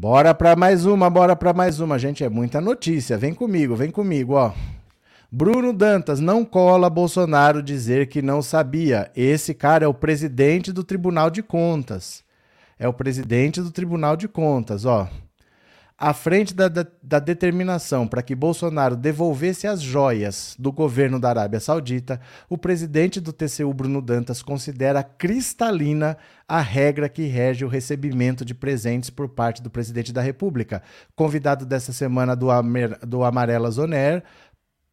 Bora 0.00 0.32
para 0.32 0.54
mais 0.54 0.86
uma, 0.86 1.10
bora 1.10 1.34
para 1.34 1.52
mais 1.52 1.80
uma, 1.80 1.98
gente. 1.98 2.22
É 2.22 2.28
muita 2.28 2.60
notícia. 2.60 3.18
Vem 3.18 3.34
comigo, 3.34 3.74
vem 3.74 3.90
comigo, 3.90 4.34
ó. 4.34 4.52
Bruno 5.28 5.72
Dantas, 5.72 6.20
não 6.20 6.44
cola 6.44 6.88
Bolsonaro 6.88 7.60
dizer 7.60 8.06
que 8.06 8.22
não 8.22 8.40
sabia. 8.40 9.10
Esse 9.16 9.52
cara 9.52 9.84
é 9.84 9.88
o 9.88 9.92
presidente 9.92 10.72
do 10.72 10.84
Tribunal 10.84 11.30
de 11.30 11.42
Contas. 11.42 12.22
É 12.78 12.86
o 12.86 12.92
presidente 12.92 13.60
do 13.60 13.72
Tribunal 13.72 14.16
de 14.16 14.28
Contas, 14.28 14.84
ó 14.84 15.08
à 15.98 16.14
frente 16.14 16.54
da, 16.54 16.68
da, 16.68 16.86
da 17.02 17.18
determinação 17.18 18.06
para 18.06 18.22
que 18.22 18.32
Bolsonaro 18.32 18.94
devolvesse 18.94 19.66
as 19.66 19.82
joias 19.82 20.54
do 20.56 20.70
governo 20.70 21.18
da 21.18 21.30
Arábia 21.30 21.58
Saudita, 21.58 22.20
o 22.48 22.56
presidente 22.56 23.20
do 23.20 23.32
TCU, 23.32 23.74
Bruno 23.74 24.00
Dantas, 24.00 24.40
considera 24.40 25.02
cristalina 25.02 26.16
a 26.46 26.60
regra 26.60 27.08
que 27.08 27.26
rege 27.26 27.64
o 27.64 27.68
recebimento 27.68 28.44
de 28.44 28.54
presentes 28.54 29.10
por 29.10 29.28
parte 29.28 29.60
do 29.60 29.68
presidente 29.68 30.12
da 30.12 30.22
República. 30.22 30.82
Convidado 31.16 31.66
dessa 31.66 31.92
semana 31.92 32.36
do, 32.36 32.48
Amer, 32.48 32.96
do 33.04 33.24
Amarela 33.24 33.70
Zoner, 33.70 34.22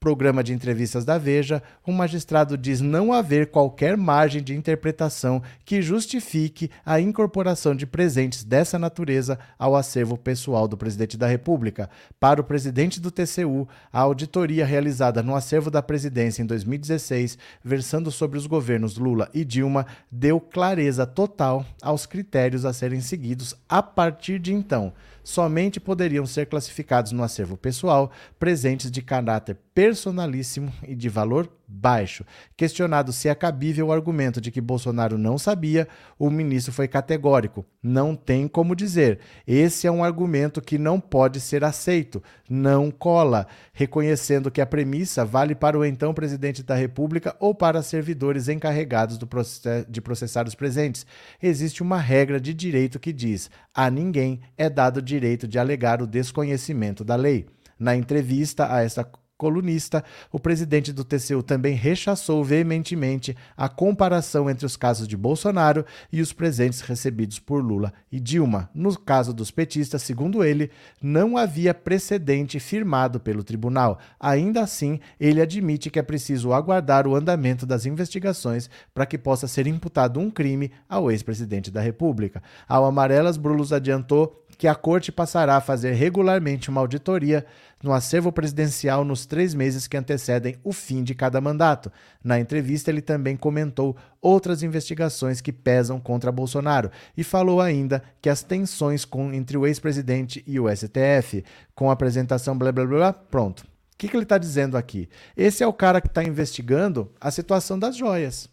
programa 0.06 0.44
de 0.44 0.54
entrevistas 0.54 1.04
da 1.04 1.18
Veja, 1.18 1.63
um 1.84 1.91
magistrado 1.91 2.56
diz 2.56 2.80
não 2.80 3.12
haver 3.12 3.50
qualquer 3.50 3.98
margem 3.98 4.44
de 4.44 4.54
interpretação 4.54 5.42
que 5.65 5.82
justifique 5.82 6.69
a 6.86 7.02
incorporação 7.02 7.75
de 7.75 7.88
presentes 7.88 8.44
dessa 8.44 8.77
natureza 8.77 9.40
ao 9.58 9.75
acervo 9.75 10.15
pessoal 10.15 10.67
do 10.67 10.77
presidente 10.77 11.17
da 11.17 11.25
República. 11.25 11.90
Para 12.19 12.40
o 12.40 12.44
presidente 12.44 13.02
do 13.02 13.10
TCU, 13.10 13.67
a 13.92 14.00
auditoria 14.00 14.63
realizada 14.63 15.23
no 15.23 15.34
acervo 15.34 15.71
da 15.71 15.82
presidência 15.82 16.44
em 16.44 16.46
2016, 16.46 17.36
versando 17.63 18.12
sobre 18.12 18.38
os 18.38 18.46
governos 18.46 18.98
Lula 18.98 19.27
e 19.34 19.44
Dilma, 19.44 19.88
deu 20.12 20.40
clareza 20.40 21.08
total 21.08 21.65
aos 21.82 22.06
critérios 22.06 22.63
a 22.63 22.71
serem 22.71 23.02
seguidos 23.02 23.56
a 23.67 23.82
partir 23.82 24.38
de 24.38 24.54
então. 24.54 24.94
Somente 25.23 25.79
poderiam 25.79 26.27
ser 26.27 26.46
classificados 26.46 27.12
no 27.12 27.23
acervo 27.23 27.58
pessoal 27.58 28.12
presentes 28.38 28.92
de 28.92 29.02
caráter 29.02 29.58
personalíssimo 29.76 30.71
e 30.88 30.96
de 30.96 31.10
valor 31.10 31.52
baixo. 31.67 32.23
Questionado 32.56 33.12
se 33.12 33.28
é 33.28 33.36
cabível 33.36 33.88
o 33.88 33.92
argumento 33.92 34.40
de 34.40 34.50
que 34.50 34.62
Bolsonaro 34.62 35.17
não 35.17 35.38
sabia, 35.38 35.86
o 36.17 36.30
ministro 36.30 36.71
foi 36.71 36.88
categórico: 36.88 37.65
não 37.84 38.15
tem 38.15 38.48
como 38.48 38.73
dizer. 38.73 39.19
Esse 39.46 39.86
é 39.86 39.92
um 39.92 40.02
argumento 40.02 40.62
que 40.62 40.78
não 40.78 40.98
pode 40.98 41.42
ser 41.42 41.65
aceito, 41.65 42.23
não 42.50 42.90
cola, 42.90 43.48
reconhecendo 43.73 44.50
que 44.50 44.62
a 44.62 44.65
premissa 44.65 45.26
vale 45.26 45.54
para 45.54 45.78
o 45.78 45.84
então 45.84 46.13
presidente 46.13 46.63
da 46.63 46.76
República 46.76 47.36
ou 47.38 47.54
para 47.54 47.84
servidores 47.84 48.48
encarregados 48.48 49.19
de 49.90 50.02
processar 50.02 50.48
os 50.48 50.56
presentes. 50.56 51.06
Existe 51.44 51.84
uma 51.84 52.00
regra 52.00 52.40
de 52.40 52.54
direito 52.54 52.98
que 52.98 53.12
diz: 53.12 53.52
a 53.73 53.90
ninguém 53.90 54.40
é 54.58 54.69
dado 54.69 54.98
o 54.98 55.02
direito 55.02 55.46
de 55.50 55.60
alegar 55.60 56.02
o 56.02 56.08
desconhecimento 56.08 57.04
da 57.04 57.17
lei. 57.17 57.46
Na 57.78 57.94
entrevista 57.94 58.73
a 58.73 58.82
esta 58.82 59.06
colunista, 59.38 60.04
o 60.31 60.40
presidente 60.40 60.94
do 60.94 61.04
TCU 61.04 61.44
também 61.44 61.75
rechaçou 61.75 62.44
veementemente 62.44 63.36
a 63.56 63.67
comparação 63.67 64.50
entre 64.50 64.65
os 64.65 64.77
casos 64.77 65.08
de 65.08 65.17
Bolsonaro 65.17 65.86
e 66.12 66.21
os 66.21 66.31
presentes 66.31 66.81
recebidos 66.81 67.40
por 67.40 67.63
Lula 67.63 67.94
e 68.12 68.19
Dilma. 68.19 68.69
No 68.73 68.98
caso 68.98 69.33
dos 69.33 69.52
petistas, 69.52 70.02
segundo 70.04 70.44
ele, 70.44 70.71
não 71.02 71.38
havia 71.38 71.73
precedente 71.73 72.60
firmado 72.60 73.19
pelo 73.19 73.44
tribunal. 73.44 74.00
Ainda 74.19 74.62
assim, 74.62 75.00
ele 75.19 75.42
admite 75.42 75.90
que 75.90 76.00
é 76.00 76.04
preciso 76.04 76.54
aguardar 76.54 77.08
o 77.08 77.15
andamento 77.15 77.65
das 77.65 77.86
investigações 77.86 78.69
para 78.94 79.06
que 79.06 79.17
possa 79.17 79.48
ser 79.48 79.67
imputado 79.67 80.19
um 80.19 80.31
crime 80.31 80.71
ao 80.88 81.12
ex-presidente 81.12 81.69
da 81.69 81.81
República. 81.81 82.42
Ao 82.67 82.86
Amarelas, 82.86 83.38
Brulos 83.38 83.73
adiantou 83.73 84.46
que 84.58 84.67
a 84.67 84.75
corte 84.75 85.12
passará 85.12 85.58
a 85.58 85.62
fazer 85.62 85.94
regularmente 85.94 86.69
uma 86.69 86.81
auditoria 86.81 87.46
no 87.86 87.94
acervo 87.94 88.31
presidencial 88.31 89.06
nos 89.06 89.27
três 89.27 89.54
meses 89.54 89.88
que 89.88 89.96
antecedem 89.96 90.58
o 90.63 90.73
fim 90.73 91.04
de 91.04 91.13
cada 91.13 91.40
mandato. 91.40 91.92
Na 92.23 92.40
entrevista, 92.40 92.90
ele 92.90 93.00
também 93.00 93.38
comentou 93.38 93.96
outras 94.19 94.63
investigações 94.63 95.40
que 95.40 95.54
pesam 95.54 96.00
contra 96.00 96.31
Bolsonaro 96.31 96.90
e 97.15 97.23
falou 97.23 97.62
ainda 97.62 98.02
que 98.19 98.27
as 98.27 98.42
tensões 98.42 99.06
com, 99.06 99.31
entre 99.31 99.56
o 99.56 99.67
ex-presidente 99.67 100.44
e 100.48 100.60
o 100.60 100.67
STF, 100.67 101.46
com 101.75 101.92
a 101.92 101.94
apresentação 101.94 102.58
blá 102.58 102.71
blá 102.71 102.88
blá, 102.88 103.13
pronto. 103.13 103.60
O 103.60 103.98
que, 104.00 104.08
que 104.08 104.15
ele 104.17 104.23
está 104.23 104.40
dizendo 104.40 104.77
aqui? 104.77 105.08
Esse 105.38 105.63
é 105.63 105.67
o 105.67 105.71
cara 105.71 106.02
que 106.02 106.08
está 106.08 106.23
investigando 106.23 107.13
a 107.21 107.29
situação 107.29 107.77
das 107.77 107.96
joias. 107.96 108.50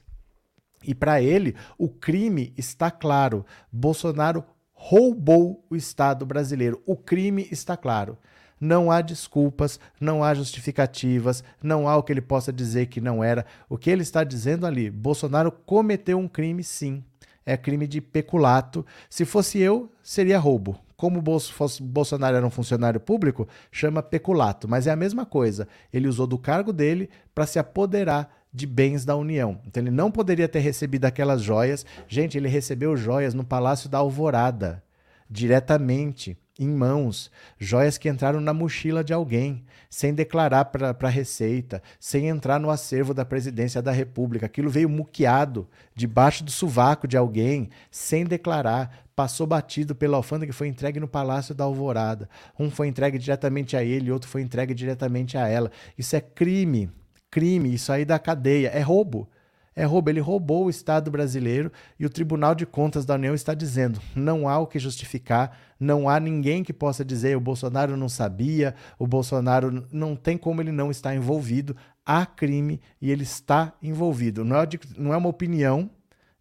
E 0.84 0.94
para 0.94 1.22
ele, 1.22 1.56
o 1.78 1.88
crime 1.88 2.52
está 2.54 2.90
claro. 2.90 3.46
Bolsonaro 3.72 4.44
roubou 4.74 5.64
o 5.70 5.74
Estado 5.74 6.26
brasileiro. 6.26 6.82
O 6.84 6.96
crime 6.96 7.48
está 7.50 7.78
claro. 7.78 8.18
Não 8.64 8.92
há 8.92 9.00
desculpas, 9.00 9.80
não 10.00 10.22
há 10.22 10.32
justificativas, 10.34 11.42
não 11.60 11.88
há 11.88 11.96
o 11.96 12.02
que 12.04 12.12
ele 12.12 12.20
possa 12.20 12.52
dizer 12.52 12.86
que 12.86 13.00
não 13.00 13.24
era. 13.24 13.44
O 13.68 13.76
que 13.76 13.90
ele 13.90 14.02
está 14.02 14.22
dizendo 14.22 14.64
ali, 14.64 14.88
Bolsonaro 14.88 15.50
cometeu 15.50 16.16
um 16.16 16.28
crime, 16.28 16.62
sim. 16.62 17.02
É 17.44 17.56
crime 17.56 17.88
de 17.88 18.00
peculato. 18.00 18.86
Se 19.10 19.24
fosse 19.24 19.58
eu, 19.58 19.90
seria 20.00 20.38
roubo. 20.38 20.78
Como 20.96 21.20
Bolsonaro 21.20 22.36
era 22.36 22.46
um 22.46 22.50
funcionário 22.50 23.00
público, 23.00 23.48
chama 23.72 24.00
peculato, 24.00 24.68
mas 24.68 24.86
é 24.86 24.92
a 24.92 24.96
mesma 24.96 25.26
coisa. 25.26 25.66
Ele 25.92 26.06
usou 26.06 26.28
do 26.28 26.38
cargo 26.38 26.72
dele 26.72 27.10
para 27.34 27.46
se 27.46 27.58
apoderar 27.58 28.32
de 28.54 28.64
bens 28.64 29.04
da 29.04 29.16
União. 29.16 29.60
Então 29.66 29.82
ele 29.82 29.90
não 29.90 30.08
poderia 30.08 30.46
ter 30.46 30.60
recebido 30.60 31.04
aquelas 31.04 31.42
joias. 31.42 31.84
Gente, 32.06 32.38
ele 32.38 32.48
recebeu 32.48 32.96
joias 32.96 33.34
no 33.34 33.42
Palácio 33.42 33.88
da 33.88 33.98
Alvorada, 33.98 34.84
diretamente, 35.28 36.38
em 36.58 36.68
mãos. 36.68 37.30
Joias 37.58 37.98
que 37.98 38.08
entraram 38.08 38.40
na 38.40 38.52
mochila 38.52 39.02
de 39.02 39.12
alguém, 39.12 39.64
sem 39.88 40.14
declarar 40.14 40.66
para 40.66 40.96
a 41.00 41.08
Receita, 41.08 41.82
sem 41.98 42.28
entrar 42.28 42.58
no 42.58 42.70
acervo 42.70 43.14
da 43.14 43.24
presidência 43.24 43.80
da 43.82 43.92
República. 43.92 44.46
Aquilo 44.46 44.70
veio 44.70 44.88
muqueado 44.88 45.68
debaixo 45.94 46.44
do 46.44 46.50
sovaco 46.50 47.08
de 47.08 47.16
alguém, 47.16 47.70
sem 47.90 48.24
declarar. 48.24 49.06
Passou 49.14 49.46
batido 49.46 49.94
pela 49.94 50.16
alfândega 50.16 50.50
e 50.50 50.54
foi 50.54 50.68
entregue 50.68 50.98
no 50.98 51.08
Palácio 51.08 51.54
da 51.54 51.64
Alvorada. 51.64 52.28
Um 52.58 52.70
foi 52.70 52.88
entregue 52.88 53.18
diretamente 53.18 53.76
a 53.76 53.84
ele, 53.84 54.10
outro 54.10 54.28
foi 54.28 54.42
entregue 54.42 54.74
diretamente 54.74 55.36
a 55.36 55.46
ela. 55.46 55.70
Isso 55.98 56.16
é 56.16 56.20
crime 56.20 56.90
crime, 57.32 57.74
isso 57.74 57.90
aí 57.90 58.04
da 58.04 58.18
cadeia, 58.18 58.68
é 58.68 58.80
roubo. 58.80 59.28
É 59.74 59.84
roubo. 59.84 60.10
Ele 60.10 60.20
roubou 60.20 60.66
o 60.66 60.70
Estado 60.70 61.10
brasileiro 61.10 61.72
e 61.98 62.04
o 62.04 62.10
Tribunal 62.10 62.54
de 62.54 62.66
Contas 62.66 63.04
da 63.04 63.14
União 63.14 63.34
está 63.34 63.54
dizendo: 63.54 64.00
não 64.14 64.48
há 64.48 64.58
o 64.58 64.66
que 64.66 64.78
justificar, 64.78 65.56
não 65.80 66.08
há 66.08 66.20
ninguém 66.20 66.62
que 66.62 66.72
possa 66.72 67.04
dizer 67.04 67.36
o 67.36 67.40
Bolsonaro 67.40 67.96
não 67.96 68.08
sabia, 68.08 68.74
o 68.98 69.06
Bolsonaro 69.06 69.86
não 69.90 70.14
tem 70.14 70.36
como 70.36 70.60
ele 70.60 70.72
não 70.72 70.90
estar 70.90 71.14
envolvido. 71.14 71.76
Há 72.04 72.26
crime 72.26 72.80
e 73.00 73.10
ele 73.10 73.22
está 73.22 73.72
envolvido. 73.82 74.44
Não 74.44 74.56
é, 74.56 74.66
de, 74.66 74.80
não 74.98 75.14
é 75.14 75.16
uma 75.16 75.28
opinião 75.28 75.88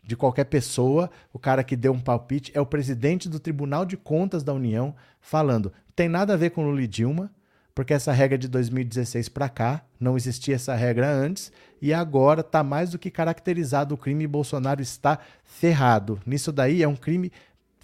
de 0.04 0.16
qualquer 0.16 0.46
pessoa, 0.46 1.10
o 1.32 1.38
cara 1.38 1.64
que 1.64 1.76
deu 1.76 1.94
um 1.94 2.00
palpite, 2.00 2.52
é 2.56 2.60
o 2.60 2.66
presidente 2.66 3.30
do 3.30 3.40
Tribunal 3.40 3.86
de 3.86 3.96
Contas 3.96 4.44
da 4.44 4.54
União 4.54 4.96
falando: 5.20 5.72
tem 5.96 6.10
nada 6.10 6.34
a 6.34 6.38
ver 6.38 6.50
com 6.50 6.64
Lula 6.64 6.82
e 6.82 6.88
Dilma 6.88 7.32
porque 7.74 7.94
essa 7.94 8.12
regra 8.12 8.38
de 8.38 8.48
2016 8.48 9.30
para 9.30 9.50
cá, 9.50 9.84
não 10.00 10.18
existia 10.18 10.56
essa 10.56 10.76
regra 10.76 11.12
antes, 11.12 11.52
e 11.82 11.94
agora 11.94 12.42
está 12.42 12.64
mais 12.64 12.92
do 12.92 13.00
que 13.00 13.10
caracterizado 13.10 13.96
o 13.96 13.98
crime 13.98 14.26
e 14.26 14.28
Bolsonaro 14.28 14.82
está 14.82 15.20
ferrado. 15.44 16.20
Nisso 16.26 16.52
daí 16.52 16.84
é 16.84 16.88
um 16.88 16.96
crime 16.96 17.32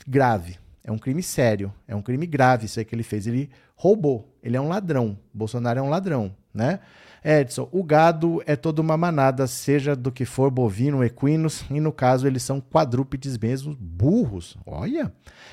grave, 0.08 0.58
é 0.84 0.92
um 0.92 0.98
crime 0.98 1.24
sério, 1.24 1.74
é 1.88 1.96
um 1.96 2.02
crime 2.02 2.28
grave 2.28 2.66
isso 2.66 2.80
aí 2.80 2.86
que 2.86 2.94
ele 2.94 3.04
fez. 3.04 3.26
Ele 3.26 3.50
roubou, 3.76 4.34
ele 4.44 4.56
é 4.56 4.62
um 4.62 4.68
ladrão. 4.68 5.18
Bolsonaro 5.34 5.80
é 5.80 5.82
um 5.82 5.90
ladrão, 5.90 6.36
né? 6.54 6.80
Edson, 7.24 7.68
o 7.74 7.84
gado 7.84 8.42
é 8.46 8.56
toda 8.56 8.82
uma 8.82 8.96
manada, 8.96 9.48
seja 9.48 9.96
do 9.96 10.12
que 10.12 10.24
for, 10.24 10.50
bovino, 10.50 11.04
equinos, 11.04 11.66
e 11.70 11.80
no 11.80 11.92
caso 11.92 12.26
eles 12.26 12.44
são 12.44 12.62
quadrúpedes 12.62 13.38
mesmo, 13.38 13.76
burros. 13.78 14.58
Olha. 14.66 15.12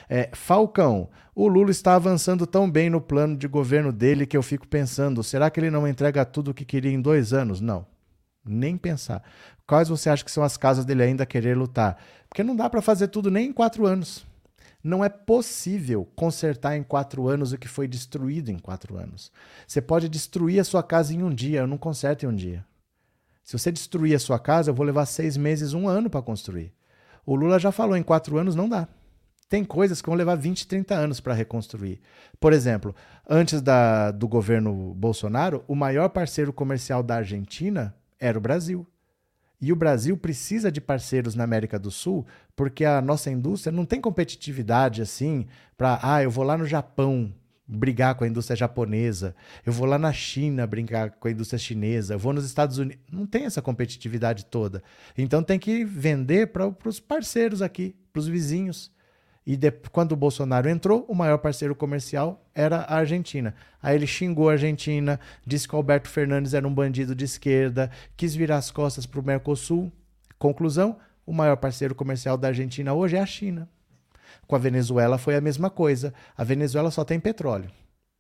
É, 0.09 0.30
Falcão, 0.32 1.09
o 1.34 1.49
Lula 1.49 1.70
está 1.70 1.97
avançando 1.97 2.47
tão 2.47 2.70
bem 2.70 2.88
no 2.88 3.01
plano 3.01 3.36
de 3.36 3.49
governo 3.49 3.92
dele 3.92 4.26
que 4.26 4.36
eu 4.36 4.42
fico 4.42 4.68
pensando, 4.68 5.22
será 5.24 5.51
que 5.51 5.59
ele 5.59 5.70
não 5.70 5.88
entrega 5.88 6.24
tudo 6.24 6.53
o 6.53 6.55
que 6.55 6.64
queria 6.64 6.92
em 6.92 7.01
dois 7.01 7.32
anos? 7.32 7.61
Não. 7.61 7.86
Nem 8.45 8.76
pensar. 8.76 9.22
Quais 9.66 9.88
você 9.88 10.11
acha 10.11 10.24
que 10.24 10.30
são 10.30 10.45
as 10.45 10.57
casas 10.57 10.84
dele 10.84 11.03
ainda 11.03 11.24
querer 11.24 11.57
lutar? 11.57 11.99
Porque 12.28 12.42
não 12.42 12.55
dá 12.55 12.68
para 12.68 12.82
fazer 12.82 13.09
tudo 13.09 13.30
nem 13.30 13.49
em 13.49 13.53
quatro 13.53 13.86
anos. 13.86 14.26
Não 14.82 15.03
é 15.03 15.09
possível 15.09 16.07
consertar 16.14 16.76
em 16.76 16.82
quatro 16.82 17.26
anos 17.26 17.53
o 17.53 17.59
que 17.59 17.66
foi 17.66 17.88
destruído 17.88 18.51
em 18.51 18.59
quatro 18.59 18.99
anos. 18.99 19.32
Você 19.66 19.80
pode 19.80 20.11
destruir 20.11 20.61
a 20.61 20.64
sua 20.64 20.82
casa 20.82 21.14
em 21.14 21.22
um 21.22 21.34
dia, 21.34 21.61
eu 21.61 21.66
não 21.66 21.78
conserto 21.78 22.24
em 22.24 22.28
um 22.28 22.34
dia. 22.34 22.64
Se 23.42 23.59
você 23.59 23.72
destruir 23.72 24.14
a 24.14 24.18
sua 24.18 24.38
casa, 24.38 24.70
eu 24.70 24.74
vou 24.74 24.84
levar 24.84 25.07
seis 25.07 25.38
meses, 25.38 25.72
um 25.72 25.88
ano 25.88 26.11
para 26.11 26.20
construir. 26.20 26.72
O 27.24 27.34
Lula 27.34 27.59
já 27.59 27.72
falou, 27.72 27.97
em 27.97 28.03
quatro 28.03 28.36
anos 28.36 28.55
não 28.55 28.68
dá. 28.68 28.86
Tem 29.49 29.64
coisas 29.64 30.03
que 30.03 30.09
vão 30.09 30.16
levar 30.16 30.34
20, 30.34 30.66
30 30.66 30.95
anos 30.95 31.20
para 31.20 31.32
reconstruir. 31.32 32.01
Por 32.40 32.53
exemplo, 32.53 32.95
antes 33.28 33.62
da, 33.62 34.11
do 34.11 34.26
governo 34.26 34.95
Bolsonaro, 34.95 35.64
o 35.68 35.74
maior 35.74 36.09
parceiro 36.09 36.53
comercial 36.53 37.03
da 37.03 37.16
Argentina 37.16 37.95
era 38.24 38.38
o 38.38 38.40
Brasil. 38.40 38.86
E 39.60 39.72
o 39.72 39.76
Brasil 39.76 40.16
precisa 40.16 40.72
de 40.72 40.80
parceiros 40.80 41.34
na 41.34 41.44
América 41.44 41.78
do 41.78 41.90
Sul, 41.90 42.26
porque 42.56 42.84
a 42.84 43.00
nossa 43.00 43.30
indústria 43.30 43.70
não 43.70 43.84
tem 43.84 44.00
competitividade 44.00 45.02
assim 45.02 45.46
para, 45.76 46.00
ah, 46.02 46.22
eu 46.22 46.30
vou 46.30 46.44
lá 46.44 46.56
no 46.56 46.66
Japão 46.66 47.32
brigar 47.66 48.14
com 48.14 48.24
a 48.24 48.28
indústria 48.28 48.56
japonesa, 48.56 49.34
eu 49.64 49.72
vou 49.72 49.86
lá 49.86 49.98
na 49.98 50.12
China 50.12 50.66
brincar 50.66 51.12
com 51.12 51.28
a 51.28 51.30
indústria 51.30 51.58
chinesa, 51.58 52.14
eu 52.14 52.18
vou 52.18 52.32
nos 52.32 52.44
Estados 52.44 52.78
Unidos. 52.78 53.02
Não 53.10 53.26
tem 53.26 53.44
essa 53.44 53.62
competitividade 53.62 54.46
toda. 54.46 54.82
Então 55.16 55.42
tem 55.42 55.58
que 55.58 55.84
vender 55.84 56.48
para 56.48 56.72
os 56.84 57.00
parceiros 57.00 57.62
aqui, 57.62 57.94
para 58.12 58.20
os 58.20 58.28
vizinhos. 58.28 58.92
E 59.47 59.57
de, 59.57 59.70
quando 59.70 60.12
o 60.12 60.16
Bolsonaro 60.16 60.68
entrou, 60.68 61.05
o 61.07 61.14
maior 61.14 61.36
parceiro 61.36 61.74
comercial 61.74 62.42
era 62.55 62.78
a 62.78 62.97
Argentina. 62.97 63.55
Aí 63.82 63.95
ele 63.95 64.07
xingou 64.07 64.49
a 64.49 64.53
Argentina, 64.53 65.20
disse 65.47 65.68
que 65.68 65.74
o 65.74 65.76
Alberto 65.76 66.09
Fernandes 66.09 66.55
era 66.55 66.66
um 66.66 66.72
bandido 66.72 67.14
de 67.14 67.26
esquerda, 67.26 67.90
quis 68.16 68.34
virar 68.34 68.57
as 68.57 68.70
costas 68.70 69.05
para 69.05 69.20
o 69.20 69.24
Mercosul. 69.24 69.92
Conclusão: 70.38 70.97
o 71.26 71.32
maior 71.32 71.57
parceiro 71.57 71.95
comercial 71.95 72.38
da 72.38 72.49
Argentina 72.49 72.95
hoje 72.95 73.16
é 73.16 73.20
a 73.20 73.26
China. 73.26 73.68
Com 74.47 74.57
a 74.57 74.59
Venezuela 74.59 75.18
foi 75.18 75.36
a 75.36 75.40
mesma 75.40 75.68
coisa. 75.68 76.14
A 76.36 76.42
Venezuela 76.42 76.90
só 76.90 77.05
tem 77.05 77.20
petróleo, 77.20 77.70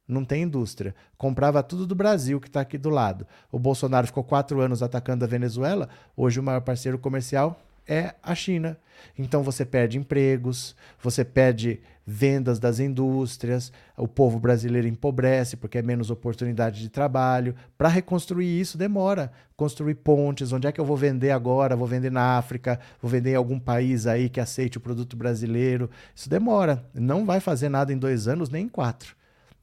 não 0.06 0.26
tem 0.26 0.42
indústria. 0.42 0.94
Comprava 1.16 1.62
tudo 1.62 1.86
do 1.86 1.94
Brasil, 1.94 2.38
que 2.38 2.48
está 2.48 2.60
aqui 2.60 2.76
do 2.76 2.90
lado. 2.90 3.26
O 3.50 3.58
Bolsonaro 3.58 4.06
ficou 4.06 4.24
quatro 4.24 4.60
anos 4.60 4.82
atacando 4.82 5.24
a 5.24 5.28
Venezuela, 5.28 5.88
hoje 6.14 6.38
o 6.38 6.42
maior 6.42 6.60
parceiro 6.60 6.98
comercial 6.98 7.58
é 7.86 8.14
a 8.22 8.34
China. 8.34 8.78
Então 9.18 9.42
você 9.42 9.64
perde 9.64 9.98
empregos, 9.98 10.74
você 11.02 11.24
perde 11.24 11.80
vendas 12.06 12.58
das 12.58 12.80
indústrias, 12.80 13.72
o 13.96 14.06
povo 14.06 14.38
brasileiro 14.38 14.86
empobrece 14.86 15.56
porque 15.56 15.78
é 15.78 15.82
menos 15.82 16.10
oportunidade 16.10 16.80
de 16.80 16.88
trabalho. 16.88 17.54
Para 17.78 17.88
reconstruir 17.88 18.60
isso 18.60 18.76
demora. 18.76 19.32
Construir 19.56 19.94
pontes, 19.96 20.52
onde 20.52 20.66
é 20.66 20.72
que 20.72 20.80
eu 20.80 20.84
vou 20.84 20.96
vender 20.96 21.30
agora? 21.30 21.76
Vou 21.76 21.86
vender 21.86 22.10
na 22.10 22.36
África, 22.36 22.78
vou 23.00 23.10
vender 23.10 23.32
em 23.32 23.36
algum 23.36 23.58
país 23.58 24.06
aí 24.06 24.28
que 24.28 24.40
aceite 24.40 24.78
o 24.78 24.80
produto 24.80 25.16
brasileiro. 25.16 25.88
Isso 26.14 26.28
demora. 26.28 26.84
Não 26.92 27.24
vai 27.24 27.40
fazer 27.40 27.68
nada 27.68 27.92
em 27.92 27.98
dois 27.98 28.26
anos, 28.26 28.50
nem 28.50 28.64
em 28.64 28.68
quatro. 28.68 29.16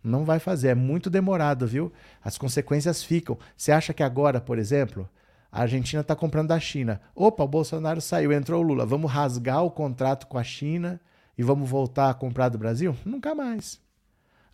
Não 0.03 0.25
vai 0.25 0.39
fazer, 0.39 0.69
é 0.69 0.75
muito 0.75 1.09
demorado, 1.09 1.67
viu? 1.67 1.91
As 2.23 2.37
consequências 2.37 3.03
ficam. 3.03 3.37
Você 3.55 3.71
acha 3.71 3.93
que 3.93 4.01
agora, 4.01 4.41
por 4.41 4.57
exemplo, 4.57 5.07
a 5.51 5.63
Argentina 5.63 6.01
está 6.01 6.15
comprando 6.15 6.47
da 6.47 6.59
China. 6.59 7.01
Opa, 7.13 7.43
o 7.43 7.47
Bolsonaro 7.47 7.99
saiu, 7.99 8.31
entrou 8.31 8.63
o 8.63 8.65
Lula. 8.65 8.85
Vamos 8.85 9.11
rasgar 9.11 9.63
o 9.63 9.69
contrato 9.69 10.27
com 10.27 10.37
a 10.37 10.43
China 10.43 10.99
e 11.37 11.43
vamos 11.43 11.69
voltar 11.69 12.09
a 12.09 12.13
comprar 12.13 12.49
do 12.49 12.57
Brasil? 12.57 12.95
Nunca 13.03 13.35
mais. 13.35 13.79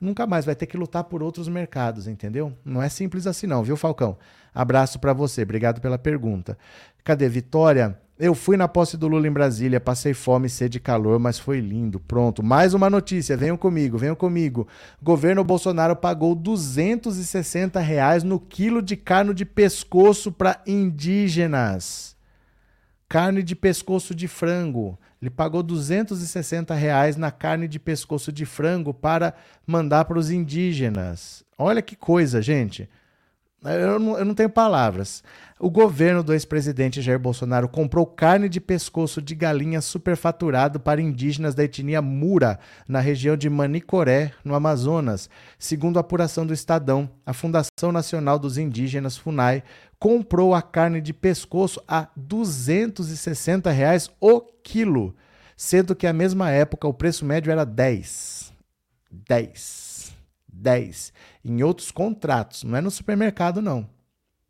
Nunca 0.01 0.25
mais. 0.25 0.45
Vai 0.45 0.55
ter 0.55 0.65
que 0.65 0.75
lutar 0.75 1.03
por 1.03 1.21
outros 1.21 1.47
mercados, 1.47 2.07
entendeu? 2.07 2.51
Não 2.65 2.81
é 2.81 2.89
simples 2.89 3.27
assim, 3.27 3.45
não, 3.45 3.63
viu, 3.63 3.77
Falcão? 3.77 4.17
Abraço 4.53 4.99
para 4.99 5.13
você. 5.13 5.43
Obrigado 5.43 5.79
pela 5.79 5.99
pergunta. 5.99 6.57
Cadê 7.03 7.29
Vitória? 7.29 7.99
Eu 8.19 8.33
fui 8.33 8.57
na 8.57 8.67
posse 8.67 8.97
do 8.97 9.07
Lula 9.07 9.27
em 9.27 9.31
Brasília, 9.31 9.79
passei 9.79 10.11
fome, 10.11 10.49
sede 10.49 10.79
e 10.79 10.81
calor, 10.81 11.19
mas 11.19 11.37
foi 11.37 11.59
lindo. 11.59 11.99
Pronto, 11.99 12.41
mais 12.41 12.73
uma 12.73 12.89
notícia, 12.89 13.37
venham 13.37 13.55
comigo, 13.55 13.95
venham 13.95 14.15
comigo. 14.15 14.67
Governo 14.99 15.43
Bolsonaro 15.43 15.95
pagou 15.95 16.33
260 16.33 17.79
reais 17.79 18.23
no 18.23 18.39
quilo 18.39 18.81
de 18.81 18.95
carne 18.97 19.35
de 19.35 19.45
pescoço 19.45 20.31
para 20.31 20.59
indígenas. 20.65 22.15
Carne 23.07 23.43
de 23.43 23.55
pescoço 23.55 24.15
de 24.15 24.27
frango. 24.27 24.97
Ele 25.21 25.29
pagou 25.29 25.61
260 25.61 26.73
reais 26.73 27.17
na 27.17 27.29
carne 27.29 27.67
de 27.67 27.79
pescoço 27.79 28.31
de 28.31 28.47
frango 28.47 28.95
para 28.95 29.35
mandar 29.65 30.05
para 30.05 30.17
os 30.17 30.31
indígenas. 30.31 31.43
Olha 31.55 31.83
que 31.83 31.95
coisa, 31.95 32.41
gente. 32.41 32.89
Eu 33.75 33.99
não, 33.99 34.17
eu 34.17 34.25
não 34.25 34.33
tenho 34.33 34.49
palavras. 34.49 35.23
O 35.59 35.71
governo 35.71 36.21
do 36.21 36.33
ex-presidente 36.33 37.01
Jair 37.01 37.17
Bolsonaro 37.17 37.67
comprou 37.67 38.05
carne 38.05 38.47
de 38.47 38.61
pescoço 38.61 39.19
de 39.21 39.33
galinha 39.33 39.81
superfaturado 39.81 40.79
para 40.79 41.01
indígenas 41.01 41.55
da 41.55 41.63
etnia 41.63 42.01
Mura, 42.01 42.59
na 42.87 42.99
região 42.99 43.35
de 43.35 43.49
Manicoré, 43.49 44.33
no 44.45 44.53
Amazonas. 44.53 45.29
Segundo 45.57 45.97
a 45.97 46.01
apuração 46.01 46.45
do 46.45 46.53
Estadão, 46.53 47.09
a 47.25 47.33
Fundação 47.33 47.91
Nacional 47.91 48.37
dos 48.37 48.57
Indígenas, 48.59 49.17
FUNAI, 49.17 49.63
comprou 49.99 50.53
a 50.53 50.61
carne 50.61 51.01
de 51.01 51.11
pescoço 51.11 51.81
a 51.87 52.07
260 52.15 53.71
reais 53.71 54.11
o 54.21 54.41
quilo, 54.63 55.15
sendo 55.55 55.95
que 55.95 56.05
à 56.05 56.13
mesma 56.13 56.51
época 56.51 56.87
o 56.87 56.93
preço 56.93 57.25
médio 57.25 57.51
era 57.51 57.65
10. 57.65 58.53
10. 59.11 59.86
10. 60.57 61.13
Em 61.45 61.63
outros 61.63 61.91
contratos, 61.91 62.63
não 62.63 62.77
é 62.77 62.81
no 62.81 62.91
supermercado 62.91 63.61
não 63.61 63.87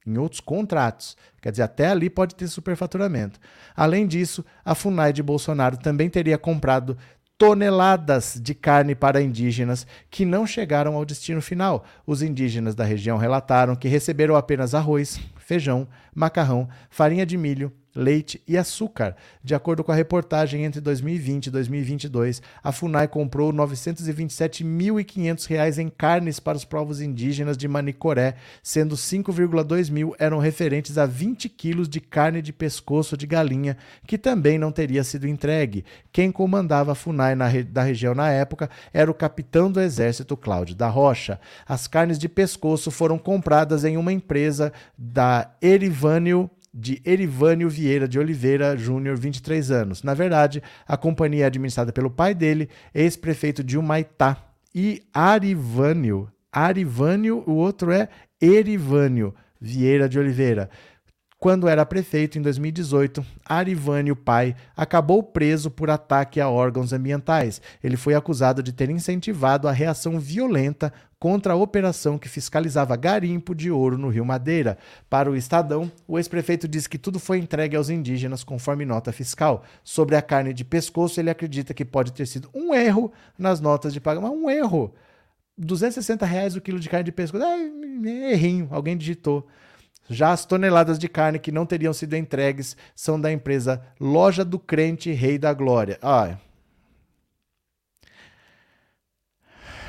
em 0.07 0.17
outros 0.17 0.39
contratos. 0.39 1.17
Quer 1.41 1.51
dizer, 1.51 1.63
até 1.63 1.87
ali 1.87 2.09
pode 2.09 2.33
ter 2.33 2.47
superfaturamento. 2.47 3.39
Além 3.75 4.07
disso, 4.07 4.43
a 4.63 4.73
FUNAI 4.73 5.11
de 5.11 5.21
Bolsonaro 5.21 5.75
também 5.75 6.09
teria 6.09 6.37
comprado 6.37 6.97
toneladas 7.37 8.39
de 8.41 8.55
carne 8.55 8.95
para 8.95 9.21
indígenas 9.21 9.85
que 10.09 10.25
não 10.25 10.47
chegaram 10.47 10.95
ao 10.95 11.05
destino 11.05 11.41
final. 11.41 11.85
Os 12.05 12.21
indígenas 12.21 12.73
da 12.73 12.83
região 12.83 13.17
relataram 13.17 13.75
que 13.75 13.87
receberam 13.87 14.35
apenas 14.35 14.73
arroz, 14.73 15.19
feijão, 15.37 15.87
macarrão, 16.15 16.67
farinha 16.89 17.25
de 17.25 17.37
milho, 17.37 17.71
leite 17.97 18.41
e 18.47 18.55
açúcar. 18.55 19.15
De 19.43 19.55
acordo 19.55 19.83
com 19.83 19.91
a 19.91 19.95
reportagem, 19.95 20.63
entre 20.63 20.79
2020 20.79 21.47
e 21.47 21.51
2022, 21.51 22.43
a 22.63 22.71
FUNAI 22.71 23.07
comprou 23.07 23.49
R$ 23.49 23.57
927.500 23.57 25.79
em 25.79 25.89
carnes 25.89 26.39
para 26.39 26.55
os 26.55 26.63
povos 26.63 27.01
indígenas 27.01 27.57
de 27.57 27.67
Manicoré, 27.67 28.35
sendo 28.61 28.95
5,2 28.95 29.89
mil 29.89 30.15
eram 30.19 30.37
referentes 30.37 30.99
a 30.99 31.07
20 31.07 31.49
quilos 31.49 31.89
de 31.89 31.99
carne 31.99 32.41
de 32.41 32.53
pescoço 32.53 33.17
de 33.17 33.25
galinha, 33.25 33.75
que 34.05 34.17
também 34.17 34.59
não 34.59 34.71
teria 34.71 35.03
sido 35.03 35.27
entregue. 35.27 35.83
Quem 36.11 36.31
comandava 36.31 36.91
a 36.91 36.95
FUNAI 36.95 37.33
na 37.33 37.47
re 37.47 37.63
da 37.63 37.81
região 37.81 38.13
na 38.13 38.29
época 38.29 38.69
era 38.93 39.09
o 39.09 39.13
capitão 39.13 39.71
do 39.71 39.81
Exército 39.81 40.37
Cláudio 40.37 40.75
da 40.75 40.87
Rocha. 40.87 41.39
As 41.67 41.87
carnes 41.87 42.19
de 42.19 42.29
pescoço 42.29 42.91
foram 42.91 43.17
compradas 43.17 43.83
em 43.83 43.97
uma 43.97 44.13
empresa 44.13 44.71
da 44.95 45.49
Erivânio 45.59 46.47
de 46.79 47.01
Erivânio 47.03 47.67
Vieira 47.67 48.07
de 48.07 48.19
Oliveira 48.19 48.77
Júnior, 48.77 49.17
23 49.17 49.71
anos. 49.71 50.03
Na 50.03 50.13
verdade, 50.13 50.61
a 50.87 50.95
companhia 50.95 51.45
é 51.45 51.47
administrada 51.47 51.91
pelo 51.91 52.11
pai 52.11 52.35
dele, 52.35 52.69
ex-prefeito 52.93 53.63
de 53.63 53.79
Humaitá, 53.79 54.37
e 54.75 55.01
Arivânio. 55.11 56.29
Arivânio, 56.51 57.43
o 57.47 57.53
outro 57.53 57.91
é 57.91 58.07
Erivânio 58.39 59.33
Vieira 59.59 60.07
de 60.07 60.19
Oliveira. 60.19 60.69
Quando 61.39 61.67
era 61.67 61.85
prefeito 61.85 62.39
em 62.39 62.41
2018, 62.41 63.23
Arivânio 63.45 64.15
Pai 64.15 64.55
acabou 64.75 65.21
preso 65.21 65.69
por 65.69 65.87
ataque 65.87 66.41
a 66.41 66.49
órgãos 66.49 66.91
ambientais. 66.91 67.61
Ele 67.83 67.95
foi 67.95 68.15
acusado 68.15 68.63
de 68.63 68.73
ter 68.73 68.89
incentivado 68.89 69.67
a 69.67 69.71
reação 69.71 70.19
violenta 70.19 70.91
contra 71.19 71.53
a 71.53 71.55
operação 71.55 72.17
que 72.17 72.27
fiscalizava 72.27 72.95
garimpo 72.95 73.53
de 73.53 73.69
ouro 73.69 73.99
no 73.99 74.09
Rio 74.09 74.25
Madeira. 74.25 74.79
Para 75.07 75.29
o 75.29 75.35
Estadão, 75.35 75.91
o 76.07 76.17
ex-prefeito 76.17 76.67
diz 76.67 76.87
que 76.87 76.97
tudo 76.97 77.19
foi 77.19 77.37
entregue 77.37 77.75
aos 77.75 77.91
indígenas 77.91 78.43
conforme 78.43 78.83
nota 78.83 79.11
fiscal. 79.11 79.63
Sobre 79.83 80.15
a 80.15 80.23
carne 80.23 80.53
de 80.53 80.65
pescoço, 80.65 81.19
ele 81.19 81.29
acredita 81.29 81.71
que 81.71 81.85
pode 81.85 82.13
ter 82.13 82.25
sido 82.25 82.49
um 82.51 82.73
erro 82.73 83.11
nas 83.37 83.59
notas 83.59 83.93
de 83.93 84.01
pagamento. 84.01 84.33
Um 84.33 84.49
erro. 84.49 84.91
260 85.55 86.25
reais 86.25 86.55
o 86.55 86.61
quilo 86.61 86.79
de 86.79 86.89
carne 86.89 87.05
de 87.05 87.11
pescoço. 87.11 87.43
Errinho, 87.45 88.67
alguém 88.71 88.97
digitou. 88.97 89.47
Já 90.09 90.31
as 90.31 90.45
toneladas 90.45 90.97
de 90.97 91.09
carne 91.09 91.39
que 91.39 91.51
não 91.51 91.65
teriam 91.65 91.93
sido 91.93 92.15
entregues 92.15 92.77
são 92.95 93.19
da 93.19 93.31
empresa 93.31 93.81
Loja 93.99 94.45
do 94.45 94.57
Crente 94.57 95.11
Rei 95.11 95.37
da 95.37 95.53
Glória. 95.53 95.99
Ah, 96.01 96.37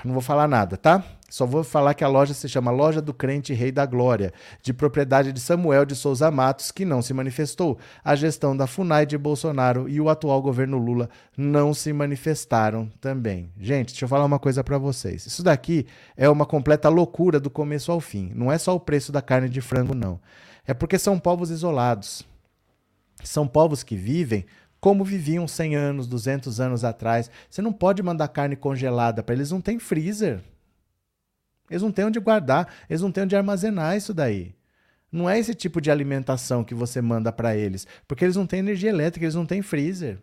não 0.04 0.12
vou 0.12 0.22
falar 0.22 0.48
nada, 0.48 0.76
tá? 0.76 1.04
Só 1.28 1.44
vou 1.44 1.62
falar 1.62 1.92
que 1.92 2.02
a 2.02 2.08
loja 2.08 2.32
se 2.32 2.48
chama 2.48 2.70
Loja 2.70 3.02
do 3.02 3.12
Crente 3.12 3.52
Rei 3.52 3.70
da 3.70 3.84
Glória, 3.84 4.32
de 4.62 4.72
propriedade 4.72 5.30
de 5.30 5.38
Samuel 5.38 5.84
de 5.84 5.94
Souza 5.94 6.30
Matos, 6.30 6.70
que 6.70 6.86
não 6.86 7.02
se 7.02 7.12
manifestou. 7.12 7.78
A 8.02 8.16
gestão 8.16 8.56
da 8.56 8.66
FUNAI 8.66 9.04
de 9.04 9.18
Bolsonaro 9.18 9.86
e 9.90 10.00
o 10.00 10.08
atual 10.08 10.40
governo 10.40 10.78
Lula 10.78 11.10
não 11.36 11.74
se 11.74 11.92
manifestaram 11.92 12.90
também. 12.98 13.52
Gente, 13.60 13.88
deixa 13.88 14.06
eu 14.06 14.08
falar 14.08 14.24
uma 14.24 14.38
coisa 14.38 14.64
para 14.64 14.78
vocês. 14.78 15.26
Isso 15.26 15.42
daqui 15.42 15.86
é 16.16 16.30
uma 16.30 16.46
completa 16.46 16.88
loucura 16.88 17.38
do 17.38 17.50
começo 17.50 17.92
ao 17.92 18.00
fim. 18.00 18.32
Não 18.34 18.50
é 18.50 18.56
só 18.56 18.74
o 18.74 18.80
preço 18.80 19.12
da 19.12 19.20
carne 19.20 19.50
de 19.50 19.60
frango, 19.60 19.94
não. 19.94 20.18
É 20.66 20.72
porque 20.72 20.98
são 20.98 21.18
povos 21.18 21.50
isolados. 21.50 22.24
São 23.22 23.46
povos 23.46 23.82
que 23.82 23.96
vivem 23.96 24.46
como 24.80 25.04
viviam 25.04 25.46
100 25.46 25.76
anos, 25.76 26.06
200 26.06 26.58
anos 26.58 26.84
atrás. 26.84 27.30
Você 27.50 27.60
não 27.60 27.72
pode 27.72 28.02
mandar 28.02 28.28
carne 28.28 28.56
congelada 28.56 29.22
para 29.22 29.34
eles, 29.34 29.50
não 29.50 29.60
tem 29.60 29.78
freezer. 29.78 30.40
Eles 31.70 31.82
não 31.82 31.92
têm 31.92 32.04
onde 32.04 32.20
guardar, 32.20 32.68
eles 32.88 33.02
não 33.02 33.12
têm 33.12 33.24
onde 33.24 33.36
armazenar 33.36 33.96
isso 33.96 34.14
daí. 34.14 34.54
Não 35.10 35.28
é 35.28 35.38
esse 35.38 35.54
tipo 35.54 35.80
de 35.80 35.90
alimentação 35.90 36.62
que 36.62 36.74
você 36.74 37.00
manda 37.00 37.32
para 37.32 37.56
eles, 37.56 37.86
porque 38.06 38.24
eles 38.24 38.36
não 38.36 38.46
têm 38.46 38.60
energia 38.60 38.90
elétrica, 38.90 39.24
eles 39.24 39.34
não 39.34 39.46
têm 39.46 39.62
freezer. 39.62 40.18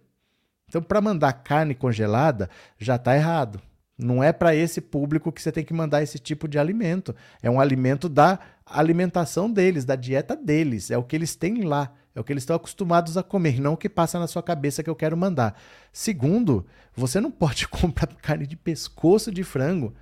Então, 0.67 0.81
para 0.81 1.01
mandar 1.01 1.33
carne 1.33 1.73
congelada, 1.73 2.49
já 2.77 2.95
está 2.95 3.15
errado. 3.15 3.61
Não 3.97 4.23
é 4.23 4.33
para 4.33 4.53
esse 4.53 4.81
público 4.81 5.31
que 5.31 5.41
você 5.41 5.51
tem 5.51 5.63
que 5.63 5.73
mandar 5.73 6.03
esse 6.03 6.19
tipo 6.19 6.47
de 6.47 6.59
alimento. 6.59 7.15
É 7.41 7.49
um 7.49 7.59
alimento 7.59 8.09
da 8.09 8.39
alimentação 8.65 9.49
deles, 9.49 9.85
da 9.85 9.95
dieta 9.95 10.35
deles. 10.35 10.91
É 10.91 10.97
o 10.97 11.03
que 11.03 11.15
eles 11.15 11.35
têm 11.35 11.61
lá. 11.61 11.93
É 12.13 12.19
o 12.19 12.23
que 12.23 12.31
eles 12.31 12.43
estão 12.43 12.55
acostumados 12.55 13.17
a 13.17 13.23
comer, 13.23 13.59
não 13.59 13.73
o 13.73 13.77
que 13.77 13.89
passa 13.89 14.17
na 14.17 14.25
sua 14.25 14.41
cabeça 14.41 14.81
que 14.81 14.89
eu 14.89 14.95
quero 14.95 15.17
mandar. 15.17 15.59
Segundo, 15.91 16.65
você 16.95 17.19
não 17.19 17.29
pode 17.29 17.67
comprar 17.69 18.07
carne 18.07 18.47
de 18.47 18.55
pescoço 18.55 19.31
de 19.31 19.43
frango 19.43 19.93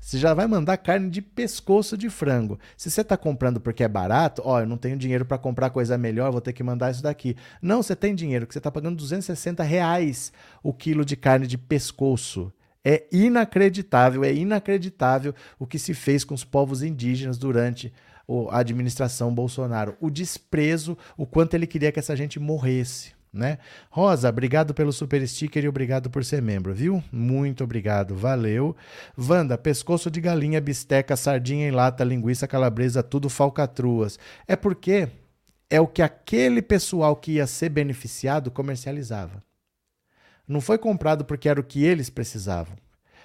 você 0.00 0.18
já 0.18 0.32
vai 0.32 0.46
mandar 0.46 0.78
carne 0.78 1.10
de 1.10 1.20
pescoço 1.20 1.96
de 1.96 2.08
frango. 2.08 2.58
Se 2.76 2.90
você 2.90 3.02
está 3.02 3.16
comprando 3.16 3.60
porque 3.60 3.84
é 3.84 3.88
barato, 3.88 4.42
ó, 4.44 4.60
eu 4.60 4.66
não 4.66 4.78
tenho 4.78 4.96
dinheiro 4.96 5.24
para 5.24 5.38
comprar 5.38 5.70
coisa 5.70 5.98
melhor, 5.98 6.32
vou 6.32 6.40
ter 6.40 6.54
que 6.54 6.62
mandar 6.62 6.90
isso 6.90 7.02
daqui. 7.02 7.36
Não, 7.60 7.82
você 7.82 7.94
tem 7.94 8.14
dinheiro, 8.14 8.46
que 8.46 8.54
você 8.54 8.58
está 8.58 8.70
pagando 8.70 8.96
260 8.96 9.62
reais 9.62 10.32
o 10.62 10.72
quilo 10.72 11.04
de 11.04 11.16
carne 11.16 11.46
de 11.46 11.58
pescoço. 11.58 12.52
É 12.82 13.06
inacreditável, 13.12 14.24
é 14.24 14.32
inacreditável 14.32 15.34
o 15.58 15.66
que 15.66 15.78
se 15.78 15.92
fez 15.92 16.24
com 16.24 16.34
os 16.34 16.44
povos 16.44 16.82
indígenas 16.82 17.36
durante 17.36 17.92
a 18.50 18.58
administração 18.58 19.34
Bolsonaro. 19.34 19.96
O 20.00 20.08
desprezo, 20.08 20.96
o 21.16 21.26
quanto 21.26 21.54
ele 21.54 21.66
queria 21.66 21.92
que 21.92 21.98
essa 21.98 22.16
gente 22.16 22.40
morresse 22.40 23.19
né? 23.32 23.58
Rosa, 23.90 24.28
obrigado 24.28 24.74
pelo 24.74 24.92
super 24.92 25.26
sticker 25.26 25.64
e 25.64 25.68
obrigado 25.68 26.10
por 26.10 26.24
ser 26.24 26.42
membro, 26.42 26.74
viu? 26.74 27.02
Muito 27.12 27.62
obrigado, 27.62 28.14
valeu. 28.16 28.76
Wanda, 29.16 29.56
pescoço 29.56 30.10
de 30.10 30.20
galinha, 30.20 30.60
bisteca, 30.60 31.16
sardinha 31.16 31.68
em 31.68 31.70
lata, 31.70 32.02
linguiça 32.02 32.48
calabresa, 32.48 33.02
tudo 33.02 33.28
falcatruas. 33.28 34.18
É 34.48 34.56
porque 34.56 35.08
é 35.68 35.80
o 35.80 35.86
que 35.86 36.02
aquele 36.02 36.60
pessoal 36.60 37.14
que 37.14 37.32
ia 37.32 37.46
ser 37.46 37.68
beneficiado 37.68 38.50
comercializava. 38.50 39.42
Não 40.46 40.60
foi 40.60 40.78
comprado 40.78 41.24
porque 41.24 41.48
era 41.48 41.60
o 41.60 41.64
que 41.64 41.84
eles 41.84 42.10
precisavam. 42.10 42.76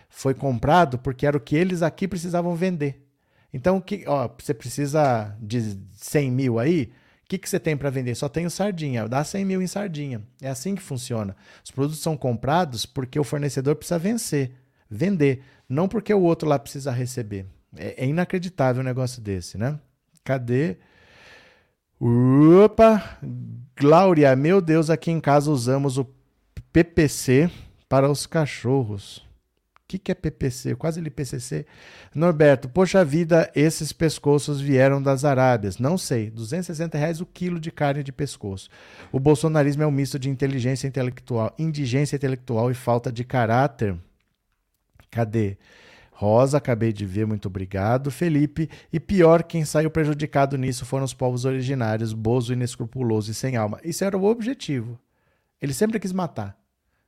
Foi 0.08 0.36
comprado 0.36 1.00
porque 1.00 1.26
era 1.26 1.36
o 1.36 1.40
que 1.42 1.56
eles 1.56 1.82
aqui 1.82 2.08
precisavam 2.08 2.56
vender. 2.56 3.04
Então, 3.52 3.82
que, 3.82 4.04
ó, 4.06 4.30
você 4.38 4.54
precisa 4.54 5.36
de 5.42 5.78
100 5.94 6.32
mil 6.32 6.60
aí, 6.60 6.92
o 7.26 7.28
que, 7.28 7.40
que 7.40 7.50
você 7.50 7.60
tem 7.60 7.76
para 7.76 7.90
vender? 7.90 8.14
Só 8.14 8.30
tenho 8.30 8.52
sardinha. 8.52 9.08
Dá 9.08 9.24
100 9.24 9.46
mil 9.46 9.60
em 9.60 9.66
sardinha. 9.66 10.22
É 10.40 10.48
assim 10.48 10.76
que 10.76 10.82
funciona. 10.82 11.36
Os 11.64 11.72
produtos 11.72 12.00
são 12.00 12.16
comprados 12.16 12.86
porque 12.86 13.20
o 13.20 13.24
fornecedor 13.24 13.76
precisa 13.76 13.98
vencer. 13.98 14.52
vender. 14.88 15.42
Não 15.68 15.88
porque 15.88 16.14
o 16.14 16.22
outro 16.22 16.48
lá 16.48 16.60
precisa 16.60 16.92
receber. 16.92 17.48
É, 17.76 18.04
é 18.04 18.08
inacreditável 18.08 18.84
um 18.84 18.86
negócio 18.86 19.24
desse, 19.24 19.58
né? 19.58 19.80
Cadê? 20.24 20.78
Opa! 22.00 23.18
Glória, 23.76 24.36
meu 24.36 24.62
Deus, 24.62 24.92
aqui 24.92 25.10
em 25.10 25.20
casa 25.20 25.50
usamos 25.50 25.98
o 25.98 26.08
PPC 26.72 27.50
para 27.90 28.08
os 28.08 28.28
cachorros. 28.28 29.25
O 29.86 29.88
que, 29.88 30.00
que 30.00 30.12
é 30.12 30.16
PPC? 30.16 30.76
Quase 30.76 31.00
ele 31.00 31.12
PCC. 31.12 31.64
Norberto, 32.14 32.68
poxa 32.68 33.06
vida, 33.06 33.52
esses 33.56 33.94
pescoços 33.94 34.60
vieram 34.60 35.00
das 35.00 35.24
Arábias. 35.24 35.78
Não 35.78 35.96
sei, 35.96 36.32
260 36.32 36.98
reais 36.98 37.22
o 37.22 37.26
quilo 37.26 37.60
de 37.60 37.72
carne 37.72 38.02
de 38.04 38.12
pescoço. 38.12 38.68
O 39.12 39.20
bolsonarismo 39.20 39.84
é 39.84 39.88
um 39.88 39.92
misto 39.92 40.18
de 40.18 40.28
inteligência 40.28 40.88
intelectual, 40.88 41.54
indigência 41.60 42.16
intelectual 42.16 42.72
e 42.72 42.74
falta 42.74 43.12
de 43.12 43.24
caráter. 43.24 43.96
Cadê? 45.12 45.56
Rosa, 46.12 46.58
acabei 46.58 46.92
de 46.92 47.06
ver, 47.06 47.28
muito 47.28 47.48
obrigado. 47.48 48.10
Felipe, 48.10 48.68
e 48.92 49.00
pior, 49.00 49.44
quem 49.44 49.64
saiu 49.66 49.92
prejudicado 49.92 50.58
nisso 50.58 50.84
foram 50.84 51.06
os 51.06 51.14
povos 51.14 51.46
originários, 51.46 52.12
bozo, 52.12 52.54
inescrupuloso 52.54 53.30
e 53.30 53.36
sem 53.36 53.56
alma. 53.56 53.80
Isso 53.84 54.04
era 54.04 54.18
o 54.18 54.26
objetivo. 54.26 54.98
Ele 55.62 55.76
sempre 55.76 56.00
quis 56.00 56.12
matar. 56.12 56.58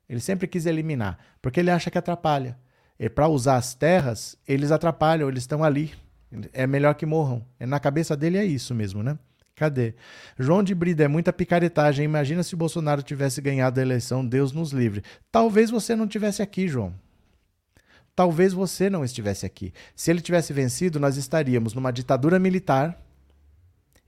Ele 0.08 0.20
sempre 0.20 0.48
quis 0.48 0.68
eliminar, 0.68 1.18
porque 1.42 1.60
ele 1.60 1.72
acha 1.72 1.90
que 1.90 1.98
atrapalha. 1.98 2.56
E 3.00 3.10
para 3.10 3.28
usar 3.28 3.58
as 3.58 3.74
terras, 3.76 4.38
eles 4.48 4.72
atrapalham, 4.72 5.30
eles 5.30 5.44
estão 5.44 5.64
ali. 5.64 5.94
É 6.54 6.66
melhor 6.68 6.96
que 6.96 7.06
morram. 7.06 7.46
É, 7.60 7.66
na 7.66 7.80
cabeça 7.80 8.16
dele 8.16 8.38
é 8.38 8.46
isso 8.46 8.74
mesmo, 8.74 9.04
né? 9.04 9.18
Cadê? 9.56 9.96
João 10.38 10.62
de 10.62 10.76
Brida, 10.76 11.04
é 11.04 11.08
muita 11.08 11.34
picaretagem. 11.34 12.06
Imagina 12.06 12.44
se 12.44 12.54
o 12.54 12.58
Bolsonaro 12.58 13.02
tivesse 13.02 13.42
ganhado 13.42 13.80
a 13.80 13.84
eleição, 13.84 14.26
Deus 14.26 14.52
nos 14.52 14.72
livre. 14.72 15.04
Talvez 15.32 15.70
você 15.70 15.96
não 15.96 16.08
tivesse 16.08 16.42
aqui, 16.42 16.68
João 16.68 16.94
talvez 18.18 18.52
você 18.52 18.90
não 18.90 19.06
estivesse 19.06 19.46
aqui. 19.46 19.72
Se 19.96 20.10
ele 20.10 20.22
tivesse 20.22 20.52
vencido, 20.52 21.00
nós 21.00 21.18
estaríamos 21.18 21.76
numa 21.76 21.92
ditadura 21.92 22.40
militar. 22.40 23.00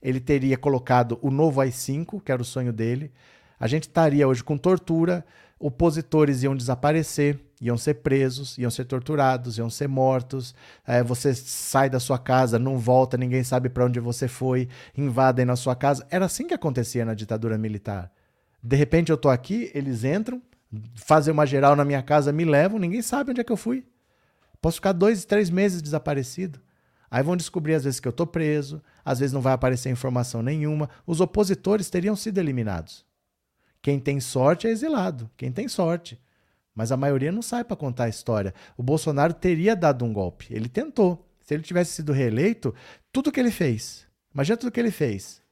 Ele 0.02 0.18
teria 0.18 0.58
colocado 0.58 1.16
o 1.22 1.30
novo 1.30 1.60
AI-5, 1.60 2.20
que 2.20 2.32
era 2.32 2.42
o 2.42 2.44
sonho 2.44 2.72
dele. 2.72 3.12
A 3.58 3.68
gente 3.68 3.84
estaria 3.84 4.26
hoje 4.26 4.42
com 4.42 4.58
tortura, 4.58 5.24
opositores 5.60 6.42
iam 6.42 6.56
desaparecer, 6.56 7.38
iam 7.60 7.76
ser 7.76 7.94
presos, 7.94 8.56
iam 8.56 8.70
ser 8.70 8.84
torturados, 8.86 9.58
iam 9.58 9.68
ser 9.68 9.88
mortos. 9.88 10.54
É, 10.86 11.02
você 11.02 11.34
sai 11.34 11.90
da 11.90 12.00
sua 12.00 12.18
casa, 12.18 12.58
não 12.58 12.78
volta, 12.78 13.16
ninguém 13.16 13.44
sabe 13.44 13.68
para 13.68 13.84
onde 13.84 14.00
você 14.00 14.26
foi, 14.26 14.68
invadem 14.96 15.44
na 15.44 15.56
sua 15.56 15.76
casa. 15.76 16.06
Era 16.10 16.24
assim 16.24 16.46
que 16.46 16.54
acontecia 16.54 17.04
na 17.04 17.14
ditadura 17.14 17.58
militar. 17.58 18.10
De 18.62 18.76
repente 18.76 19.10
eu 19.10 19.16
estou 19.16 19.30
aqui, 19.30 19.70
eles 19.74 20.04
entram, 20.04 20.40
fazem 20.94 21.32
uma 21.32 21.46
geral 21.46 21.76
na 21.76 21.84
minha 21.84 22.02
casa, 22.02 22.32
me 22.32 22.44
levam, 22.44 22.78
ninguém 22.78 23.02
sabe 23.02 23.30
onde 23.30 23.40
é 23.40 23.44
que 23.44 23.52
eu 23.52 23.56
fui. 23.56 23.84
Posso 24.60 24.76
ficar 24.76 24.92
dois, 24.92 25.24
três 25.24 25.50
meses 25.50 25.82
desaparecido. 25.82 26.60
Aí 27.10 27.22
vão 27.22 27.36
descobrir 27.36 27.74
às 27.74 27.84
vezes 27.84 27.98
que 27.98 28.06
eu 28.06 28.10
estou 28.10 28.26
preso, 28.26 28.80
às 29.04 29.18
vezes 29.18 29.32
não 29.32 29.40
vai 29.40 29.52
aparecer 29.52 29.90
informação 29.90 30.42
nenhuma. 30.42 30.88
Os 31.06 31.20
opositores 31.20 31.90
teriam 31.90 32.14
sido 32.14 32.38
eliminados. 32.38 33.04
Quem 33.82 33.98
tem 33.98 34.20
sorte 34.20 34.66
é 34.66 34.70
exilado, 34.70 35.28
quem 35.36 35.50
tem 35.50 35.66
sorte. 35.66 36.20
Mas 36.80 36.90
a 36.90 36.96
maioria 36.96 37.30
não 37.30 37.42
sai 37.42 37.62
para 37.62 37.76
contar 37.76 38.04
a 38.04 38.08
história. 38.08 38.54
O 38.74 38.82
Bolsonaro 38.82 39.34
teria 39.34 39.76
dado 39.76 40.02
um 40.02 40.14
golpe. 40.14 40.46
Ele 40.48 40.66
tentou. 40.66 41.28
Se 41.42 41.52
ele 41.52 41.62
tivesse 41.62 41.92
sido 41.92 42.10
reeleito, 42.10 42.74
tudo 43.12 43.30
que 43.30 43.38
ele 43.38 43.50
fez. 43.50 44.06
Imagina 44.32 44.56
tudo 44.56 44.72
que 44.72 44.80
ele 44.80 44.90
fez. 44.90 45.42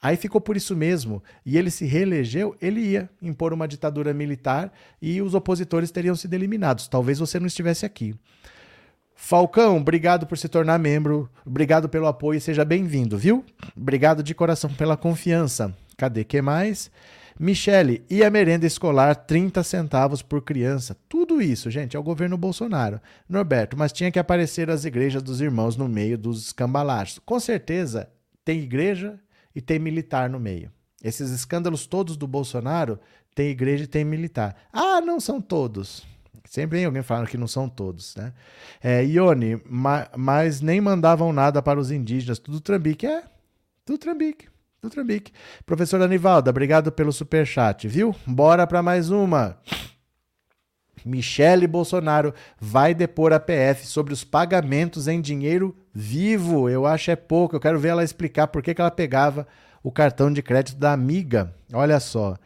Aí 0.00 0.16
ficou 0.16 0.40
por 0.40 0.56
isso 0.56 0.76
mesmo. 0.76 1.24
E 1.44 1.58
ele 1.58 1.72
se 1.72 1.84
reelegeu, 1.86 2.56
ele 2.62 2.82
ia 2.82 3.10
impor 3.20 3.52
uma 3.52 3.66
ditadura 3.66 4.14
militar 4.14 4.72
e 5.02 5.20
os 5.20 5.34
opositores 5.34 5.90
teriam 5.90 6.14
sido 6.14 6.34
eliminados. 6.34 6.86
Talvez 6.86 7.18
você 7.18 7.40
não 7.40 7.48
estivesse 7.48 7.84
aqui. 7.84 8.14
Falcão, 9.16 9.78
obrigado 9.78 10.24
por 10.24 10.38
se 10.38 10.48
tornar 10.48 10.78
membro, 10.78 11.28
obrigado 11.44 11.88
pelo 11.88 12.06
apoio 12.06 12.38
e 12.38 12.40
seja 12.40 12.64
bem-vindo, 12.64 13.18
viu? 13.18 13.44
Obrigado 13.76 14.22
de 14.22 14.36
coração 14.36 14.72
pela 14.72 14.96
confiança. 14.96 15.76
Cadê 15.96 16.22
que 16.22 16.40
mais? 16.40 16.92
Michele, 17.42 18.04
e 18.10 18.22
a 18.22 18.28
merenda 18.28 18.66
escolar 18.66 19.14
30 19.14 19.62
centavos 19.62 20.20
por 20.20 20.42
criança? 20.42 20.94
Tudo 21.08 21.40
isso, 21.40 21.70
gente, 21.70 21.96
é 21.96 21.98
o 21.98 22.02
governo 22.02 22.36
Bolsonaro. 22.36 23.00
Norberto, 23.26 23.78
mas 23.78 23.92
tinha 23.92 24.10
que 24.10 24.18
aparecer 24.18 24.68
as 24.68 24.84
igrejas 24.84 25.22
dos 25.22 25.40
irmãos 25.40 25.74
no 25.74 25.88
meio 25.88 26.18
dos 26.18 26.48
escambalachos. 26.48 27.18
Com 27.24 27.40
certeza, 27.40 28.10
tem 28.44 28.60
igreja 28.60 29.18
e 29.54 29.62
tem 29.62 29.78
militar 29.78 30.28
no 30.28 30.38
meio. 30.38 30.70
Esses 31.02 31.30
escândalos 31.30 31.86
todos 31.86 32.14
do 32.14 32.26
Bolsonaro, 32.26 33.00
tem 33.34 33.48
igreja 33.48 33.84
e 33.84 33.86
tem 33.86 34.04
militar. 34.04 34.54
Ah, 34.70 35.00
não 35.00 35.18
são 35.18 35.40
todos. 35.40 36.06
Sempre 36.44 36.76
tem 36.76 36.84
alguém 36.84 37.02
falando 37.02 37.28
que 37.28 37.38
não 37.38 37.48
são 37.48 37.70
todos, 37.70 38.16
né? 38.16 38.34
É, 38.82 39.02
Ione, 39.02 39.62
ma, 39.64 40.06
mas 40.14 40.60
nem 40.60 40.78
mandavam 40.78 41.32
nada 41.32 41.62
para 41.62 41.80
os 41.80 41.90
indígenas, 41.90 42.38
tudo 42.38 42.60
trambique. 42.60 43.06
É, 43.06 43.22
tudo 43.86 43.96
trambique, 43.96 44.49
tudo 44.80 44.92
trambique. 44.92 45.32
Professora 45.66 46.04
Anivalda, 46.04 46.50
obrigado 46.50 46.90
pelo 46.90 47.12
superchat, 47.12 47.86
viu? 47.86 48.14
Bora 48.26 48.66
para 48.66 48.82
mais 48.82 49.10
uma. 49.10 49.58
Michele 51.04 51.66
Bolsonaro 51.66 52.34
vai 52.58 52.94
depor 52.94 53.32
a 53.32 53.40
PF 53.40 53.86
sobre 53.86 54.12
os 54.12 54.24
pagamentos 54.24 55.08
em 55.08 55.20
dinheiro 55.20 55.76
vivo. 55.94 56.68
Eu 56.68 56.86
acho 56.86 57.10
é 57.10 57.16
pouco. 57.16 57.56
Eu 57.56 57.60
quero 57.60 57.78
ver 57.78 57.88
ela 57.88 58.04
explicar 58.04 58.46
por 58.48 58.62
que, 58.62 58.74
que 58.74 58.80
ela 58.80 58.90
pegava 58.90 59.46
o 59.82 59.90
cartão 59.90 60.32
de 60.32 60.42
crédito 60.42 60.78
da 60.78 60.92
amiga. 60.92 61.54
Olha 61.72 61.98
só. 62.00 62.36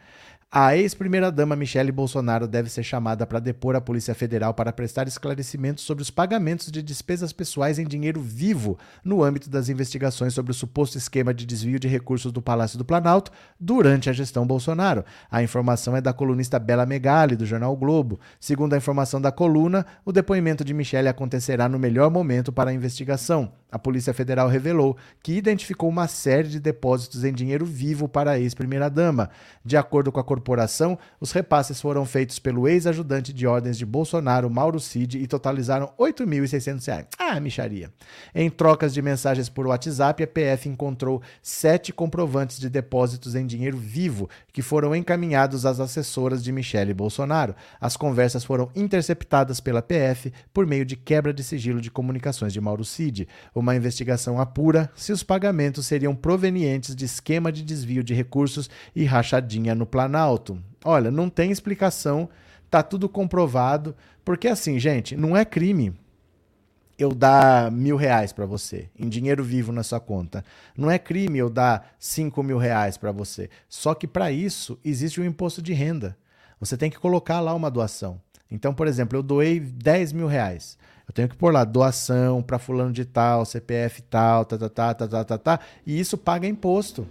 A 0.51 0.77
ex-primeira-dama 0.77 1.53
Michele 1.53 1.91
Bolsonaro 1.91 2.47
deve 2.47 2.69
ser 2.69 2.83
chamada 2.83 3.25
para 3.25 3.39
depor 3.39 3.75
a 3.75 3.81
Polícia 3.81 4.15
Federal 4.15 4.53
para 4.53 4.71
prestar 4.71 5.05
esclarecimentos 5.05 5.83
sobre 5.83 6.01
os 6.01 6.09
pagamentos 6.09 6.71
de 6.71 6.81
despesas 6.81 7.33
pessoais 7.33 7.77
em 7.77 7.85
dinheiro 7.85 8.21
vivo 8.21 8.77
no 9.03 9.21
âmbito 9.21 9.49
das 9.49 9.67
investigações 9.67 10.33
sobre 10.33 10.51
o 10.51 10.55
suposto 10.55 10.97
esquema 10.97 11.33
de 11.33 11.45
desvio 11.45 11.77
de 11.77 11.89
recursos 11.89 12.31
do 12.31 12.41
Palácio 12.41 12.77
do 12.77 12.85
Planalto 12.85 13.31
durante 13.59 14.09
a 14.09 14.13
gestão 14.13 14.47
Bolsonaro. 14.47 15.03
A 15.29 15.43
informação 15.43 15.93
é 15.97 15.99
da 15.99 16.13
colunista 16.13 16.57
Bela 16.57 16.85
Megali, 16.85 17.35
do 17.35 17.45
jornal 17.45 17.73
o 17.73 17.77
Globo. 17.77 18.17
Segundo 18.39 18.75
a 18.75 18.77
informação 18.77 19.19
da 19.19 19.33
coluna, 19.33 19.85
o 20.05 20.13
depoimento 20.13 20.63
de 20.63 20.73
Michele 20.73 21.09
acontecerá 21.09 21.67
no 21.67 21.79
melhor 21.79 22.09
momento 22.09 22.53
para 22.53 22.69
a 22.69 22.73
investigação. 22.73 23.51
A 23.69 23.77
Polícia 23.77 24.13
Federal 24.13 24.47
revelou 24.47 24.95
que 25.21 25.33
identificou 25.33 25.89
uma 25.89 26.07
série 26.07 26.47
de 26.47 26.61
depósitos 26.61 27.25
em 27.25 27.33
dinheiro 27.33 27.65
vivo 27.65 28.07
para 28.07 28.31
a 28.31 28.39
ex-primeira-dama. 28.39 29.29
De 29.65 29.75
acordo 29.75 30.13
com 30.13 30.19
a 30.21 30.23
corporação, 30.35 30.99
os 31.19 31.31
repasses 31.31 31.79
foram 31.79 32.05
feitos 32.05 32.39
pelo 32.39 32.67
ex-ajudante 32.67 33.31
de 33.31 33.47
ordens 33.47 33.77
de 33.77 33.85
Bolsonaro, 33.85 34.49
Mauro 34.49 34.81
Cid, 34.81 35.17
e 35.17 35.27
totalizaram 35.27 35.93
R$ 35.97 36.11
8.600. 36.11 37.07
Ah, 37.17 37.39
micharia. 37.39 37.89
Em 38.33 38.49
trocas 38.49 38.93
de 38.93 39.01
mensagens 39.01 39.47
por 39.47 39.65
WhatsApp, 39.67 40.23
a 40.23 40.27
PF 40.27 40.67
encontrou 40.67 41.21
sete 41.41 41.93
comprovantes 41.93 42.59
de 42.59 42.69
depósitos 42.69 43.33
em 43.33 43.45
dinheiro 43.45 43.77
vivo 43.77 44.29
que 44.51 44.61
foram 44.61 44.93
encaminhados 44.93 45.65
às 45.65 45.79
assessoras 45.79 46.43
de 46.43 46.51
Michele 46.51 46.93
Bolsonaro. 46.93 47.55
As 47.79 47.95
conversas 47.95 48.43
foram 48.43 48.69
interceptadas 48.75 49.61
pela 49.61 49.81
PF 49.81 50.33
por 50.53 50.65
meio 50.67 50.85
de 50.85 50.97
quebra 50.97 51.33
de 51.33 51.43
sigilo 51.43 51.79
de 51.79 51.89
comunicações 51.89 52.51
de 52.51 52.59
Mauro 52.59 52.83
Cid. 52.83 53.27
Uma 53.53 53.75
investigação 53.75 54.39
apura 54.39 54.91
se 54.95 55.13
os 55.13 55.23
pagamentos 55.23 55.85
seriam 55.85 56.13
provenientes 56.13 56.93
de 56.93 57.05
esquema 57.05 57.51
de 57.51 57.63
desvio 57.63 58.03
de 58.03 58.13
recursos 58.13 58.69
e 58.93 59.05
rachadinha 59.05 59.73
no 59.73 59.85
Planalto. 59.85 60.24
Olha, 60.83 61.09
não 61.09 61.29
tem 61.29 61.51
explicação, 61.51 62.29
tá 62.69 62.83
tudo 62.83 63.09
comprovado, 63.09 63.95
porque 64.23 64.47
assim, 64.47 64.79
gente, 64.79 65.15
não 65.15 65.35
é 65.35 65.43
crime 65.43 65.93
eu 66.97 67.13
dar 67.13 67.71
mil 67.71 67.97
reais 67.97 68.31
para 68.31 68.45
você 68.45 68.89
em 68.97 69.09
dinheiro 69.09 69.43
vivo 69.43 69.71
na 69.71 69.83
sua 69.83 69.99
conta. 69.99 70.43
Não 70.77 70.89
é 70.89 70.97
crime 70.97 71.37
eu 71.39 71.49
dar 71.49 71.93
cinco 71.99 72.41
mil 72.41 72.57
reais 72.57 72.97
para 72.97 73.11
você. 73.11 73.49
Só 73.67 73.93
que 73.93 74.07
para 74.07 74.31
isso 74.31 74.79
existe 74.83 75.19
o 75.19 75.23
um 75.23 75.27
imposto 75.27 75.61
de 75.61 75.73
renda. 75.73 76.17
Você 76.59 76.77
tem 76.77 76.89
que 76.89 76.99
colocar 76.99 77.41
lá 77.41 77.53
uma 77.53 77.69
doação. 77.69 78.21
Então, 78.49 78.73
por 78.73 78.87
exemplo, 78.87 79.17
eu 79.17 79.23
doei 79.23 79.59
10 79.59 80.13
mil 80.13 80.27
reais. 80.27 80.77
Eu 81.07 81.13
tenho 81.13 81.27
que 81.27 81.35
pôr 81.35 81.53
lá 81.53 81.63
doação 81.63 82.41
para 82.41 82.57
fulano 82.57 82.91
de 82.91 83.05
tal, 83.05 83.45
CPF 83.45 84.01
tal, 84.03 84.45
tá, 84.45 84.57
tá, 84.57 84.69
tá, 84.69 84.93
tá, 84.93 85.07
tá, 85.07 85.23
tá, 85.23 85.37
tá, 85.37 85.59
e 85.85 85.99
isso 85.99 86.17
paga 86.17 86.47
imposto. 86.47 87.05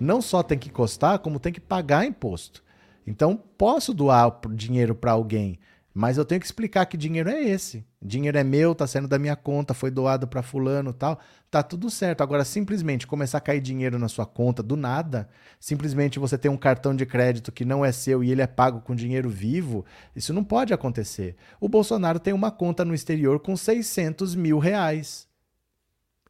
Não 0.00 0.22
só 0.22 0.42
tem 0.42 0.58
que 0.58 0.70
custar, 0.70 1.18
como 1.18 1.38
tem 1.38 1.52
que 1.52 1.60
pagar 1.60 2.06
imposto. 2.06 2.64
Então, 3.06 3.36
posso 3.36 3.92
doar 3.92 4.40
dinheiro 4.54 4.94
para 4.94 5.12
alguém, 5.12 5.58
mas 5.92 6.16
eu 6.16 6.24
tenho 6.24 6.40
que 6.40 6.46
explicar 6.46 6.86
que 6.86 6.96
dinheiro 6.96 7.28
é 7.28 7.42
esse. 7.42 7.84
Dinheiro 8.00 8.38
é 8.38 8.44
meu, 8.44 8.74
tá 8.74 8.86
saindo 8.86 9.08
da 9.08 9.18
minha 9.18 9.36
conta, 9.36 9.74
foi 9.74 9.90
doado 9.90 10.26
para 10.26 10.42
fulano, 10.42 10.92
tal. 10.92 11.20
Tá 11.50 11.62
tudo 11.62 11.90
certo. 11.90 12.22
Agora 12.22 12.44
simplesmente 12.44 13.06
começar 13.06 13.38
a 13.38 13.40
cair 13.42 13.60
dinheiro 13.60 13.98
na 13.98 14.08
sua 14.08 14.24
conta 14.24 14.62
do 14.62 14.76
nada, 14.76 15.28
simplesmente 15.58 16.18
você 16.18 16.38
tem 16.38 16.50
um 16.50 16.56
cartão 16.56 16.94
de 16.94 17.04
crédito 17.04 17.52
que 17.52 17.64
não 17.64 17.84
é 17.84 17.92
seu 17.92 18.24
e 18.24 18.30
ele 18.30 18.40
é 18.40 18.46
pago 18.46 18.80
com 18.80 18.94
dinheiro 18.94 19.28
vivo, 19.28 19.84
isso 20.16 20.32
não 20.32 20.44
pode 20.44 20.72
acontecer. 20.72 21.36
O 21.60 21.68
Bolsonaro 21.68 22.18
tem 22.18 22.32
uma 22.32 22.50
conta 22.50 22.84
no 22.84 22.94
exterior 22.94 23.40
com 23.40 23.56
600 23.56 24.34
mil 24.34 24.58
reais. 24.58 25.28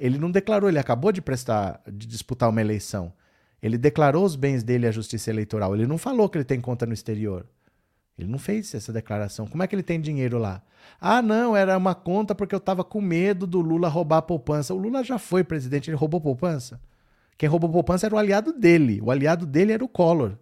Ele 0.01 0.19
não 0.19 0.31
declarou, 0.31 0.69
ele 0.69 0.79
acabou 0.79 1.13
de 1.13 1.21
prestar, 1.21 1.83
de 1.87 2.07
disputar 2.07 2.49
uma 2.49 2.61
eleição. 2.61 3.13
Ele 3.63 3.77
declarou 3.77 4.25
os 4.25 4.37
bens 4.37 4.63
dele 4.63 4.87
à 4.87 4.91
Justiça 4.91 5.31
Eleitoral. 5.31 5.75
Ele 5.75 5.87
não 5.87 5.99
falou 5.99 6.29
que 6.29 6.39
ele 6.39 6.45
tem 6.45 6.61
conta 6.61 6.87
no 6.87 6.95
exterior. 6.95 7.47
Ele 8.19 8.29
não 8.29 8.39
fez 8.39 8.75
essa 8.75 8.93
declaração. 8.93 9.47
Como 9.47 9.63
é 9.63 9.67
que 9.67 9.75
ele 9.75 9.83
tem 9.83 10.01
dinheiro 10.01 10.39
lá? 10.39 10.63
Ah, 11.01 11.23
não, 11.23 11.57
era 11.57 11.77
uma 11.77 11.95
conta 11.95 12.35
porque 12.35 12.55
eu 12.55 12.59
estava 12.59 12.85
com 12.85 13.01
medo 13.01 13.47
do 13.47 13.61
Lula 13.61 13.89
roubar 13.89 14.19
a 14.19 14.23
poupança. 14.23 14.75
O 14.75 14.79
Lula 14.79 15.03
já 15.03 15.19
foi 15.19 15.43
presidente, 15.43 15.91
ele 15.91 15.97
roubou 15.97 16.21
poupança. 16.21 16.81
Quem 17.39 17.49
roubou 17.49 17.71
poupança 17.71 18.07
era 18.07 18.15
o 18.15 18.19
aliado 18.19 18.53
dele. 18.53 19.01
O 19.03 19.11
aliado 19.11 19.47
dele 19.47 19.73
era 19.73 19.85
o 19.85 19.89
Collor. 19.89 20.37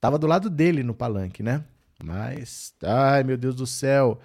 Tava 0.00 0.18
do 0.18 0.26
lado 0.26 0.48
dele 0.48 0.84
no 0.84 0.94
palanque, 0.94 1.42
né? 1.42 1.64
Mas, 2.02 2.74
ai 2.84 3.24
meu 3.24 3.36
Deus 3.36 3.56
do 3.56 3.66
céu. 3.66 4.20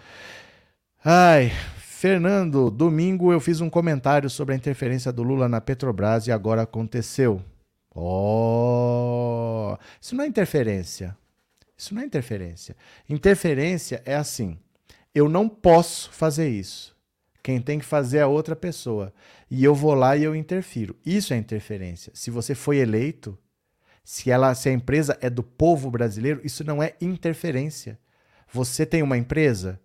Ai, 1.03 1.51
Fernando, 1.77 2.69
domingo 2.69 3.31
eu 3.31 3.39
fiz 3.39 3.61
um 3.61 3.69
comentário 3.69 4.29
sobre 4.29 4.53
a 4.53 4.57
interferência 4.57 5.11
do 5.11 5.23
Lula 5.23 5.49
na 5.49 5.59
Petrobras 5.59 6.27
e 6.27 6.31
agora 6.31 6.61
aconteceu. 6.61 7.41
Oh, 7.93 9.77
isso 9.99 10.15
não 10.15 10.23
é 10.23 10.27
interferência. 10.27 11.17
Isso 11.77 11.93
não 11.93 12.01
é 12.01 12.05
interferência. 12.05 12.75
Interferência 13.09 14.01
é 14.05 14.15
assim: 14.15 14.57
eu 15.13 15.27
não 15.27 15.49
posso 15.49 16.11
fazer 16.11 16.49
isso. 16.49 16.95
Quem 17.43 17.59
tem 17.59 17.79
que 17.79 17.85
fazer 17.85 18.19
é 18.19 18.21
a 18.21 18.27
outra 18.27 18.55
pessoa. 18.55 19.13
E 19.49 19.63
eu 19.63 19.73
vou 19.73 19.93
lá 19.93 20.15
e 20.15 20.23
eu 20.23 20.35
interfiro. 20.35 20.95
Isso 21.05 21.33
é 21.33 21.37
interferência. 21.37 22.11
Se 22.15 22.29
você 22.29 22.53
foi 22.53 22.77
eleito, 22.77 23.37
se, 24.03 24.29
ela, 24.29 24.53
se 24.53 24.69
a 24.69 24.71
empresa 24.71 25.17
é 25.21 25.29
do 25.29 25.43
povo 25.43 25.89
brasileiro, 25.89 26.39
isso 26.43 26.63
não 26.63 26.81
é 26.81 26.95
interferência. 27.01 27.99
Você 28.53 28.85
tem 28.85 29.01
uma 29.01 29.17
empresa, 29.17 29.79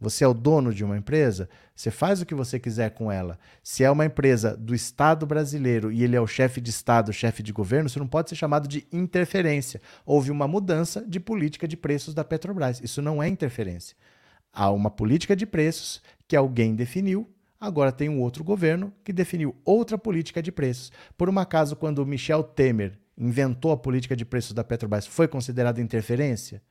você 0.00 0.24
é 0.24 0.28
o 0.28 0.32
dono 0.32 0.72
de 0.72 0.82
uma 0.82 0.96
empresa, 0.96 1.48
você 1.74 1.90
faz 1.90 2.22
o 2.22 2.26
que 2.26 2.34
você 2.34 2.58
quiser 2.58 2.90
com 2.90 3.12
ela. 3.12 3.38
Se 3.62 3.84
é 3.84 3.90
uma 3.90 4.06
empresa 4.06 4.56
do 4.56 4.74
Estado 4.74 5.26
brasileiro 5.26 5.92
e 5.92 6.02
ele 6.02 6.16
é 6.16 6.20
o 6.20 6.26
chefe 6.26 6.60
de 6.60 6.70
Estado, 6.70 7.12
chefe 7.12 7.42
de 7.42 7.52
governo, 7.52 7.86
isso 7.86 7.98
não 7.98 8.06
pode 8.06 8.30
ser 8.30 8.36
chamado 8.36 8.66
de 8.66 8.86
interferência. 8.90 9.80
Houve 10.06 10.30
uma 10.30 10.48
mudança 10.48 11.04
de 11.06 11.20
política 11.20 11.68
de 11.68 11.76
preços 11.76 12.14
da 12.14 12.24
Petrobras. 12.24 12.80
Isso 12.80 13.02
não 13.02 13.22
é 13.22 13.28
interferência. 13.28 13.94
Há 14.52 14.70
uma 14.70 14.90
política 14.90 15.36
de 15.36 15.46
preços 15.46 16.02
que 16.26 16.34
alguém 16.34 16.74
definiu, 16.74 17.28
agora 17.60 17.92
tem 17.92 18.08
um 18.08 18.20
outro 18.20 18.42
governo 18.42 18.92
que 19.04 19.12
definiu 19.12 19.54
outra 19.64 19.98
política 19.98 20.42
de 20.42 20.50
preços. 20.50 20.90
Por 21.16 21.28
um 21.28 21.38
acaso, 21.38 21.76
quando 21.76 22.04
Michel 22.06 22.42
Temer 22.42 22.98
inventou 23.16 23.70
a 23.70 23.76
política 23.76 24.16
de 24.16 24.24
preços 24.24 24.52
da 24.52 24.64
Petrobras, 24.64 25.06
foi 25.06 25.28
considerada 25.28 25.80
interferência? 25.80 26.62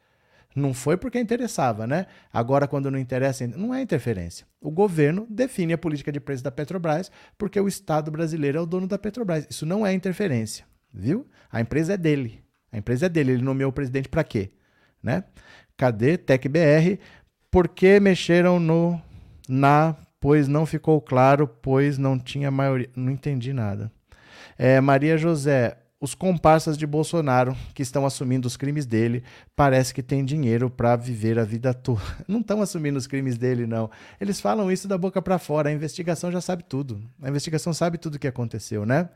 Não 0.55 0.73
foi 0.73 0.97
porque 0.97 1.19
interessava, 1.19 1.85
né? 1.85 2.07
Agora, 2.33 2.67
quando 2.67 2.89
não 2.89 2.97
interessa, 2.97 3.45
não 3.47 3.73
é 3.73 3.81
interferência. 3.81 4.47
O 4.59 4.71
governo 4.71 5.27
define 5.29 5.73
a 5.73 5.77
política 5.77 6.11
de 6.11 6.19
preço 6.19 6.43
da 6.43 6.51
Petrobras 6.51 7.11
porque 7.37 7.59
o 7.59 7.67
Estado 7.67 8.09
brasileiro 8.09 8.57
é 8.57 8.61
o 8.61 8.65
dono 8.65 8.87
da 8.87 8.97
Petrobras. 8.97 9.45
Isso 9.49 9.65
não 9.65 9.85
é 9.85 9.93
interferência, 9.93 10.65
viu? 10.93 11.27
A 11.51 11.61
empresa 11.61 11.93
é 11.93 11.97
dele. 11.97 12.43
A 12.71 12.77
empresa 12.77 13.05
é 13.05 13.09
dele. 13.09 13.33
Ele 13.33 13.43
nomeou 13.43 13.69
o 13.69 13.73
presidente 13.73 14.09
para 14.09 14.23
quê? 14.23 14.51
Né? 15.01 15.23
Cadê 15.77 16.17
TecBR? 16.17 16.99
Por 17.51 17.67
que 17.67 17.99
mexeram 17.99 18.59
no 18.59 18.99
na 19.47 19.95
pois 20.19 20.47
não 20.47 20.65
ficou 20.65 20.99
claro, 21.01 21.47
pois 21.47 21.97
não 21.97 22.19
tinha 22.19 22.51
maioria. 22.51 22.89
Não 22.95 23.11
entendi 23.11 23.53
nada. 23.53 23.91
É, 24.57 24.81
Maria 24.81 25.17
José, 25.17 25.77
os 26.01 26.15
comparsas 26.15 26.77
de 26.77 26.87
Bolsonaro 26.87 27.55
que 27.73 27.83
estão 27.83 28.05
assumindo 28.05 28.47
os 28.47 28.55
crimes 28.55 28.85
dele 28.85 29.23
parece 29.55 29.93
que 29.93 30.01
têm 30.01 30.23
dinheiro 30.23 30.69
para 30.69 30.95
viver 30.95 31.37
a 31.37 31.43
vida 31.43 31.73
toda. 31.73 32.01
Não 32.27 32.39
estão 32.39 32.61
assumindo 32.61 32.97
os 32.97 33.05
crimes 33.05 33.37
dele, 33.37 33.67
não. 33.67 33.89
Eles 34.19 34.39
falam 34.39 34.71
isso 34.71 34.87
da 34.87 34.97
boca 34.97 35.21
para 35.21 35.37
fora. 35.37 35.69
A 35.69 35.73
investigação 35.73 36.31
já 36.31 36.39
sabe 36.39 36.63
tudo. 36.63 37.01
A 37.21 37.27
investigação 37.27 37.73
sabe 37.73 37.97
tudo 37.97 38.15
o 38.15 38.19
que 38.19 38.27
aconteceu, 38.27 38.85
né? 38.85 39.09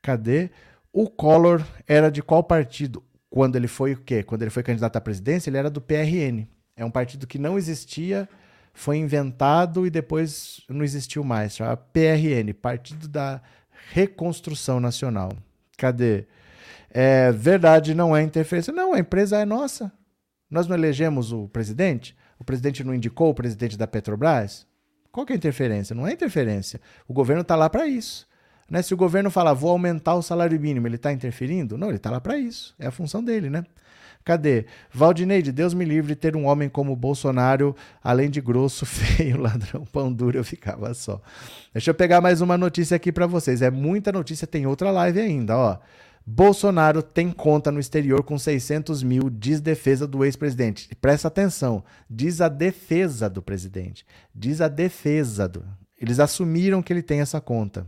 Cadê? 0.00 0.50
O 0.92 1.10
Collor 1.10 1.62
era 1.86 2.10
de 2.10 2.22
qual 2.22 2.42
partido? 2.42 3.02
Quando 3.28 3.56
ele 3.56 3.68
foi 3.68 3.92
o 3.92 4.00
quê? 4.00 4.22
Quando 4.22 4.42
ele 4.42 4.50
foi 4.50 4.62
candidato 4.62 4.96
à 4.96 5.00
presidência, 5.00 5.50
ele 5.50 5.58
era 5.58 5.68
do 5.68 5.80
PRN. 5.80 6.46
É 6.76 6.84
um 6.84 6.90
partido 6.90 7.26
que 7.26 7.38
não 7.38 7.58
existia, 7.58 8.28
foi 8.72 8.96
inventado 8.96 9.86
e 9.86 9.90
depois 9.90 10.60
não 10.68 10.84
existiu 10.84 11.22
mais. 11.22 11.56
Chama 11.56 11.76
PRN, 11.76 12.52
Partido 12.54 13.08
da 13.08 13.42
Reconstrução 13.92 14.80
Nacional. 14.80 15.32
Cadê? 15.76 16.26
É, 16.90 17.32
verdade, 17.32 17.94
não 17.94 18.16
é 18.16 18.22
interferência. 18.22 18.72
Não, 18.72 18.94
a 18.94 18.98
empresa 18.98 19.38
é 19.38 19.44
nossa. 19.44 19.92
Nós 20.50 20.66
não 20.66 20.76
elegemos 20.76 21.32
o 21.32 21.48
presidente? 21.48 22.16
O 22.38 22.44
presidente 22.44 22.84
não 22.84 22.94
indicou 22.94 23.30
o 23.30 23.34
presidente 23.34 23.76
da 23.76 23.86
Petrobras? 23.86 24.66
Qual 25.10 25.26
que 25.26 25.32
é 25.32 25.34
a 25.34 25.36
interferência? 25.36 25.94
Não 25.94 26.06
é 26.06 26.12
interferência. 26.12 26.80
O 27.08 27.12
governo 27.12 27.42
está 27.42 27.56
lá 27.56 27.68
para 27.68 27.86
isso. 27.86 28.28
Né? 28.70 28.82
Se 28.82 28.94
o 28.94 28.96
governo 28.96 29.30
falar, 29.30 29.52
vou 29.54 29.70
aumentar 29.70 30.14
o 30.14 30.22
salário 30.22 30.58
mínimo, 30.58 30.86
ele 30.86 30.96
está 30.96 31.12
interferindo? 31.12 31.76
Não, 31.76 31.88
ele 31.88 31.96
está 31.96 32.10
lá 32.10 32.20
para 32.20 32.38
isso. 32.38 32.74
É 32.78 32.86
a 32.86 32.90
função 32.90 33.22
dele, 33.22 33.50
né? 33.50 33.64
Cadê? 34.24 34.64
Valdineide, 34.90 35.52
Deus 35.52 35.74
me 35.74 35.84
livre 35.84 36.14
de 36.14 36.16
ter 36.16 36.34
um 36.34 36.46
homem 36.46 36.68
como 36.68 36.96
Bolsonaro, 36.96 37.76
além 38.02 38.30
de 38.30 38.40
grosso, 38.40 38.86
feio, 38.86 39.36
ladrão, 39.38 39.84
pão 39.84 40.10
duro, 40.10 40.38
eu 40.38 40.44
ficava 40.44 40.94
só. 40.94 41.20
Deixa 41.74 41.90
eu 41.90 41.94
pegar 41.94 42.22
mais 42.22 42.40
uma 42.40 42.56
notícia 42.56 42.96
aqui 42.96 43.12
para 43.12 43.26
vocês. 43.26 43.60
É 43.60 43.70
muita 43.70 44.10
notícia, 44.10 44.46
tem 44.46 44.66
outra 44.66 44.90
live 44.90 45.20
ainda, 45.20 45.56
ó. 45.56 45.78
Bolsonaro 46.26 47.02
tem 47.02 47.30
conta 47.30 47.70
no 47.70 47.78
exterior 47.78 48.22
com 48.22 48.38
600 48.38 49.02
mil, 49.02 49.28
diz 49.28 49.60
defesa 49.60 50.06
do 50.06 50.24
ex-presidente. 50.24 50.88
Presta 50.98 51.28
atenção, 51.28 51.84
diz 52.08 52.40
a 52.40 52.48
defesa 52.48 53.28
do 53.28 53.42
presidente. 53.42 54.06
Diz 54.34 54.62
a 54.62 54.68
defesa 54.68 55.46
do. 55.46 55.62
Eles 56.00 56.18
assumiram 56.18 56.82
que 56.82 56.94
ele 56.94 57.02
tem 57.02 57.20
essa 57.20 57.42
conta. 57.42 57.86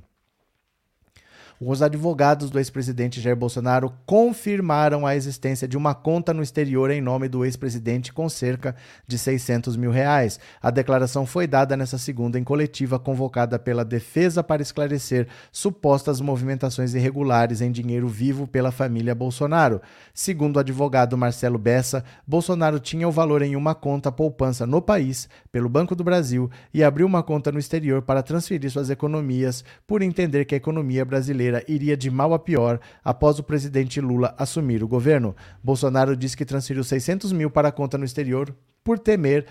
Os 1.59 1.81
advogados 1.81 2.51
do 2.51 2.59
ex-presidente 2.59 3.19
Jair 3.19 3.35
Bolsonaro 3.35 3.91
confirmaram 4.05 5.07
a 5.07 5.17
existência 5.17 5.67
de 5.67 5.75
uma 5.75 5.95
conta 5.95 6.35
no 6.35 6.43
exterior 6.43 6.91
em 6.91 7.01
nome 7.01 7.29
do 7.29 7.47
ex-presidente 7.47 8.13
com 8.13 8.29
cerca 8.29 8.77
de 9.07 9.17
600 9.17 9.75
mil 9.75 9.91
reais. 9.91 10.39
A 10.61 10.71
declaração 10.71 11.25
foi 11.25 11.47
dada 11.47 11.75
nessa 11.75 11.97
segunda 11.97 12.39
em 12.39 12.45
coletiva 12.45 12.99
convocada 12.99 13.59
pela 13.59 13.87
defesa 13.87 14.45
para 14.45 14.61
esclarecer 14.61 15.29
supostas 15.51 16.21
movimentações 16.21 16.93
irregulares 16.93 17.63
em 17.63 17.73
dinheiro 17.73 18.07
vivo 18.07 18.47
pela 18.47 18.71
família 18.71 19.15
Bolsonaro. 19.15 19.81
Segundo 20.13 20.57
o 20.57 20.61
advogado 20.61 21.17
Marcelo 21.17 21.57
Bessa, 21.57 22.05
Bolsonaro 22.27 22.79
tinha 22.79 23.09
o 23.09 23.13
valor 23.13 23.41
em 23.41 23.57
uma 23.57 23.75
conta 23.75 24.13
poupança 24.13 24.67
no 24.67 24.83
país, 24.83 25.27
pelo 25.51 25.71
Banco 25.71 25.97
do 25.97 26.05
Brasil, 26.05 26.51
e 26.75 26.85
abriu 26.85 27.07
uma 27.07 27.23
conta 27.23 27.51
no 27.51 27.59
exterior 27.59 28.03
para 28.03 28.23
transferir 28.23 28.71
suas 28.71 28.91
economias, 28.91 29.65
por 29.87 30.03
entender 30.03 30.45
que 30.45 30.55
a 30.55 30.59
economia 30.59 31.03
brasileira 31.03 31.46
brasileira 31.47 31.65
iria 31.69 31.97
de 31.97 32.11
mal 32.11 32.35
a 32.35 32.39
pior 32.39 32.81
após 33.05 33.39
o 33.39 33.43
presidente 33.43 34.01
Lula 34.01 34.35
assumir 34.39 34.83
o 34.83 34.89
governo. 34.89 35.35
Bolsonaro 35.63 36.17
disse 36.17 36.37
que 36.37 36.45
transferiu 36.45 36.83
600 36.83 37.33
mil 37.33 37.51
para 37.51 37.69
a 37.69 37.73
conta 37.73 37.97
no 37.97 38.05
exterior 38.05 38.55
por 38.83 38.99
temer 38.99 39.47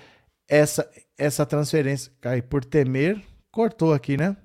essa, 0.48 0.88
essa 1.18 1.46
transferência. 1.46 2.12
Cai, 2.22 2.42
por 2.42 2.64
temer, 2.64 3.22
cortou 3.52 3.94
aqui, 3.94 4.18
né? 4.18 4.36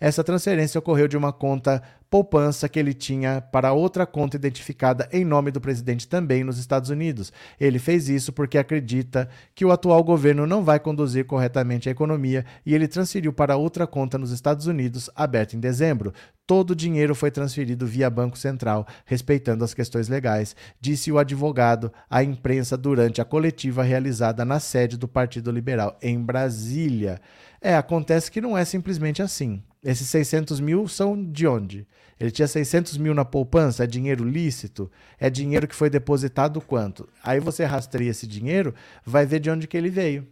Essa 0.00 0.22
transferência 0.22 0.78
ocorreu 0.78 1.08
de 1.08 1.16
uma 1.16 1.32
conta 1.32 1.82
poupança 2.12 2.68
que 2.68 2.78
ele 2.78 2.92
tinha 2.92 3.40
para 3.40 3.72
outra 3.72 4.04
conta 4.04 4.36
identificada 4.36 5.08
em 5.10 5.24
nome 5.24 5.50
do 5.50 5.62
presidente 5.62 6.06
também 6.06 6.44
nos 6.44 6.58
Estados 6.58 6.90
Unidos. 6.90 7.32
Ele 7.58 7.78
fez 7.78 8.06
isso 8.10 8.34
porque 8.34 8.58
acredita 8.58 9.30
que 9.54 9.64
o 9.64 9.72
atual 9.72 10.04
governo 10.04 10.46
não 10.46 10.62
vai 10.62 10.78
conduzir 10.78 11.24
corretamente 11.24 11.88
a 11.88 11.92
economia 11.92 12.44
e 12.66 12.74
ele 12.74 12.86
transferiu 12.86 13.32
para 13.32 13.56
outra 13.56 13.86
conta 13.86 14.18
nos 14.18 14.30
Estados 14.30 14.66
Unidos, 14.66 15.08
aberta 15.16 15.56
em 15.56 15.58
dezembro. 15.58 16.12
Todo 16.46 16.72
o 16.72 16.76
dinheiro 16.76 17.14
foi 17.14 17.30
transferido 17.30 17.86
via 17.86 18.10
Banco 18.10 18.36
Central, 18.36 18.86
respeitando 19.06 19.64
as 19.64 19.72
questões 19.72 20.06
legais, 20.06 20.54
disse 20.78 21.10
o 21.10 21.18
advogado 21.18 21.90
à 22.10 22.22
imprensa 22.22 22.76
durante 22.76 23.22
a 23.22 23.24
coletiva 23.24 23.82
realizada 23.82 24.44
na 24.44 24.60
sede 24.60 24.98
do 24.98 25.08
Partido 25.08 25.50
Liberal 25.50 25.96
em 26.02 26.20
Brasília. 26.20 27.22
É, 27.58 27.74
acontece 27.74 28.30
que 28.30 28.42
não 28.42 28.58
é 28.58 28.66
simplesmente 28.66 29.22
assim. 29.22 29.62
Esses 29.84 30.08
600 30.08 30.60
mil 30.60 30.86
são 30.86 31.20
de 31.24 31.46
onde? 31.46 31.86
Ele 32.18 32.30
tinha 32.30 32.46
600 32.46 32.96
mil 32.98 33.14
na 33.14 33.24
poupança, 33.24 33.82
é 33.82 33.86
dinheiro 33.86 34.24
lícito? 34.24 34.88
É 35.18 35.28
dinheiro 35.28 35.66
que 35.66 35.74
foi 35.74 35.90
depositado 35.90 36.60
quanto? 36.60 37.08
Aí 37.22 37.40
você 37.40 37.64
rastreia 37.64 38.10
esse 38.10 38.26
dinheiro, 38.26 38.72
vai 39.04 39.26
ver 39.26 39.40
de 39.40 39.50
onde 39.50 39.66
que 39.66 39.76
ele 39.76 39.90
veio. 39.90 40.26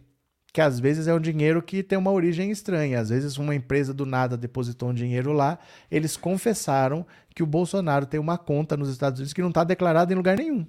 Que 0.53 0.61
às 0.61 0.79
vezes 0.79 1.07
é 1.07 1.13
um 1.13 1.19
dinheiro 1.19 1.61
que 1.61 1.83
tem 1.83 1.97
uma 1.97 2.11
origem 2.11 2.49
estranha. 2.49 2.99
Às 2.99 3.09
vezes 3.09 3.37
uma 3.37 3.53
empresa 3.53 3.93
do 3.93 4.05
nada 4.05 4.37
depositou 4.37 4.89
um 4.89 4.93
dinheiro 4.93 5.33
lá. 5.33 5.59
Eles 5.89 6.15
confessaram 6.15 7.05
que 7.35 7.43
o 7.43 7.45
Bolsonaro 7.47 8.05
tem 8.05 8.19
uma 8.19 8.37
conta 8.37 8.77
nos 8.77 8.89
Estados 8.89 9.19
Unidos 9.19 9.33
que 9.33 9.41
não 9.41 9.49
está 9.49 9.63
declarada 9.63 10.13
em 10.13 10.15
lugar 10.15 10.37
nenhum. 10.37 10.65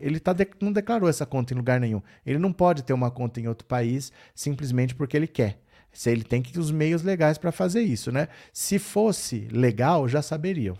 Ele 0.00 0.18
tá 0.18 0.32
de... 0.32 0.46
não 0.60 0.72
declarou 0.72 1.08
essa 1.08 1.26
conta 1.26 1.52
em 1.52 1.56
lugar 1.56 1.78
nenhum. 1.78 2.02
Ele 2.24 2.38
não 2.38 2.52
pode 2.52 2.82
ter 2.82 2.94
uma 2.94 3.10
conta 3.10 3.40
em 3.40 3.46
outro 3.46 3.66
país 3.66 4.10
simplesmente 4.34 4.94
porque 4.94 5.16
ele 5.16 5.26
quer. 5.26 5.60
Se 5.92 6.10
ele 6.10 6.22
tem 6.22 6.40
que 6.40 6.58
os 6.58 6.70
meios 6.70 7.02
legais 7.02 7.38
para 7.38 7.52
fazer 7.52 7.82
isso, 7.82 8.12
né? 8.12 8.28
Se 8.52 8.78
fosse 8.78 9.48
legal, 9.50 10.08
já 10.08 10.22
saberiam. 10.22 10.76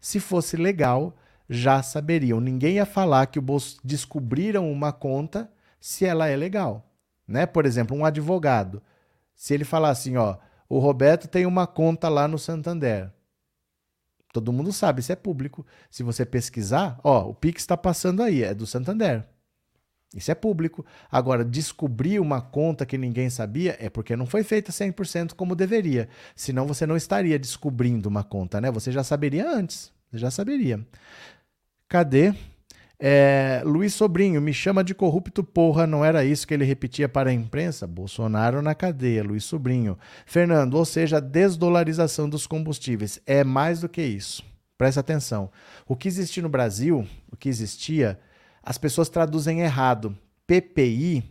Se 0.00 0.18
fosse 0.18 0.56
legal, 0.56 1.16
já 1.48 1.82
saberiam. 1.82 2.40
Ninguém 2.40 2.74
ia 2.74 2.86
falar 2.86 3.26
que 3.26 3.38
o 3.38 3.42
Bolso 3.42 3.78
descobriram 3.84 4.70
uma 4.70 4.92
conta 4.92 5.50
se 5.80 6.04
ela 6.04 6.28
é 6.28 6.36
legal, 6.36 6.90
né? 7.26 7.46
Por 7.46 7.66
exemplo, 7.66 7.96
um 7.96 8.04
advogado, 8.04 8.82
se 9.34 9.54
ele 9.54 9.64
falar 9.64 9.90
assim, 9.90 10.16
ó, 10.16 10.36
o 10.68 10.78
Roberto 10.78 11.26
tem 11.26 11.46
uma 11.46 11.66
conta 11.66 12.08
lá 12.08 12.28
no 12.28 12.38
Santander. 12.38 13.12
Todo 14.32 14.52
mundo 14.52 14.72
sabe, 14.72 15.00
isso 15.00 15.10
é 15.10 15.16
público. 15.16 15.66
Se 15.90 16.02
você 16.02 16.24
pesquisar, 16.24 17.00
ó, 17.02 17.28
o 17.28 17.34
Pix 17.34 17.62
está 17.62 17.76
passando 17.76 18.22
aí, 18.22 18.44
é 18.44 18.54
do 18.54 18.66
Santander. 18.66 19.26
Isso 20.14 20.30
é 20.30 20.34
público. 20.34 20.84
Agora, 21.10 21.44
descobrir 21.44 22.18
uma 22.18 22.40
conta 22.40 22.84
que 22.84 22.98
ninguém 22.98 23.30
sabia 23.30 23.76
é 23.78 23.88
porque 23.88 24.16
não 24.16 24.26
foi 24.26 24.42
feita 24.42 24.72
100% 24.72 25.34
como 25.34 25.54
deveria. 25.54 26.08
Senão 26.34 26.66
você 26.66 26.84
não 26.84 26.96
estaria 26.96 27.38
descobrindo 27.38 28.08
uma 28.08 28.24
conta, 28.24 28.60
né? 28.60 28.70
Você 28.70 28.90
já 28.90 29.04
saberia 29.04 29.48
antes. 29.48 29.92
Você 30.10 30.18
já 30.18 30.30
saberia. 30.30 30.84
Cadê? 31.88 32.34
É, 33.02 33.62
Luiz 33.64 33.94
Sobrinho, 33.94 34.42
me 34.42 34.52
chama 34.52 34.84
de 34.84 34.94
corrupto, 34.94 35.42
porra, 35.42 35.86
não 35.86 36.04
era 36.04 36.22
isso 36.22 36.46
que 36.46 36.52
ele 36.52 36.66
repetia 36.66 37.08
para 37.08 37.30
a 37.30 37.32
imprensa? 37.32 37.86
Bolsonaro 37.86 38.60
na 38.60 38.74
cadeia, 38.74 39.24
Luiz 39.24 39.44
Sobrinho. 39.44 39.96
Fernando, 40.26 40.74
ou 40.74 40.84
seja, 40.84 41.16
a 41.16 41.20
desdolarização 41.20 42.28
dos 42.28 42.46
combustíveis. 42.46 43.18
É 43.24 43.42
mais 43.42 43.80
do 43.80 43.88
que 43.88 44.02
isso. 44.02 44.44
Presta 44.76 45.00
atenção. 45.00 45.50
O 45.86 45.96
que 45.96 46.08
existia 46.08 46.42
no 46.42 46.48
Brasil, 46.48 47.06
o 47.32 47.36
que 47.36 47.48
existia 47.48 48.18
as 48.70 48.78
pessoas 48.78 49.08
traduzem 49.08 49.62
errado. 49.62 50.16
PPI 50.46 51.24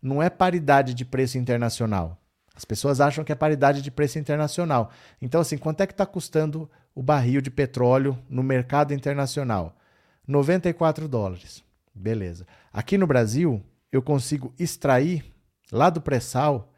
não 0.00 0.22
é 0.22 0.30
paridade 0.30 0.94
de 0.94 1.04
preço 1.04 1.36
internacional. 1.36 2.16
As 2.54 2.64
pessoas 2.64 3.00
acham 3.00 3.24
que 3.24 3.32
é 3.32 3.34
paridade 3.34 3.82
de 3.82 3.90
preço 3.90 4.16
internacional. 4.16 4.92
Então, 5.20 5.40
assim, 5.40 5.58
quanto 5.58 5.80
é 5.80 5.88
que 5.88 5.92
está 5.92 6.06
custando 6.06 6.70
o 6.94 7.02
barril 7.02 7.40
de 7.40 7.50
petróleo 7.50 8.16
no 8.30 8.44
mercado 8.44 8.94
internacional? 8.94 9.76
94 10.24 11.08
dólares. 11.08 11.64
Beleza. 11.92 12.46
Aqui 12.72 12.96
no 12.96 13.08
Brasil, 13.08 13.60
eu 13.90 14.00
consigo 14.00 14.54
extrair 14.56 15.24
lá 15.72 15.90
do 15.90 16.00
pré-sal 16.00 16.72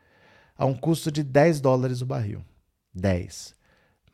a 0.56 0.64
um 0.64 0.72
custo 0.72 1.12
de 1.12 1.22
10 1.22 1.60
dólares 1.60 2.00
o 2.00 2.06
barril. 2.06 2.42
10. 2.94 3.54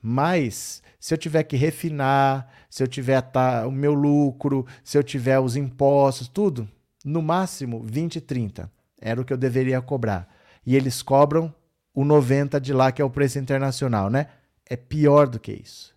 Mas 0.03 0.83
se 0.99 1.15
eu 1.15 1.19
tiver 1.19 1.45
que 1.45 1.57
refinar, 1.57 2.49
se 2.69 2.83
eu 2.83 2.89
tiver 2.89 3.21
tá, 3.21 3.67
o 3.67 3.71
meu 3.71 3.95
lucro, 3.95 4.67
se 4.83 4.99
eu 4.99 5.03
tiver 5.03 5.39
os 5.39 5.55
impostos, 5.55 6.27
tudo, 6.27 6.69
no 7.05 7.23
máximo 7.23 7.83
20, 7.85 8.21
30. 8.21 8.71
Era 9.01 9.21
o 9.21 9.25
que 9.25 9.33
eu 9.33 9.37
deveria 9.37 9.81
cobrar. 9.81 10.29
E 10.67 10.75
eles 10.75 11.03
cobram 11.03 11.55
o 11.95 12.05
90 12.05 12.61
de 12.61 12.73
lá, 12.73 12.91
que 12.91 13.03
é 13.03 13.05
o 13.05 13.11
preço 13.11 13.39
internacional, 13.39 14.11
né? 14.11 14.29
É 14.67 14.77
pior 14.77 15.29
do 15.29 15.39
que 15.39 15.53
isso. 15.53 15.95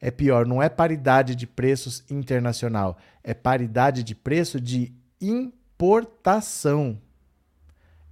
É 0.00 0.10
pior, 0.10 0.46
não 0.46 0.62
é 0.62 0.68
paridade 0.68 1.34
de 1.36 1.46
preços 1.46 2.02
internacional, 2.10 2.98
é 3.22 3.32
paridade 3.32 4.02
de 4.02 4.16
preço 4.16 4.60
de 4.60 4.92
importação. 5.20 7.00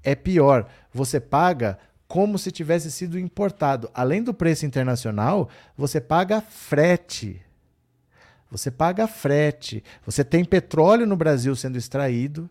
É 0.03 0.15
pior, 0.15 0.69
você 0.93 1.19
paga 1.19 1.79
como 2.11 2.37
se 2.41 2.51
tivesse 2.51 2.91
sido 2.91 3.17
importado. 3.17 3.89
Além 3.95 4.21
do 4.21 4.35
preço 4.35 4.67
internacional, 4.67 5.49
você 5.77 6.01
paga 6.01 6.41
frete. 6.41 7.41
Você 8.51 8.69
paga 8.69 9.07
frete. 9.07 9.85
Você 10.05 10.25
tem 10.25 10.45
petróleo 10.45 11.07
no 11.07 11.17
Brasil 11.17 11.55
sendo 11.55 11.79
extraído, 11.79 12.51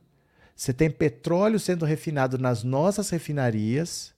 você 0.55 0.71
tem 0.71 0.89
petróleo 0.89 1.59
sendo 1.59 1.83
refinado 1.83 2.37
nas 2.37 2.63
nossas 2.63 3.09
refinarias, 3.09 4.13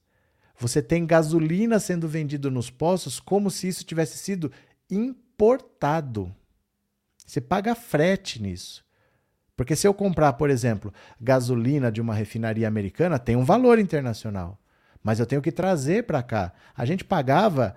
você 0.60 0.80
tem 0.80 1.08
gasolina 1.08 1.80
sendo 1.80 2.08
vendido 2.08 2.52
nos 2.52 2.70
postos 2.70 3.20
como 3.20 3.50
se 3.50 3.68
isso 3.68 3.84
tivesse 3.84 4.20
sido 4.20 4.52
importado. 4.92 6.32
Você 7.26 7.42
paga 7.42 7.74
frete 7.74 8.39
nisso. 8.39 8.86
Porque 9.58 9.76
se 9.76 9.88
eu 9.88 9.94
comprar, 9.94 10.34
por 10.34 10.52
exemplo, 10.52 10.94
gasolina 11.20 11.92
de 11.92 12.00
uma 12.00 12.14
refinaria 12.14 12.68
americana, 12.68 13.18
tem 13.18 13.36
um 13.36 13.44
valor 13.44 13.80
internacional 13.80 14.62
mas 15.04 15.20
eu 15.20 15.26
tenho 15.26 15.41
que 15.41 15.52
trazer 15.52 16.04
para 16.04 16.22
cá. 16.22 16.54
A 16.76 16.86
gente 16.86 17.04
pagava 17.04 17.76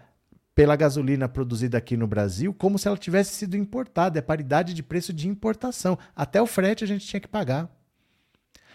pela 0.54 0.76
gasolina 0.76 1.28
produzida 1.28 1.76
aqui 1.78 1.96
no 1.96 2.06
Brasil 2.06 2.54
como 2.54 2.78
se 2.78 2.86
ela 2.86 2.96
tivesse 2.96 3.34
sido 3.34 3.56
importada, 3.56 4.18
é 4.18 4.22
paridade 4.22 4.72
de 4.72 4.82
preço 4.82 5.12
de 5.12 5.28
importação. 5.28 5.98
Até 6.14 6.40
o 6.40 6.46
frete 6.46 6.84
a 6.84 6.86
gente 6.86 7.06
tinha 7.06 7.20
que 7.20 7.28
pagar. 7.28 7.68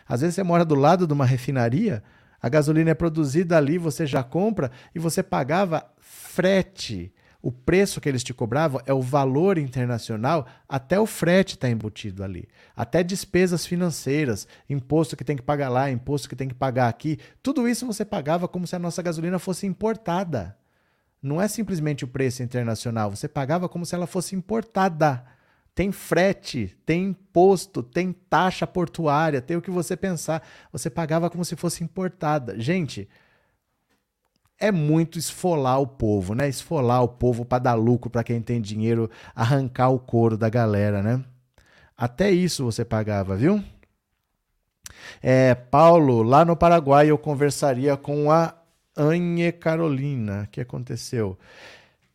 Às 0.07 0.21
vezes 0.21 0.35
você 0.35 0.43
mora 0.43 0.65
do 0.65 0.75
lado 0.75 1.05
de 1.05 1.13
uma 1.13 1.25
refinaria, 1.25 2.03
a 2.41 2.49
gasolina 2.49 2.91
é 2.91 2.95
produzida 2.95 3.57
ali, 3.57 3.77
você 3.77 4.05
já 4.05 4.23
compra 4.23 4.71
e 4.93 4.99
você 4.99 5.21
pagava 5.21 5.85
frete. 5.99 7.13
O 7.41 7.51
preço 7.51 8.01
que 8.01 8.09
eles 8.09 8.23
te 8.23 8.33
cobravam 8.33 8.81
é 8.85 8.93
o 8.93 9.01
valor 9.01 9.57
internacional, 9.57 10.45
até 10.67 10.99
o 10.99 11.05
frete 11.05 11.55
está 11.55 11.69
embutido 11.69 12.21
ali. 12.21 12.49
Até 12.75 13.01
despesas 13.01 13.65
financeiras, 13.65 14.45
imposto 14.69 15.15
que 15.15 15.23
tem 15.23 15.37
que 15.37 15.41
pagar 15.41 15.69
lá, 15.69 15.89
imposto 15.89 16.27
que 16.27 16.35
tem 16.35 16.49
que 16.49 16.53
pagar 16.53 16.89
aqui. 16.89 17.17
Tudo 17.41 17.67
isso 17.67 17.85
você 17.85 18.03
pagava 18.03 18.45
como 18.45 18.67
se 18.67 18.75
a 18.75 18.79
nossa 18.79 19.01
gasolina 19.01 19.39
fosse 19.39 19.65
importada. 19.65 20.57
Não 21.21 21.41
é 21.41 21.47
simplesmente 21.47 22.03
o 22.03 22.07
preço 22.09 22.43
internacional, 22.43 23.09
você 23.09 23.27
pagava 23.27 23.69
como 23.69 23.85
se 23.85 23.95
ela 23.95 24.07
fosse 24.07 24.35
importada. 24.35 25.25
Tem 25.73 25.93
frete, 25.93 26.77
tem 26.85 27.05
imposto, 27.05 27.81
tem 27.81 28.11
taxa 28.11 28.67
portuária, 28.67 29.41
tem 29.41 29.55
o 29.55 29.61
que 29.61 29.71
você 29.71 29.95
pensar. 29.95 30.45
Você 30.73 30.89
pagava 30.89 31.29
como 31.29 31.45
se 31.45 31.55
fosse 31.55 31.85
importada. 31.85 32.59
Gente, 32.59 33.07
é 34.59 34.71
muito 34.71 35.17
esfolar 35.17 35.79
o 35.79 35.87
povo, 35.87 36.35
né? 36.35 36.49
Esfolar 36.49 37.03
o 37.03 37.07
povo 37.07 37.45
para 37.45 37.63
dar 37.63 37.73
lucro 37.75 38.09
para 38.09 38.23
quem 38.23 38.41
tem 38.41 38.61
dinheiro, 38.61 39.09
arrancar 39.35 39.89
o 39.89 39.99
couro 39.99 40.37
da 40.37 40.49
galera, 40.49 41.01
né? 41.01 41.23
Até 41.95 42.31
isso 42.31 42.65
você 42.65 42.83
pagava, 42.83 43.35
viu? 43.35 43.63
É, 45.21 45.53
Paulo, 45.55 46.23
lá 46.23 46.43
no 46.43 46.55
Paraguai 46.55 47.09
eu 47.09 47.17
conversaria 47.17 47.95
com 47.95 48.31
a 48.31 48.53
Anne 48.95 49.51
Carolina. 49.51 50.43
O 50.43 50.47
que 50.47 50.61
aconteceu? 50.61 51.37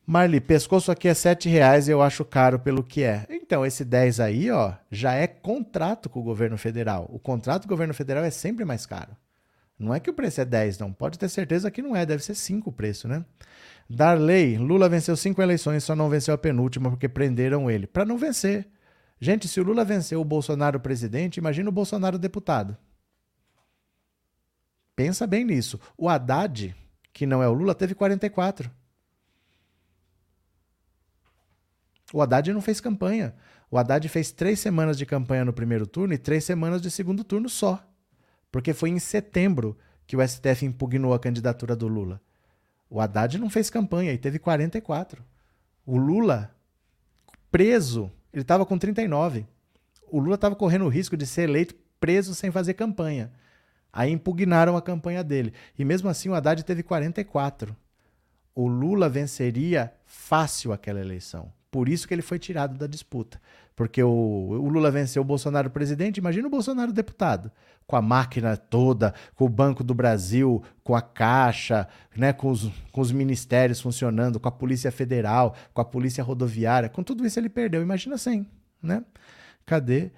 Marli, 0.07 0.39
pescoço 0.39 0.93
aqui 0.93 1.09
é 1.09 1.15
sete 1.15 1.49
reais 1.49 1.89
e 1.89 1.91
eu 1.91 2.03
acho 2.03 2.27
caro 2.27 2.59
pelo 2.59 2.83
que 2.83 3.03
é. 3.03 3.25
Então, 3.31 3.65
esse 3.65 3.85
10 3.85 4.21
aí, 4.21 4.51
ó, 4.51 4.73
já 4.91 5.15
é 5.15 5.27
contrato 5.27 6.11
com 6.11 6.21
o 6.21 6.23
governo 6.23 6.59
federal. 6.59 7.07
O 7.11 7.19
contrato 7.19 7.63
do 7.63 7.69
governo 7.69 7.95
federal 7.95 8.23
é 8.23 8.31
sempre 8.31 8.67
mais 8.67 8.85
caro. 8.85 9.17
Não 9.79 9.93
é 9.93 9.99
que 9.99 10.09
o 10.09 10.15
preço 10.15 10.41
é 10.41 10.45
10, 10.45 10.79
não. 10.79 10.93
Pode 10.93 11.19
ter 11.19 11.29
certeza 11.29 11.71
que 11.71 11.83
não 11.83 11.97
é, 11.97 12.07
deve 12.07 12.23
ser 12.23 12.35
5 12.35 12.71
o 12.71 12.73
preço, 12.73 13.09
né? 13.09 13.25
Darley, 13.89 14.57
Lula 14.57 14.89
venceu 14.89 15.17
cinco 15.17 15.43
eleições, 15.43 15.85
só 15.85 15.95
não 15.95 16.09
venceu 16.09 16.33
a 16.33 16.39
penúltima 16.39 16.91
porque 16.91 17.09
prenderam 17.09 17.71
ele. 17.71 17.87
Para 17.87 18.05
não 18.05 18.17
vencer. 18.17 18.69
Gente, 19.21 19.47
se 19.47 19.61
o 19.61 19.65
Lula 19.65 19.85
venceu 19.85 20.21
o 20.21 20.25
Bolsonaro 20.25 20.81
presidente, 20.81 21.37
imagina 21.37 21.69
o 21.69 21.73
Bolsonaro 21.73 22.19
deputado. 22.19 22.77
Pensa 24.97 25.27
bem 25.27 25.45
nisso. 25.45 25.79
O 25.99 26.09
Haddad, 26.09 26.75
que 27.13 27.27
não 27.27 27.43
é 27.43 27.49
o 27.49 27.53
Lula, 27.53 27.75
teve 27.75 27.95
44. 27.95 28.71
O 32.13 32.23
Haddad 32.23 32.53
não 32.53 32.63
fez 32.63 32.81
campanha. 32.81 33.35
O 33.71 33.77
Haddad 33.77 34.09
fez 34.09 34.31
três 34.31 34.61
semanas 34.61 34.97
de 34.97 35.05
campanha 35.05 35.45
no 35.45 35.53
primeiro 35.53 35.87
turno 35.87 36.15
e 36.15 36.19
três 36.19 36.45
semanas 36.45 36.81
de 36.81 36.91
segundo 36.91 37.25
turno 37.25 37.49
só 37.49 37.85
porque 38.55 38.73
foi 38.73 38.91
em 38.91 39.01
setembro 39.01 39.77
que 40.07 40.17
o 40.17 40.25
STF 40.25 40.65
impugnou 40.65 41.13
a 41.13 41.19
candidatura 41.19 41.75
do 41.75 41.89
Lula. 41.89 42.21
O 42.89 43.01
Haddad 43.01 43.37
não 43.37 43.51
fez 43.51 43.69
campanha 43.69 44.13
e 44.13 44.17
teve 44.17 44.39
44. 44.39 45.25
O 45.85 45.97
Lula, 45.97 46.55
preso, 47.51 48.13
ele 48.33 48.43
estava 48.43 48.65
com 48.65 48.79
39. 48.79 49.45
O 50.09 50.21
Lula 50.21 50.37
estava 50.37 50.55
correndo 50.55 50.85
o 50.85 50.89
risco 50.89 51.17
de 51.17 51.27
ser 51.27 51.49
eleito 51.49 51.75
preso 51.99 52.33
sem 52.33 52.53
fazer 52.53 52.75
campanha. 52.75 53.33
Aí 53.93 54.13
impugnaram 54.13 54.77
a 54.77 54.83
campanha 54.83 55.25
dele. 55.25 55.53
E 55.77 55.85
mesmo 55.85 56.09
assim 56.09 56.29
o 56.29 56.35
Haddad 56.37 56.65
teve 56.65 56.85
44. 56.85 57.77
O 58.55 58.69
Lula 58.69 59.09
venceria 59.09 59.93
fácil 60.07 60.73
aquela 60.73 61.01
eleição. 61.01 61.53
Por 61.73 61.89
isso 61.89 62.07
que 62.07 62.15
ele 62.15 62.23
foi 62.23 62.39
tirado 62.39 62.79
da 62.79 62.87
disputa. 62.87 63.41
Porque 63.75 64.01
o, 64.01 64.09
o 64.09 64.69
Lula 64.69 64.93
venceu 64.93 65.23
o 65.23 65.25
Bolsonaro 65.25 65.71
presidente, 65.71 66.19
imagina 66.19 66.47
o 66.47 66.51
Bolsonaro 66.51 66.93
deputado 66.93 67.51
com 67.87 67.97
a 67.97 68.03
máquina 68.03 68.57
toda, 68.57 69.15
com 69.35 69.45
o 69.45 69.49
Banco 69.49 69.85
do 69.85 69.95
Brasil, 69.95 70.63
com 70.83 70.95
a 70.95 71.03
Caixa, 71.03 71.87
né, 72.17 72.33
com, 72.33 72.51
os, 72.51 72.71
com 72.93 73.01
os 73.01 73.13
ministérios 73.13 73.81
funcionando, 73.81 74.41
com 74.41 74.49
a 74.49 74.53
Polícia 74.53 74.91
Federal, 74.91 75.55
com 75.73 75.81
a 75.81 75.85
Polícia 75.85 76.25
Rodoviária, 76.25 76.89
com 76.89 77.03
tudo 77.03 77.27
isso 77.27 77.39
ele 77.39 77.49
perdeu. 77.49 77.83
Imagina 77.83 78.17
sem, 78.17 78.47
né? 78.83 79.03
Cadê? 79.67 80.11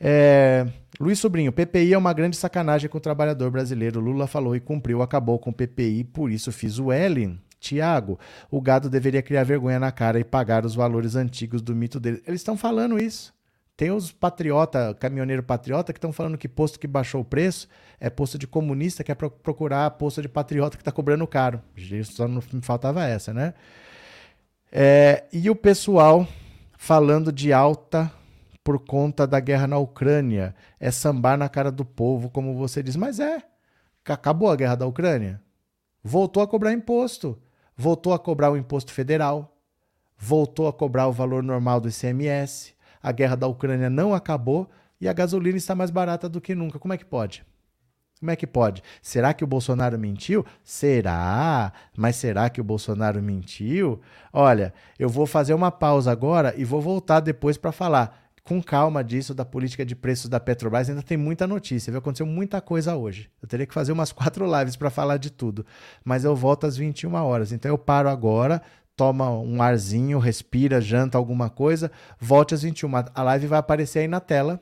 É, 0.00 0.66
Luiz 0.98 1.18
Sobrinho, 1.18 1.52
PPI 1.52 1.92
é 1.92 1.98
uma 1.98 2.12
grande 2.12 2.36
sacanagem 2.36 2.90
com 2.90 2.98
o 2.98 3.00
trabalhador 3.00 3.50
brasileiro. 3.50 4.00
Lula 4.00 4.26
falou 4.26 4.56
e 4.56 4.60
cumpriu, 4.60 5.00
acabou 5.00 5.38
com 5.38 5.50
o 5.50 5.54
PPI, 5.54 6.04
por 6.04 6.30
isso 6.30 6.50
fiz 6.50 6.78
o 6.78 6.90
L. 6.90 7.38
Tiago, 7.60 8.18
o 8.50 8.60
gado 8.60 8.90
deveria 8.90 9.22
criar 9.22 9.44
vergonha 9.44 9.78
na 9.78 9.92
cara 9.92 10.18
e 10.18 10.24
pagar 10.24 10.66
os 10.66 10.74
valores 10.74 11.14
antigos 11.14 11.62
do 11.62 11.76
mito 11.76 12.00
dele. 12.00 12.20
Eles 12.26 12.40
estão 12.40 12.56
falando 12.56 12.98
isso. 12.98 13.32
Tem 13.82 13.90
os 13.90 14.12
patriota, 14.12 14.94
caminhoneiro 14.94 15.42
patriota, 15.42 15.92
que 15.92 15.96
estão 15.96 16.12
falando 16.12 16.38
que 16.38 16.46
posto 16.48 16.78
que 16.78 16.86
baixou 16.86 17.20
o 17.22 17.24
preço 17.24 17.68
é 17.98 18.08
posto 18.08 18.38
de 18.38 18.46
comunista, 18.46 19.02
que 19.02 19.10
é 19.10 19.14
procurar 19.16 19.90
posto 19.90 20.22
de 20.22 20.28
patriota 20.28 20.76
que 20.76 20.82
está 20.82 20.92
cobrando 20.92 21.26
caro. 21.26 21.60
Só 22.04 22.28
não 22.28 22.40
me 22.52 22.62
faltava 22.62 23.04
essa, 23.04 23.34
né? 23.34 23.54
É, 24.70 25.24
e 25.32 25.50
o 25.50 25.56
pessoal 25.56 26.28
falando 26.78 27.32
de 27.32 27.52
alta 27.52 28.08
por 28.62 28.78
conta 28.78 29.26
da 29.26 29.40
guerra 29.40 29.66
na 29.66 29.78
Ucrânia. 29.78 30.54
É 30.78 30.92
sambar 30.92 31.36
na 31.36 31.48
cara 31.48 31.72
do 31.72 31.84
povo, 31.84 32.30
como 32.30 32.54
você 32.54 32.84
diz. 32.84 32.94
Mas 32.94 33.18
é. 33.18 33.42
Acabou 34.06 34.48
a 34.48 34.54
guerra 34.54 34.76
da 34.76 34.86
Ucrânia. 34.86 35.42
Voltou 36.04 36.40
a 36.40 36.46
cobrar 36.46 36.72
imposto. 36.72 37.36
Voltou 37.76 38.14
a 38.14 38.18
cobrar 38.20 38.52
o 38.52 38.56
imposto 38.56 38.92
federal. 38.92 39.56
Voltou 40.16 40.68
a 40.68 40.72
cobrar 40.72 41.08
o 41.08 41.12
valor 41.12 41.42
normal 41.42 41.80
do 41.80 41.88
ICMS 41.88 42.80
a 43.02 43.12
guerra 43.12 43.36
da 43.36 43.46
Ucrânia 43.46 43.90
não 43.90 44.14
acabou 44.14 44.70
e 45.00 45.08
a 45.08 45.12
gasolina 45.12 45.56
está 45.56 45.74
mais 45.74 45.90
barata 45.90 46.28
do 46.28 46.40
que 46.40 46.54
nunca. 46.54 46.78
Como 46.78 46.94
é 46.94 46.96
que 46.96 47.04
pode? 47.04 47.44
Como 48.22 48.30
é 48.30 48.36
que 48.36 48.46
pode? 48.46 48.84
Será 49.02 49.34
que 49.34 49.42
o 49.42 49.48
Bolsonaro 49.48 49.98
mentiu? 49.98 50.46
Será? 50.62 51.72
Mas 51.96 52.14
será 52.14 52.48
que 52.48 52.60
o 52.60 52.64
Bolsonaro 52.64 53.20
mentiu? 53.20 54.00
Olha, 54.32 54.72
eu 54.96 55.08
vou 55.08 55.26
fazer 55.26 55.54
uma 55.54 55.72
pausa 55.72 56.12
agora 56.12 56.54
e 56.56 56.64
vou 56.64 56.80
voltar 56.80 57.18
depois 57.18 57.56
para 57.56 57.72
falar 57.72 58.22
com 58.44 58.62
calma 58.62 59.04
disso, 59.04 59.34
da 59.34 59.44
política 59.44 59.84
de 59.84 59.94
preços 59.94 60.28
da 60.28 60.40
Petrobras. 60.40 60.88
Ainda 60.88 61.02
tem 61.02 61.16
muita 61.16 61.46
notícia, 61.46 61.90
viu? 61.90 61.98
Aconteceu 61.98 62.26
muita 62.26 62.60
coisa 62.60 62.96
hoje. 62.96 63.30
Eu 63.40 63.48
teria 63.48 63.66
que 63.66 63.74
fazer 63.74 63.92
umas 63.92 64.10
quatro 64.12 64.46
lives 64.58 64.76
para 64.76 64.90
falar 64.90 65.16
de 65.16 65.30
tudo. 65.30 65.64
Mas 66.04 66.24
eu 66.24 66.34
volto 66.34 66.66
às 66.66 66.76
21 66.76 67.14
horas. 67.14 67.52
Então 67.52 67.70
eu 67.70 67.78
paro 67.78 68.08
agora, 68.08 68.62
toma 68.96 69.30
um 69.30 69.62
arzinho, 69.62 70.18
respira, 70.18 70.80
janta 70.80 71.18
alguma 71.18 71.48
coisa, 71.48 71.90
volte 72.18 72.54
às 72.54 72.62
21. 72.62 72.90
A 73.14 73.22
live 73.22 73.46
vai 73.46 73.58
aparecer 73.58 74.00
aí 74.00 74.08
na 74.08 74.20
tela 74.20 74.60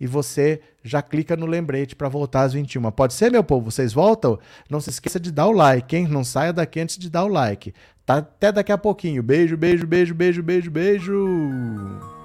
e 0.00 0.06
você 0.06 0.60
já 0.82 1.00
clica 1.00 1.36
no 1.36 1.46
lembrete 1.46 1.94
para 1.94 2.08
voltar 2.08 2.42
às 2.42 2.52
21. 2.52 2.90
Pode 2.90 3.14
ser, 3.14 3.30
meu 3.30 3.44
povo? 3.44 3.70
Vocês 3.70 3.92
voltam? 3.92 4.38
Não 4.68 4.80
se 4.80 4.90
esqueça 4.90 5.20
de 5.20 5.30
dar 5.30 5.46
o 5.46 5.52
like, 5.52 5.94
hein? 5.94 6.08
Não 6.08 6.24
saia 6.24 6.52
daqui 6.52 6.80
antes 6.80 6.98
de 6.98 7.08
dar 7.08 7.24
o 7.24 7.28
like. 7.28 7.72
Tá 8.04 8.16
até 8.16 8.50
daqui 8.50 8.72
a 8.72 8.78
pouquinho. 8.78 9.22
Beijo, 9.22 9.56
beijo, 9.56 9.86
beijo, 9.86 10.14
beijo, 10.14 10.42
beijo, 10.42 10.70
beijo. 10.70 12.21